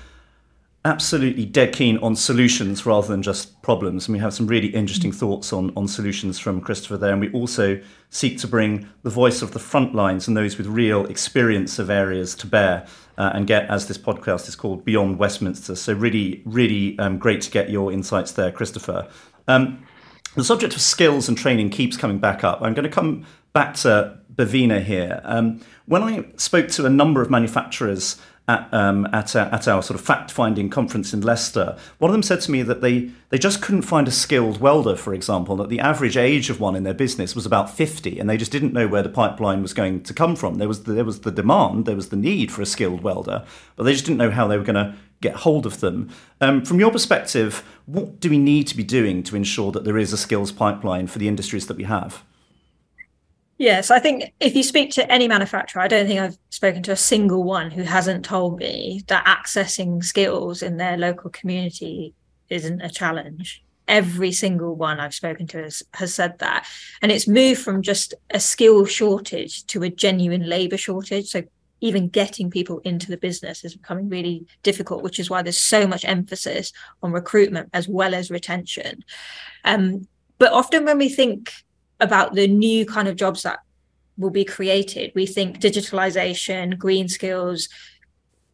absolutely 0.84 1.46
dead 1.46 1.72
keen 1.72 1.96
on 1.98 2.14
solutions 2.14 2.84
rather 2.84 3.08
than 3.08 3.22
just 3.22 3.62
problems. 3.62 4.06
And 4.06 4.12
we 4.12 4.18
have 4.18 4.34
some 4.34 4.46
really 4.46 4.68
interesting 4.68 5.12
mm. 5.12 5.16
thoughts 5.16 5.52
on, 5.52 5.72
on 5.76 5.88
solutions 5.88 6.38
from 6.38 6.60
Christopher 6.60 6.98
there. 6.98 7.12
And 7.12 7.20
we 7.20 7.32
also 7.32 7.80
seek 8.10 8.38
to 8.38 8.46
bring 8.46 8.88
the 9.02 9.10
voice 9.10 9.40
of 9.40 9.52
the 9.52 9.58
front 9.58 9.94
lines 9.94 10.28
and 10.28 10.36
those 10.36 10.58
with 10.58 10.66
real 10.66 11.06
experience 11.06 11.78
of 11.78 11.88
areas 11.88 12.34
to 12.36 12.46
bear 12.46 12.86
uh, 13.16 13.30
and 13.32 13.46
get, 13.46 13.68
as 13.70 13.88
this 13.88 13.96
podcast 13.96 14.46
is 14.46 14.56
called, 14.56 14.84
Beyond 14.84 15.18
Westminster. 15.18 15.74
So, 15.74 15.94
really, 15.94 16.42
really 16.44 16.98
um, 16.98 17.18
great 17.18 17.40
to 17.42 17.50
get 17.50 17.70
your 17.70 17.90
insights 17.90 18.32
there, 18.32 18.52
Christopher. 18.52 19.08
Um, 19.48 19.86
the 20.34 20.44
subject 20.44 20.74
of 20.74 20.82
skills 20.82 21.28
and 21.28 21.38
training 21.38 21.70
keeps 21.70 21.96
coming 21.96 22.18
back 22.18 22.44
up. 22.44 22.60
I'm 22.60 22.74
going 22.74 22.84
to 22.84 22.90
come 22.90 23.24
back 23.52 23.74
to 23.76 24.18
Bhavina 24.34 24.82
here. 24.82 25.20
Um, 25.24 25.60
when 25.86 26.02
I 26.02 26.26
spoke 26.36 26.68
to 26.68 26.86
a 26.86 26.90
number 26.90 27.22
of 27.22 27.30
manufacturers 27.30 28.20
at, 28.46 28.68
um, 28.72 29.06
at, 29.12 29.34
uh, 29.34 29.48
at 29.52 29.66
our 29.66 29.82
sort 29.82 29.98
of 29.98 30.04
fact 30.04 30.30
finding 30.30 30.68
conference 30.68 31.14
in 31.14 31.22
Leicester, 31.22 31.78
one 31.98 32.10
of 32.10 32.12
them 32.12 32.22
said 32.22 32.40
to 32.42 32.50
me 32.50 32.62
that 32.62 32.82
they, 32.82 33.10
they 33.30 33.38
just 33.38 33.62
couldn't 33.62 33.82
find 33.82 34.06
a 34.06 34.10
skilled 34.10 34.60
welder, 34.60 34.96
for 34.96 35.14
example, 35.14 35.56
that 35.56 35.70
the 35.70 35.80
average 35.80 36.16
age 36.16 36.50
of 36.50 36.60
one 36.60 36.76
in 36.76 36.82
their 36.82 36.94
business 36.94 37.34
was 37.34 37.46
about 37.46 37.70
50, 37.70 38.18
and 38.18 38.28
they 38.28 38.36
just 38.36 38.52
didn't 38.52 38.74
know 38.74 38.86
where 38.86 39.02
the 39.02 39.08
pipeline 39.08 39.62
was 39.62 39.72
going 39.72 40.02
to 40.02 40.12
come 40.12 40.36
from. 40.36 40.56
There 40.56 40.68
was 40.68 40.84
the, 40.84 40.92
there 40.92 41.04
was 41.04 41.20
the 41.20 41.30
demand, 41.30 41.86
there 41.86 41.96
was 41.96 42.10
the 42.10 42.16
need 42.16 42.52
for 42.52 42.60
a 42.60 42.66
skilled 42.66 43.02
welder, 43.02 43.44
but 43.76 43.84
they 43.84 43.92
just 43.92 44.04
didn't 44.04 44.18
know 44.18 44.30
how 44.30 44.46
they 44.46 44.58
were 44.58 44.64
going 44.64 44.74
to 44.74 44.94
get 45.22 45.36
hold 45.36 45.64
of 45.64 45.80
them. 45.80 46.10
Um, 46.42 46.62
from 46.64 46.78
your 46.78 46.90
perspective, 46.90 47.64
what 47.86 48.20
do 48.20 48.28
we 48.28 48.38
need 48.38 48.66
to 48.66 48.76
be 48.76 48.84
doing 48.84 49.22
to 49.22 49.36
ensure 49.36 49.72
that 49.72 49.84
there 49.84 49.96
is 49.96 50.12
a 50.12 50.18
skills 50.18 50.52
pipeline 50.52 51.06
for 51.06 51.18
the 51.18 51.28
industries 51.28 51.66
that 51.68 51.78
we 51.78 51.84
have? 51.84 52.22
Yes, 53.56 53.90
I 53.90 54.00
think 54.00 54.32
if 54.40 54.56
you 54.56 54.64
speak 54.64 54.90
to 54.92 55.10
any 55.10 55.28
manufacturer, 55.28 55.80
I 55.80 55.88
don't 55.88 56.06
think 56.06 56.20
I've 56.20 56.38
spoken 56.50 56.82
to 56.84 56.92
a 56.92 56.96
single 56.96 57.44
one 57.44 57.70
who 57.70 57.82
hasn't 57.82 58.24
told 58.24 58.58
me 58.58 59.02
that 59.06 59.24
accessing 59.26 60.02
skills 60.02 60.62
in 60.62 60.76
their 60.76 60.96
local 60.96 61.30
community 61.30 62.14
isn't 62.50 62.80
a 62.80 62.90
challenge. 62.90 63.62
Every 63.86 64.32
single 64.32 64.74
one 64.74 64.98
I've 64.98 65.14
spoken 65.14 65.46
to 65.48 65.62
has, 65.62 65.82
has 65.92 66.12
said 66.12 66.38
that. 66.40 66.66
And 67.00 67.12
it's 67.12 67.28
moved 67.28 67.60
from 67.60 67.82
just 67.82 68.14
a 68.30 68.40
skill 68.40 68.86
shortage 68.86 69.64
to 69.66 69.84
a 69.84 69.90
genuine 69.90 70.48
labor 70.48 70.76
shortage. 70.76 71.28
So 71.28 71.44
even 71.80 72.08
getting 72.08 72.50
people 72.50 72.80
into 72.80 73.08
the 73.08 73.18
business 73.18 73.64
is 73.64 73.76
becoming 73.76 74.08
really 74.08 74.46
difficult, 74.64 75.04
which 75.04 75.20
is 75.20 75.30
why 75.30 75.42
there's 75.42 75.60
so 75.60 75.86
much 75.86 76.04
emphasis 76.04 76.72
on 77.02 77.12
recruitment 77.12 77.68
as 77.72 77.86
well 77.86 78.14
as 78.14 78.30
retention. 78.30 79.04
Um, 79.64 80.08
but 80.38 80.52
often 80.52 80.84
when 80.84 80.98
we 80.98 81.08
think 81.08 81.52
about 82.00 82.34
the 82.34 82.46
new 82.46 82.84
kind 82.86 83.08
of 83.08 83.16
jobs 83.16 83.42
that 83.42 83.60
will 84.16 84.30
be 84.30 84.44
created. 84.44 85.12
We 85.14 85.26
think 85.26 85.60
digitalization, 85.60 86.78
green 86.78 87.08
skills, 87.08 87.68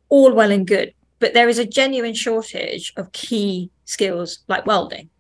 all 0.09 0.33
well 0.33 0.51
and 0.51 0.67
good, 0.67 0.95
but 1.19 1.35
there 1.35 1.49
is 1.49 1.59
a 1.59 1.67
genuine 1.67 2.15
shortage 2.15 2.93
of 2.97 3.13
key 3.13 3.71
skills 3.85 4.41
like 4.49 4.67
welding. 4.67 5.11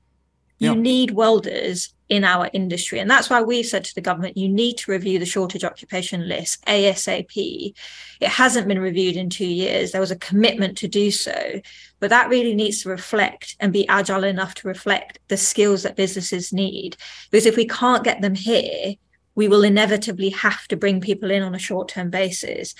You 0.61 0.75
yeah. 0.75 0.81
need 0.81 1.11
welders 1.13 1.93
in 2.11 2.23
our 2.23 2.51
industry. 2.53 2.99
And 2.99 3.11
that's 3.11 3.31
why 3.31 3.41
we've 3.41 3.65
said 3.65 3.85
to 3.85 3.95
the 3.95 4.01
government, 4.01 4.37
you 4.37 4.49
need 4.49 4.77
to 4.79 4.91
review 4.91 5.19
the 5.19 5.25
shortage 5.25 5.65
occupation 5.65 6.29
list 6.29 6.63
ASAP. 6.67 7.73
It 8.21 8.29
hasn't 8.29 8.69
been 8.69 8.81
reviewed 8.81 9.17
in 9.17 9.31
two 9.31 9.47
years. 9.47 9.91
There 9.91 10.01
was 10.01 10.11
a 10.11 10.17
commitment 10.17 10.77
to 10.79 10.89
do 10.89 11.11
so, 11.11 11.63
but 11.99 12.11
that 12.11 12.29
really 12.29 12.55
needs 12.55 12.83
to 12.83 12.91
reflect 12.91 13.57
and 13.59 13.73
be 13.73 13.89
agile 13.89 14.25
enough 14.25 14.55
to 14.57 14.69
reflect 14.69 15.19
the 15.29 15.37
skills 15.39 15.85
that 15.85 15.97
businesses 15.97 16.53
need. 16.53 16.97
Because 17.31 17.47
if 17.47 17.57
we 17.57 17.67
can't 17.67 18.05
get 18.05 18.21
them 18.21 18.35
here, 18.35 18.97
we 19.35 19.49
will 19.49 19.63
inevitably 19.63 20.29
have 20.31 20.69
to 20.69 20.77
bring 20.77 21.01
people 21.01 21.31
in 21.31 21.43
on 21.43 21.55
a 21.55 21.59
short 21.59 21.89
term 21.89 22.11
basis. 22.11 22.75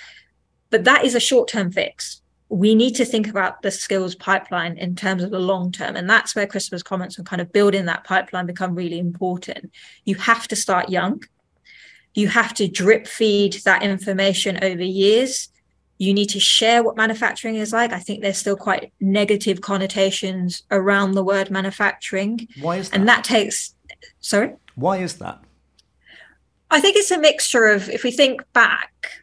But 0.69 0.83
that 0.83 1.03
is 1.03 1.15
a 1.15 1.19
short 1.19 1.47
term 1.47 1.71
fix 1.71 2.20
we 2.51 2.75
need 2.75 2.95
to 2.95 3.05
think 3.05 3.29
about 3.29 3.61
the 3.61 3.71
skills 3.71 4.13
pipeline 4.13 4.77
in 4.77 4.93
terms 4.93 5.23
of 5.23 5.31
the 5.31 5.39
long 5.39 5.71
term. 5.71 5.95
And 5.95 6.09
that's 6.09 6.35
where 6.35 6.45
Christopher's 6.45 6.83
comments 6.83 7.17
on 7.17 7.23
kind 7.23 7.41
of 7.41 7.53
building 7.53 7.85
that 7.85 8.03
pipeline 8.03 8.45
become 8.45 8.75
really 8.75 8.99
important. 8.99 9.71
You 10.03 10.15
have 10.15 10.49
to 10.49 10.55
start 10.57 10.89
young. 10.89 11.23
You 12.13 12.27
have 12.27 12.53
to 12.55 12.67
drip 12.67 13.07
feed 13.07 13.53
that 13.63 13.83
information 13.83 14.61
over 14.61 14.83
years. 14.83 15.47
You 15.97 16.13
need 16.13 16.27
to 16.31 16.41
share 16.41 16.83
what 16.83 16.97
manufacturing 16.97 17.55
is 17.55 17.71
like. 17.71 17.93
I 17.93 17.99
think 17.99 18.21
there's 18.21 18.37
still 18.37 18.57
quite 18.57 18.91
negative 18.99 19.61
connotations 19.61 20.63
around 20.71 21.13
the 21.13 21.23
word 21.23 21.51
manufacturing. 21.51 22.49
Why 22.59 22.77
is 22.77 22.89
that? 22.89 22.99
And 22.99 23.07
that 23.07 23.23
takes, 23.23 23.75
sorry? 24.19 24.55
Why 24.75 24.97
is 24.97 25.19
that? 25.19 25.41
I 26.69 26.81
think 26.81 26.97
it's 26.97 27.11
a 27.11 27.17
mixture 27.17 27.67
of, 27.67 27.87
if 27.87 28.03
we 28.03 28.11
think 28.11 28.41
back, 28.51 29.20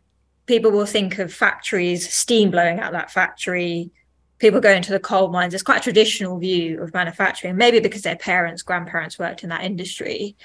people 0.49 0.73
will 0.73 0.87
think 0.87 1.19
of 1.19 1.33
factories, 1.33 2.11
steam 2.13 2.51
blowing 2.51 2.81
out 2.81 2.93
that 2.93 3.11
factory, 3.11 3.91
people 4.39 4.61
going 4.61 4.83
to 4.83 4.93
the 4.93 4.99
coal 4.99 5.29
mines. 5.29 5.55
It's 5.55 5.63
quite 5.63 5.81
a 5.81 5.85
traditional 5.85 6.39
view 6.39 6.83
of 6.83 6.95
manufacturing, 6.95 7.57
maybe 7.57 7.79
because 7.79 8.03
their 8.03 8.17
parents, 8.17 8.63
grandparents 8.63 9.19
worked 9.19 9.45
in 9.45 9.51
that 9.51 9.63
industry. 9.63 10.37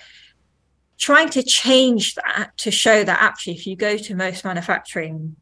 Trying 1.00 1.30
to 1.30 1.42
change 1.42 2.16
that 2.16 2.52
to 2.58 2.70
show 2.70 3.04
that 3.04 3.22
actually, 3.22 3.54
if 3.54 3.66
you 3.66 3.76
go 3.76 3.98
to 3.98 4.16
most 4.16 4.44
manufacturing 4.44 5.38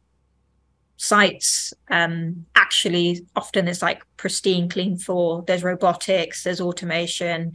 sites, 0.96 1.74
um, 1.90 2.46
actually, 2.54 3.26
often 3.34 3.64
there's 3.64 3.82
like 3.82 4.02
pristine, 4.16 4.68
clean 4.68 4.96
floor, 4.96 5.44
there's 5.46 5.64
robotics, 5.64 6.44
there's 6.44 6.60
automation, 6.60 7.54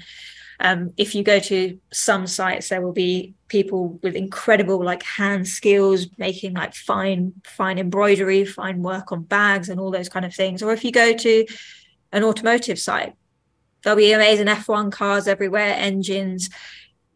um, 0.59 0.93
if 0.97 1.13
you 1.13 1.23
go 1.23 1.39
to 1.39 1.79
some 1.91 2.25
sites, 2.25 2.69
there 2.69 2.81
will 2.81 2.93
be 2.93 3.35
people 3.47 3.99
with 4.01 4.15
incredible 4.15 4.83
like 4.83 5.03
hand 5.03 5.47
skills, 5.47 6.07
making 6.17 6.53
like 6.53 6.73
fine, 6.73 7.33
fine 7.45 7.77
embroidery, 7.77 8.43
fine 8.43 8.81
work 8.81 9.11
on 9.11 9.23
bags 9.23 9.69
and 9.69 9.79
all 9.79 9.91
those 9.91 10.09
kind 10.09 10.25
of 10.25 10.33
things. 10.33 10.63
Or 10.63 10.73
if 10.73 10.83
you 10.83 10.91
go 10.91 11.13
to 11.13 11.45
an 12.11 12.23
automotive 12.23 12.79
site, 12.79 13.13
there'll 13.83 13.97
be 13.97 14.11
amazing 14.11 14.47
F1 14.47 14.91
cars 14.91 15.27
everywhere, 15.27 15.75
engines. 15.77 16.49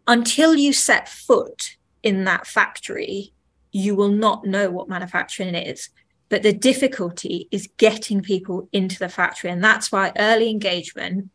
Until 0.07 0.55
you 0.55 0.71
set 0.71 1.09
foot 1.09 1.77
in 2.03 2.25
that 2.25 2.45
factory, 2.45 3.33
you 3.71 3.95
will 3.95 4.09
not 4.09 4.45
know 4.45 4.69
what 4.69 4.89
manufacturing 4.89 5.55
is. 5.55 5.89
But 6.29 6.43
the 6.43 6.53
difficulty 6.53 7.47
is 7.51 7.69
getting 7.77 8.21
people 8.21 8.69
into 8.71 8.99
the 8.99 9.09
factory. 9.09 9.49
And 9.49 9.63
that's 9.63 9.91
why 9.91 10.13
early 10.17 10.49
engagement 10.49 11.29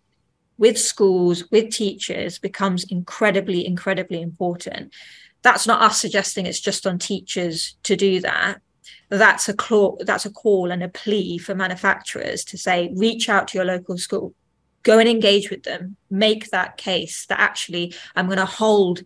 with 0.59 0.79
schools, 0.79 1.45
with 1.51 1.71
teachers 1.71 2.39
becomes 2.39 2.85
incredibly, 2.85 3.67
incredibly 3.67 4.23
important. 4.23 4.95
That's 5.43 5.67
not 5.67 5.83
us 5.83 6.01
suggesting 6.01 6.47
it's 6.47 6.61
just 6.61 6.87
on 6.87 6.99
teachers 6.99 7.77
to 7.85 7.97
do 7.97 8.21
that. 8.21 8.61
That's 9.09 9.49
a 9.49 9.55
call, 9.55 10.01
that's 10.05 10.27
a 10.27 10.31
call 10.31 10.71
and 10.71 10.83
a 10.83 10.89
plea 10.89 11.39
for 11.39 11.55
manufacturers 11.55 12.45
to 12.47 12.59
say, 12.59 12.93
reach 12.97 13.29
out 13.29 13.49
to 13.49 13.59
your 13.59 13.65
local 13.65 13.99
school, 13.99 14.35
go 14.83 14.99
and 14.99 15.09
engage 15.09 15.51
with 15.51 15.63
them, 15.63 15.97
make 16.11 16.51
that 16.51 16.77
case 16.77 17.27
that 17.27 17.39
actually 17.39 17.95
I'm 18.17 18.27
going 18.27 18.39
to 18.39 18.47
hold 18.47 19.03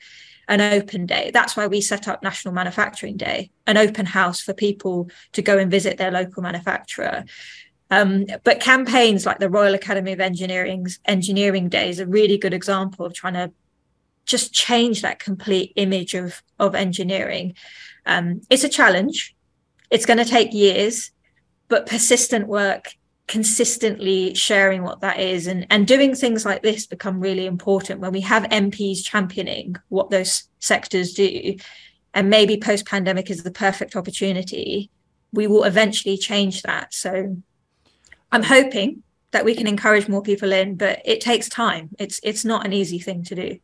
an 0.48 0.61
open 0.61 1.07
day. 1.07 1.30
That's 1.32 1.57
why 1.57 1.68
we 1.68 1.80
set 1.80 2.09
up 2.09 2.22
National 2.22 2.53
Manufacturing 2.53 3.16
Day, 3.16 3.51
an 3.66 3.76
open 3.76 4.05
house 4.05 4.40
for 4.40 4.53
people 4.53 5.09
to 5.32 5.42
go 5.42 5.59
and 5.59 5.70
visit 5.70 5.96
their 5.96 6.11
local 6.11 6.42
manufacturer. 6.42 7.24
Um, 7.91 8.26
but 8.45 8.61
campaigns 8.61 9.26
like 9.26 9.38
the 9.38 9.51
Royal 9.51 9.74
Academy 9.74 10.12
of 10.12 10.20
Engineering's 10.20 11.01
Engineering 11.07 11.68
Day 11.68 11.91
is 11.91 11.99
a 11.99 12.07
really 12.07 12.38
good 12.38 12.55
example 12.55 13.05
of 13.05 13.14
trying 13.14 13.34
to 13.34 13.53
just 14.26 14.53
change 14.53 15.03
that 15.03 15.18
complete 15.18 15.72
image 15.76 16.14
of 16.14 16.43
of 16.59 16.74
engineering. 16.74 17.55
Um, 18.07 18.43
it's 18.49 18.64
a 18.64 18.68
challenge. 18.68 19.34
It's 19.91 20.07
going 20.07 20.18
to 20.18 20.24
take 20.24 20.53
years, 20.53 21.11
but 21.68 21.86
persistent 21.86 22.47
work, 22.47 22.95
consistently 23.26 24.34
sharing 24.34 24.84
what 24.84 25.01
that 25.01 25.18
is, 25.18 25.49
and 25.49 25.66
and 25.68 25.86
doing 25.86 26.14
things 26.14 26.45
like 26.45 26.62
this 26.62 26.86
become 26.86 27.18
really 27.18 27.47
important 27.47 28.01
when 28.01 28.12
we 28.12 28.20
have 28.20 28.45
MPs 28.45 29.05
championing 29.05 29.74
what 29.88 30.11
those 30.11 30.45
sectors 30.61 31.12
do, 31.12 31.57
and 32.14 32.30
maybe 32.30 32.57
post 32.57 32.86
pandemic 32.86 33.30
is 33.30 33.43
the 33.43 33.51
perfect 33.51 33.97
opportunity. 33.97 34.91
We 35.32 35.49
will 35.49 35.64
eventually 35.64 36.16
change 36.16 36.62
that. 36.62 36.95
So 36.95 37.36
I'm 38.32 38.42
hoping 38.42 39.02
that 39.32 39.44
we 39.44 39.54
can 39.54 39.66
encourage 39.66 40.08
more 40.08 40.22
people 40.22 40.52
in, 40.52 40.74
but 40.76 41.00
it 41.04 41.20
takes 41.20 41.48
time. 41.48 41.90
It's 41.98 42.20
it's 42.22 42.44
not 42.44 42.66
an 42.66 42.72
easy 42.72 42.98
thing 42.98 43.22
to 43.24 43.34
do. 43.34 43.58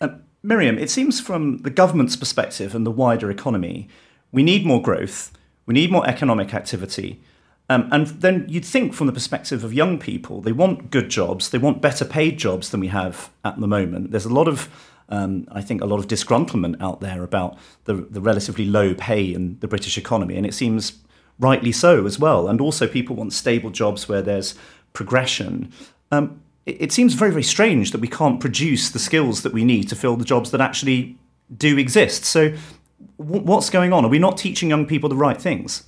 Uh, 0.00 0.08
Miriam, 0.42 0.78
it 0.78 0.90
seems 0.90 1.20
from 1.20 1.58
the 1.58 1.70
government's 1.70 2.16
perspective 2.16 2.74
and 2.74 2.84
the 2.84 2.90
wider 2.90 3.30
economy, 3.30 3.88
we 4.32 4.42
need 4.42 4.66
more 4.66 4.82
growth, 4.82 5.32
we 5.66 5.74
need 5.74 5.92
more 5.92 6.06
economic 6.08 6.52
activity. 6.52 7.20
Um, 7.68 7.88
and 7.92 8.08
then 8.08 8.44
you'd 8.48 8.64
think 8.64 8.92
from 8.92 9.06
the 9.06 9.12
perspective 9.12 9.62
of 9.62 9.72
young 9.72 9.98
people, 9.98 10.40
they 10.40 10.52
want 10.52 10.90
good 10.90 11.08
jobs, 11.08 11.50
they 11.50 11.58
want 11.58 11.80
better 11.80 12.04
paid 12.04 12.38
jobs 12.38 12.70
than 12.70 12.80
we 12.80 12.88
have 12.88 13.30
at 13.44 13.58
the 13.60 13.68
moment. 13.68 14.10
There's 14.10 14.24
a 14.24 14.34
lot 14.34 14.48
of 14.48 14.68
um, 15.08 15.46
I 15.52 15.60
think 15.60 15.82
a 15.82 15.86
lot 15.86 15.98
of 15.98 16.08
disgruntlement 16.08 16.80
out 16.80 17.00
there 17.00 17.22
about 17.22 17.58
the, 17.84 17.94
the 17.94 18.20
relatively 18.20 18.64
low 18.64 18.94
pay 18.94 19.24
in 19.24 19.58
the 19.60 19.68
British 19.68 19.98
economy, 19.98 20.36
and 20.36 20.46
it 20.46 20.54
seems 20.54 20.98
rightly 21.42 21.72
so 21.72 22.06
as 22.06 22.18
well. 22.18 22.48
And 22.48 22.60
also, 22.60 22.86
people 22.86 23.16
want 23.16 23.32
stable 23.32 23.70
jobs 23.70 24.08
where 24.08 24.22
there's 24.22 24.54
progression. 24.92 25.72
Um, 26.10 26.40
it, 26.66 26.82
it, 26.82 26.92
seems 26.92 27.14
very, 27.14 27.30
very 27.30 27.42
strange 27.42 27.90
that 27.90 28.00
we 28.00 28.08
can't 28.08 28.40
produce 28.40 28.90
the 28.90 28.98
skills 28.98 29.42
that 29.42 29.52
we 29.52 29.64
need 29.64 29.88
to 29.88 29.96
fill 29.96 30.16
the 30.16 30.24
jobs 30.24 30.50
that 30.52 30.60
actually 30.60 31.18
do 31.56 31.76
exist. 31.76 32.24
So, 32.24 32.54
w- 33.18 33.42
what's 33.42 33.70
going 33.70 33.92
on? 33.92 34.04
Are 34.04 34.08
we 34.08 34.18
not 34.18 34.38
teaching 34.38 34.70
young 34.70 34.86
people 34.86 35.08
the 35.08 35.16
right 35.16 35.40
things? 35.40 35.84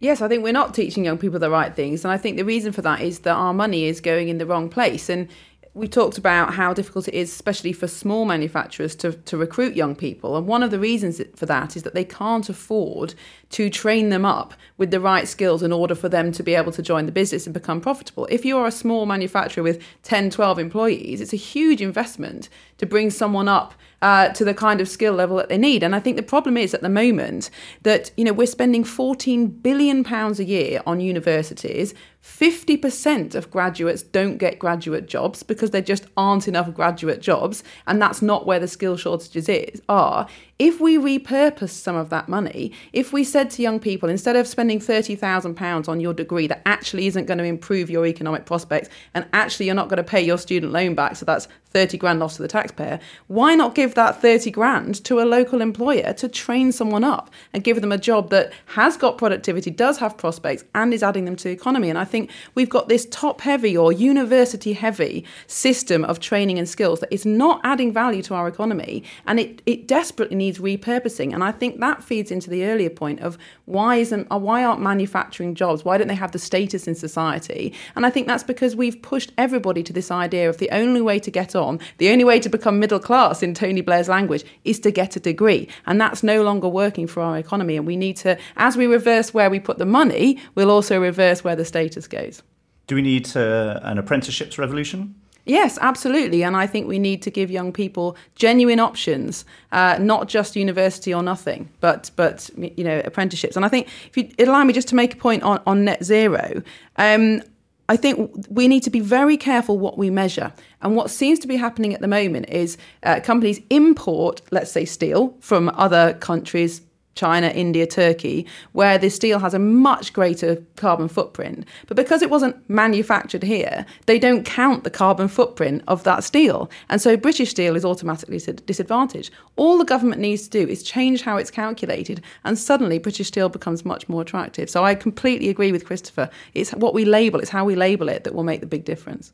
Yes, 0.00 0.20
I 0.20 0.26
think 0.26 0.42
we're 0.42 0.52
not 0.52 0.74
teaching 0.74 1.04
young 1.04 1.16
people 1.16 1.38
the 1.38 1.48
right 1.48 1.74
things. 1.74 2.04
And 2.04 2.12
I 2.12 2.18
think 2.18 2.36
the 2.36 2.44
reason 2.44 2.72
for 2.72 2.82
that 2.82 3.00
is 3.00 3.20
that 3.20 3.34
our 3.34 3.54
money 3.54 3.84
is 3.84 4.00
going 4.00 4.28
in 4.28 4.38
the 4.38 4.46
wrong 4.46 4.68
place. 4.68 5.08
And 5.08 5.28
we 5.74 5.88
talked 5.88 6.18
about 6.18 6.52
how 6.54 6.74
difficult 6.74 7.08
it 7.08 7.14
is, 7.14 7.32
especially 7.32 7.72
for 7.72 7.88
small 7.88 8.26
manufacturers, 8.26 8.94
to, 8.96 9.12
to 9.12 9.38
recruit 9.38 9.74
young 9.74 9.96
people. 9.96 10.36
And 10.36 10.46
one 10.46 10.62
of 10.62 10.70
the 10.70 10.78
reasons 10.78 11.20
for 11.34 11.46
that 11.46 11.76
is 11.76 11.82
that 11.84 11.94
they 11.94 12.04
can't 12.04 12.48
afford 12.50 13.14
to 13.50 13.70
train 13.70 14.10
them 14.10 14.26
up 14.26 14.52
with 14.76 14.90
the 14.90 15.00
right 15.00 15.26
skills 15.26 15.62
in 15.62 15.72
order 15.72 15.94
for 15.94 16.10
them 16.10 16.30
to 16.32 16.42
be 16.42 16.54
able 16.54 16.72
to 16.72 16.82
join 16.82 17.06
the 17.06 17.12
business 17.12 17.46
and 17.46 17.54
become 17.54 17.80
profitable. 17.80 18.26
If 18.30 18.44
you're 18.44 18.66
a 18.66 18.72
small 18.72 19.06
manufacturer 19.06 19.64
with 19.64 19.82
10, 20.02 20.28
12 20.30 20.58
employees, 20.58 21.22
it's 21.22 21.32
a 21.32 21.36
huge 21.36 21.80
investment 21.80 22.50
to 22.76 22.84
bring 22.84 23.08
someone 23.08 23.48
up 23.48 23.74
uh, 24.02 24.28
to 24.30 24.44
the 24.44 24.52
kind 24.52 24.80
of 24.80 24.88
skill 24.88 25.14
level 25.14 25.36
that 25.36 25.48
they 25.48 25.56
need. 25.56 25.82
And 25.82 25.94
I 25.94 26.00
think 26.00 26.16
the 26.16 26.22
problem 26.22 26.56
is 26.56 26.74
at 26.74 26.82
the 26.82 26.88
moment 26.88 27.48
that 27.82 28.10
you 28.16 28.24
know 28.24 28.32
we're 28.32 28.46
spending 28.46 28.84
14 28.84 29.46
billion 29.46 30.04
pounds 30.04 30.40
a 30.40 30.44
year 30.44 30.82
on 30.84 31.00
universities. 31.00 31.94
50% 32.22 33.34
of 33.34 33.50
graduates 33.50 34.02
don't 34.02 34.38
get 34.38 34.58
graduate 34.58 35.06
jobs 35.06 35.42
because 35.42 35.70
there 35.70 35.82
just 35.82 36.06
aren't 36.16 36.46
enough 36.46 36.72
graduate 36.72 37.20
jobs, 37.20 37.64
and 37.86 38.00
that's 38.00 38.22
not 38.22 38.46
where 38.46 38.60
the 38.60 38.68
skill 38.68 38.96
shortages 38.96 39.48
is, 39.48 39.82
are. 39.88 40.28
If 40.58 40.80
we 40.80 40.96
repurpose 40.96 41.70
some 41.70 41.96
of 41.96 42.10
that 42.10 42.28
money, 42.28 42.72
if 42.92 43.12
we 43.12 43.24
said 43.24 43.50
to 43.50 43.62
young 43.62 43.80
people, 43.80 44.08
instead 44.08 44.36
of 44.36 44.46
spending 44.46 44.78
£30,000 44.78 45.88
on 45.88 46.00
your 46.00 46.14
degree 46.14 46.46
that 46.46 46.62
actually 46.64 47.08
isn't 47.08 47.26
going 47.26 47.38
to 47.38 47.44
improve 47.44 47.90
your 47.90 48.06
economic 48.06 48.46
prospects 48.46 48.88
and 49.14 49.26
actually 49.32 49.66
you're 49.66 49.74
not 49.74 49.88
going 49.88 49.96
to 49.96 50.04
pay 50.04 50.22
your 50.22 50.38
student 50.38 50.72
loan 50.72 50.94
back, 50.94 51.16
so 51.16 51.24
that's 51.24 51.48
30 51.72 51.98
grand 51.98 52.20
lost 52.20 52.36
to 52.36 52.42
the 52.42 52.48
taxpayer, 52.48 53.00
why 53.26 53.54
not 53.54 53.74
give 53.74 53.94
that 53.94 54.20
30 54.22 54.50
grand 54.52 55.02
to 55.04 55.20
a 55.20 55.24
local 55.24 55.60
employer 55.60 56.12
to 56.12 56.28
train 56.28 56.70
someone 56.70 57.02
up 57.02 57.30
and 57.52 57.64
give 57.64 57.80
them 57.80 57.90
a 57.92 57.98
job 57.98 58.30
that 58.30 58.52
has 58.66 58.96
got 58.96 59.18
productivity, 59.18 59.70
does 59.70 59.98
have 59.98 60.16
prospects, 60.16 60.64
and 60.74 60.94
is 60.94 61.02
adding 61.02 61.24
them 61.24 61.34
to 61.34 61.44
the 61.44 61.50
economy? 61.50 61.88
And 61.88 61.98
I 61.98 62.04
think 62.12 62.30
we've 62.54 62.74
got 62.76 62.88
this 62.88 63.06
top 63.06 63.40
heavy 63.40 63.76
or 63.76 63.92
university 63.92 64.72
heavy 64.74 65.24
system 65.46 66.04
of 66.04 66.20
training 66.20 66.58
and 66.58 66.68
skills 66.68 67.00
that 67.00 67.12
is 67.12 67.26
not 67.26 67.60
adding 67.64 67.92
value 67.92 68.22
to 68.22 68.34
our 68.34 68.46
economy 68.46 69.02
and 69.26 69.40
it, 69.40 69.62
it 69.66 69.88
desperately 69.88 70.36
needs 70.36 70.58
repurposing. 70.58 71.32
And 71.34 71.42
I 71.42 71.52
think 71.52 71.80
that 71.80 72.04
feeds 72.04 72.30
into 72.30 72.48
the 72.50 72.64
earlier 72.64 72.90
point 72.90 73.20
of 73.20 73.38
why 73.64 73.96
isn't 73.96 74.26
uh, 74.30 74.38
why 74.38 74.62
aren't 74.64 74.80
manufacturing 74.80 75.54
jobs? 75.54 75.84
Why 75.84 75.98
don't 75.98 76.08
they 76.08 76.14
have 76.14 76.32
the 76.32 76.38
status 76.38 76.86
in 76.86 76.94
society? 76.94 77.72
And 77.96 78.04
I 78.06 78.10
think 78.10 78.26
that's 78.26 78.44
because 78.44 78.76
we've 78.76 79.00
pushed 79.00 79.32
everybody 79.38 79.82
to 79.82 79.92
this 79.92 80.10
idea 80.10 80.48
of 80.48 80.58
the 80.58 80.70
only 80.70 81.00
way 81.00 81.18
to 81.20 81.30
get 81.30 81.56
on, 81.56 81.80
the 81.98 82.10
only 82.10 82.24
way 82.24 82.38
to 82.40 82.48
become 82.48 82.78
middle 82.78 83.00
class 83.00 83.42
in 83.42 83.54
Tony 83.54 83.80
Blair's 83.80 84.08
language 84.08 84.44
is 84.64 84.78
to 84.80 84.90
get 84.90 85.16
a 85.16 85.20
degree. 85.20 85.68
And 85.86 86.00
that's 86.00 86.22
no 86.22 86.42
longer 86.42 86.68
working 86.68 87.06
for 87.06 87.22
our 87.22 87.38
economy. 87.38 87.76
And 87.76 87.86
we 87.86 87.96
need 87.96 88.16
to, 88.18 88.38
as 88.56 88.76
we 88.76 88.86
reverse 88.86 89.32
where 89.32 89.50
we 89.50 89.60
put 89.60 89.78
the 89.78 89.86
money, 89.86 90.38
we'll 90.54 90.70
also 90.70 91.00
reverse 91.00 91.42
where 91.42 91.56
the 91.56 91.64
status 91.64 92.01
goes. 92.08 92.42
Do 92.86 92.94
we 92.94 93.02
need 93.02 93.36
uh, 93.36 93.80
an 93.82 93.98
apprenticeships 93.98 94.58
revolution? 94.58 95.14
Yes, 95.44 95.76
absolutely. 95.80 96.44
And 96.44 96.56
I 96.56 96.66
think 96.68 96.86
we 96.86 96.98
need 96.98 97.20
to 97.22 97.30
give 97.30 97.50
young 97.50 97.72
people 97.72 98.16
genuine 98.36 98.78
options, 98.78 99.44
uh, 99.72 99.98
not 100.00 100.28
just 100.28 100.54
university 100.54 101.12
or 101.12 101.22
nothing, 101.22 101.68
but 101.80 102.10
but 102.14 102.48
you 102.56 102.84
know 102.84 103.02
apprenticeships. 103.04 103.56
And 103.56 103.64
I 103.64 103.68
think 103.68 103.88
if 104.08 104.16
you 104.16 104.30
allow 104.38 104.62
me 104.62 104.72
just 104.72 104.88
to 104.88 104.94
make 104.94 105.14
a 105.14 105.16
point 105.16 105.42
on, 105.42 105.60
on 105.66 105.84
net 105.84 106.04
zero, 106.04 106.62
um, 106.96 107.42
I 107.88 107.96
think 107.96 108.46
we 108.48 108.68
need 108.68 108.84
to 108.84 108.90
be 108.90 109.00
very 109.00 109.36
careful 109.36 109.78
what 109.78 109.98
we 109.98 110.10
measure. 110.10 110.52
And 110.80 110.94
what 110.94 111.10
seems 111.10 111.38
to 111.40 111.48
be 111.48 111.56
happening 111.56 111.92
at 111.92 112.00
the 112.00 112.08
moment 112.08 112.48
is 112.48 112.78
uh, 113.02 113.20
companies 113.20 113.60
import, 113.68 114.42
let's 114.52 114.70
say, 114.70 114.84
steel 114.84 115.36
from 115.40 115.70
other 115.74 116.14
countries, 116.14 116.82
China, 117.14 117.48
India, 117.48 117.86
Turkey, 117.86 118.46
where 118.72 118.98
this 118.98 119.14
steel 119.14 119.38
has 119.38 119.54
a 119.54 119.58
much 119.58 120.12
greater 120.12 120.62
carbon 120.76 121.08
footprint. 121.08 121.66
But 121.86 121.96
because 121.96 122.22
it 122.22 122.30
wasn't 122.30 122.68
manufactured 122.68 123.42
here, 123.42 123.84
they 124.06 124.18
don't 124.18 124.44
count 124.44 124.84
the 124.84 124.90
carbon 124.90 125.28
footprint 125.28 125.82
of 125.88 126.04
that 126.04 126.24
steel. 126.24 126.70
And 126.88 127.00
so 127.00 127.16
British 127.16 127.50
steel 127.50 127.76
is 127.76 127.84
automatically 127.84 128.38
disadvantaged. 128.38 129.30
All 129.56 129.78
the 129.78 129.84
government 129.84 130.20
needs 130.20 130.48
to 130.48 130.50
do 130.50 130.70
is 130.70 130.82
change 130.82 131.22
how 131.22 131.36
it's 131.36 131.50
calculated, 131.50 132.22
and 132.44 132.58
suddenly 132.58 132.98
British 132.98 133.28
steel 133.28 133.48
becomes 133.48 133.84
much 133.84 134.08
more 134.08 134.22
attractive. 134.22 134.70
So 134.70 134.84
I 134.84 134.94
completely 134.94 135.48
agree 135.48 135.72
with 135.72 135.84
Christopher. 135.84 136.30
It's 136.54 136.72
what 136.72 136.94
we 136.94 137.04
label, 137.04 137.40
it's 137.40 137.50
how 137.50 137.64
we 137.64 137.74
label 137.74 138.08
it 138.08 138.24
that 138.24 138.34
will 138.34 138.44
make 138.44 138.60
the 138.60 138.66
big 138.66 138.84
difference. 138.84 139.32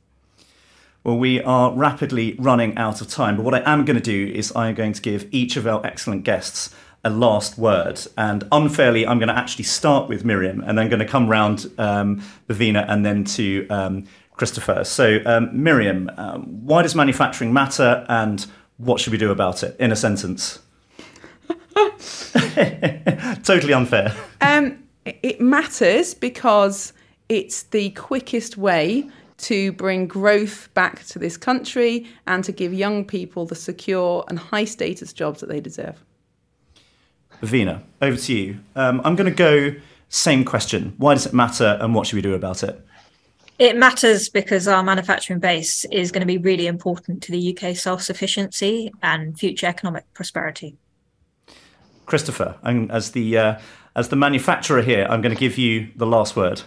Well, 1.05 1.16
we 1.16 1.41
are 1.43 1.72
rapidly 1.72 2.35
running 2.39 2.76
out 2.76 3.01
of 3.01 3.09
time, 3.09 3.37
but 3.37 3.45
what 3.45 3.55
I 3.55 3.62
am 3.64 3.85
going 3.85 3.97
to 3.97 4.03
do 4.03 4.33
is 4.35 4.55
I'm 4.55 4.74
going 4.74 4.93
to 4.93 5.01
give 5.01 5.26
each 5.31 5.57
of 5.57 5.66
our 5.66 5.85
excellent 5.87 6.24
guests 6.24 6.74
a 7.09 7.11
last 7.11 7.59
word. 7.59 8.01
And 8.17 8.47
unfairly, 8.53 9.07
I'm 9.07 9.19
going 9.19 9.29
to 9.29 9.37
actually 9.37 9.65
start 9.65 10.09
with 10.09 10.25
Miriam 10.25 10.63
and 10.65 10.79
then 10.79 10.89
going 10.89 11.01
to 11.01 11.07
come 11.07 11.29
round 11.29 11.71
um, 11.79 12.23
Bhavina 12.49 12.85
and 12.89 13.05
then 13.05 13.25
to 13.25 13.67
um, 13.69 14.05
Christopher. 14.33 14.85
So, 14.85 15.19
um, 15.27 15.51
Miriam, 15.53 16.11
um, 16.17 16.43
why 16.65 16.83
does 16.83 16.95
manufacturing 16.95 17.53
matter 17.53 18.07
and 18.09 18.47
what 18.77 19.01
should 19.01 19.13
we 19.13 19.19
do 19.19 19.33
about 19.33 19.63
it 19.63 19.75
in 19.81 19.91
a 19.91 19.97
sentence? 19.97 20.61
totally 23.43 23.73
unfair. 23.73 24.15
Um, 24.41 24.85
it 25.05 25.41
matters 25.41 26.15
because 26.15 26.93
it's 27.29 27.65
the 27.65 27.91
quickest 27.91 28.57
way 28.57 29.09
to 29.39 29.73
bring 29.73 30.07
growth 30.07 30.69
back 30.75 31.05
to 31.07 31.19
this 31.19 31.37
country 31.37 32.07
and 32.27 32.45
to 32.45 32.53
give 32.53 32.75
young 32.75 33.05
people 33.05 33.47
the 33.47 33.55
secure 33.55 34.25
and 34.29 34.39
high 34.39 34.65
status 34.65 35.13
jobs 35.13 35.41
that 35.41 35.49
they 35.49 35.61
deserve. 35.61 36.05
Bhavina, 37.43 37.82
over 38.03 38.16
to 38.16 38.34
you. 38.34 38.61
Um, 38.74 39.01
I'm 39.05 39.16
going 39.16 39.30
to 39.30 39.36
go 39.36 39.74
same 40.09 40.45
question. 40.45 40.95
Why 40.97 41.14
does 41.14 41.26
it 41.26 41.34
matter 41.34 41.78
and 41.80 41.95
what 41.95 42.07
should 42.07 42.16
we 42.16 42.22
do 42.22 42.34
about 42.34 42.62
it? 42.62 42.84
It 43.59 43.76
matters 43.76 44.28
because 44.28 44.68
our 44.68 44.82
manufacturing 44.82 45.41
base 45.41 45.84
is 45.86 46.12
going 46.12 46.20
to 46.20 46.26
be 46.26 46.39
really 46.39 46.66
important 46.66 47.22
to 47.24 47.32
the 47.32 47.57
UK 47.57 47.76
self 47.76 48.03
sufficiency 48.03 48.93
and 49.03 49.36
future 49.39 49.66
economic 49.66 50.12
prosperity. 50.14 50.76
Christopher, 52.07 52.57
as 52.62 53.11
the 53.11 53.36
uh, 53.36 53.59
as 53.97 54.09
the 54.09 54.16
manufacturer 54.16 54.80
here, 54.80 55.07
I'm 55.11 55.20
going 55.20 55.34
to 55.34 55.41
give 55.41 55.59
you 55.59 55.89
the 55.97 56.07
last 56.07 56.36
word 56.36 56.62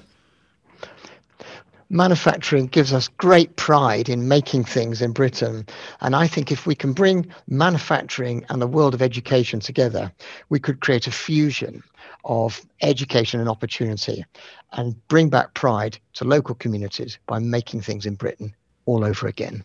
manufacturing 1.92 2.68
gives 2.68 2.94
us 2.94 3.10
great 3.10 3.58
pride 3.58 4.08
in 4.08 4.28
making 4.28 4.64
things 4.64 5.02
in 5.02 5.12
Britain. 5.12 5.66
And 6.00 6.16
I 6.16 6.26
think 6.26 6.52
if 6.52 6.66
we 6.66 6.74
can 6.74 6.94
bring 6.94 7.32
manufacturing 7.48 8.46
and 8.50 8.62
the 8.62 8.68
world 8.68 8.94
of 8.94 9.02
education 9.02 9.60
together, 9.60 10.12
we 10.50 10.60
could 10.60 10.80
create 10.80 11.06
a 11.06 11.12
fusion 11.12 11.84
of 12.24 12.62
education 12.82 13.39
and 13.39 13.50
opportunity 13.50 14.24
and 14.72 14.96
bring 15.10 15.30
back 15.30 15.54
pride 15.54 16.00
to 16.14 16.24
local 16.24 16.56
communities 16.56 17.20
by 17.28 17.39
making 17.39 17.82
things 17.82 18.06
in 18.06 18.16
Britain 18.16 18.56
all 18.86 19.04
over 19.04 19.28
again. 19.28 19.64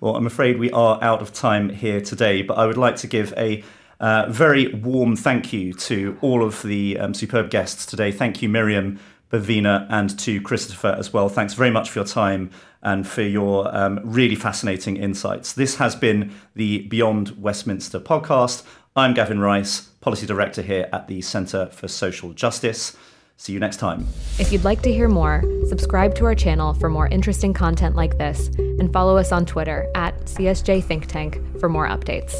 Well, 0.00 0.14
I'm 0.14 0.26
afraid 0.26 0.58
we 0.58 0.70
are 0.72 1.02
out 1.02 1.22
of 1.22 1.32
time 1.32 1.70
here 1.70 2.00
today, 2.00 2.42
but 2.42 2.58
I 2.58 2.66
would 2.66 2.76
like 2.76 2.96
to 2.96 3.06
give 3.06 3.32
a 3.36 3.64
uh, 4.00 4.26
very 4.28 4.68
warm 4.74 5.16
thank 5.16 5.52
you 5.52 5.72
to 5.72 6.16
all 6.20 6.44
of 6.44 6.62
the 6.62 6.98
um, 6.98 7.14
superb 7.14 7.50
guests 7.50 7.84
today. 7.84 8.12
Thank 8.12 8.42
you, 8.42 8.48
Miriam, 8.48 9.00
Bhavina 9.30 9.86
and 9.90 10.18
to 10.20 10.40
Christopher 10.40 10.94
as 10.98 11.12
well. 11.12 11.28
Thanks 11.28 11.54
very 11.54 11.70
much 11.70 11.90
for 11.90 11.98
your 12.00 12.06
time 12.06 12.50
and 12.82 13.06
for 13.06 13.22
your 13.22 13.74
um, 13.76 14.00
really 14.04 14.34
fascinating 14.34 14.96
insights. 14.96 15.52
This 15.52 15.76
has 15.76 15.96
been 15.96 16.32
the 16.54 16.82
Beyond 16.82 17.40
Westminster 17.42 18.00
podcast. 18.00 18.64
I'm 18.96 19.14
Gavin 19.14 19.40
Rice, 19.40 19.82
Policy 20.00 20.26
Director 20.26 20.62
here 20.62 20.88
at 20.92 21.08
the 21.08 21.20
Centre 21.20 21.66
for 21.66 21.88
Social 21.88 22.32
Justice. 22.32 22.96
See 23.36 23.52
you 23.52 23.60
next 23.60 23.76
time. 23.76 24.06
If 24.40 24.52
you'd 24.52 24.64
like 24.64 24.82
to 24.82 24.92
hear 24.92 25.08
more, 25.08 25.44
subscribe 25.68 26.16
to 26.16 26.24
our 26.24 26.34
channel 26.34 26.74
for 26.74 26.88
more 26.88 27.06
interesting 27.06 27.54
content 27.54 27.94
like 27.94 28.18
this 28.18 28.48
and 28.58 28.92
follow 28.92 29.16
us 29.16 29.30
on 29.30 29.46
Twitter 29.46 29.88
at 29.94 30.18
CSJ 30.22 30.82
Think 30.82 31.06
Tank 31.06 31.40
for 31.60 31.68
more 31.68 31.86
updates. 31.86 32.34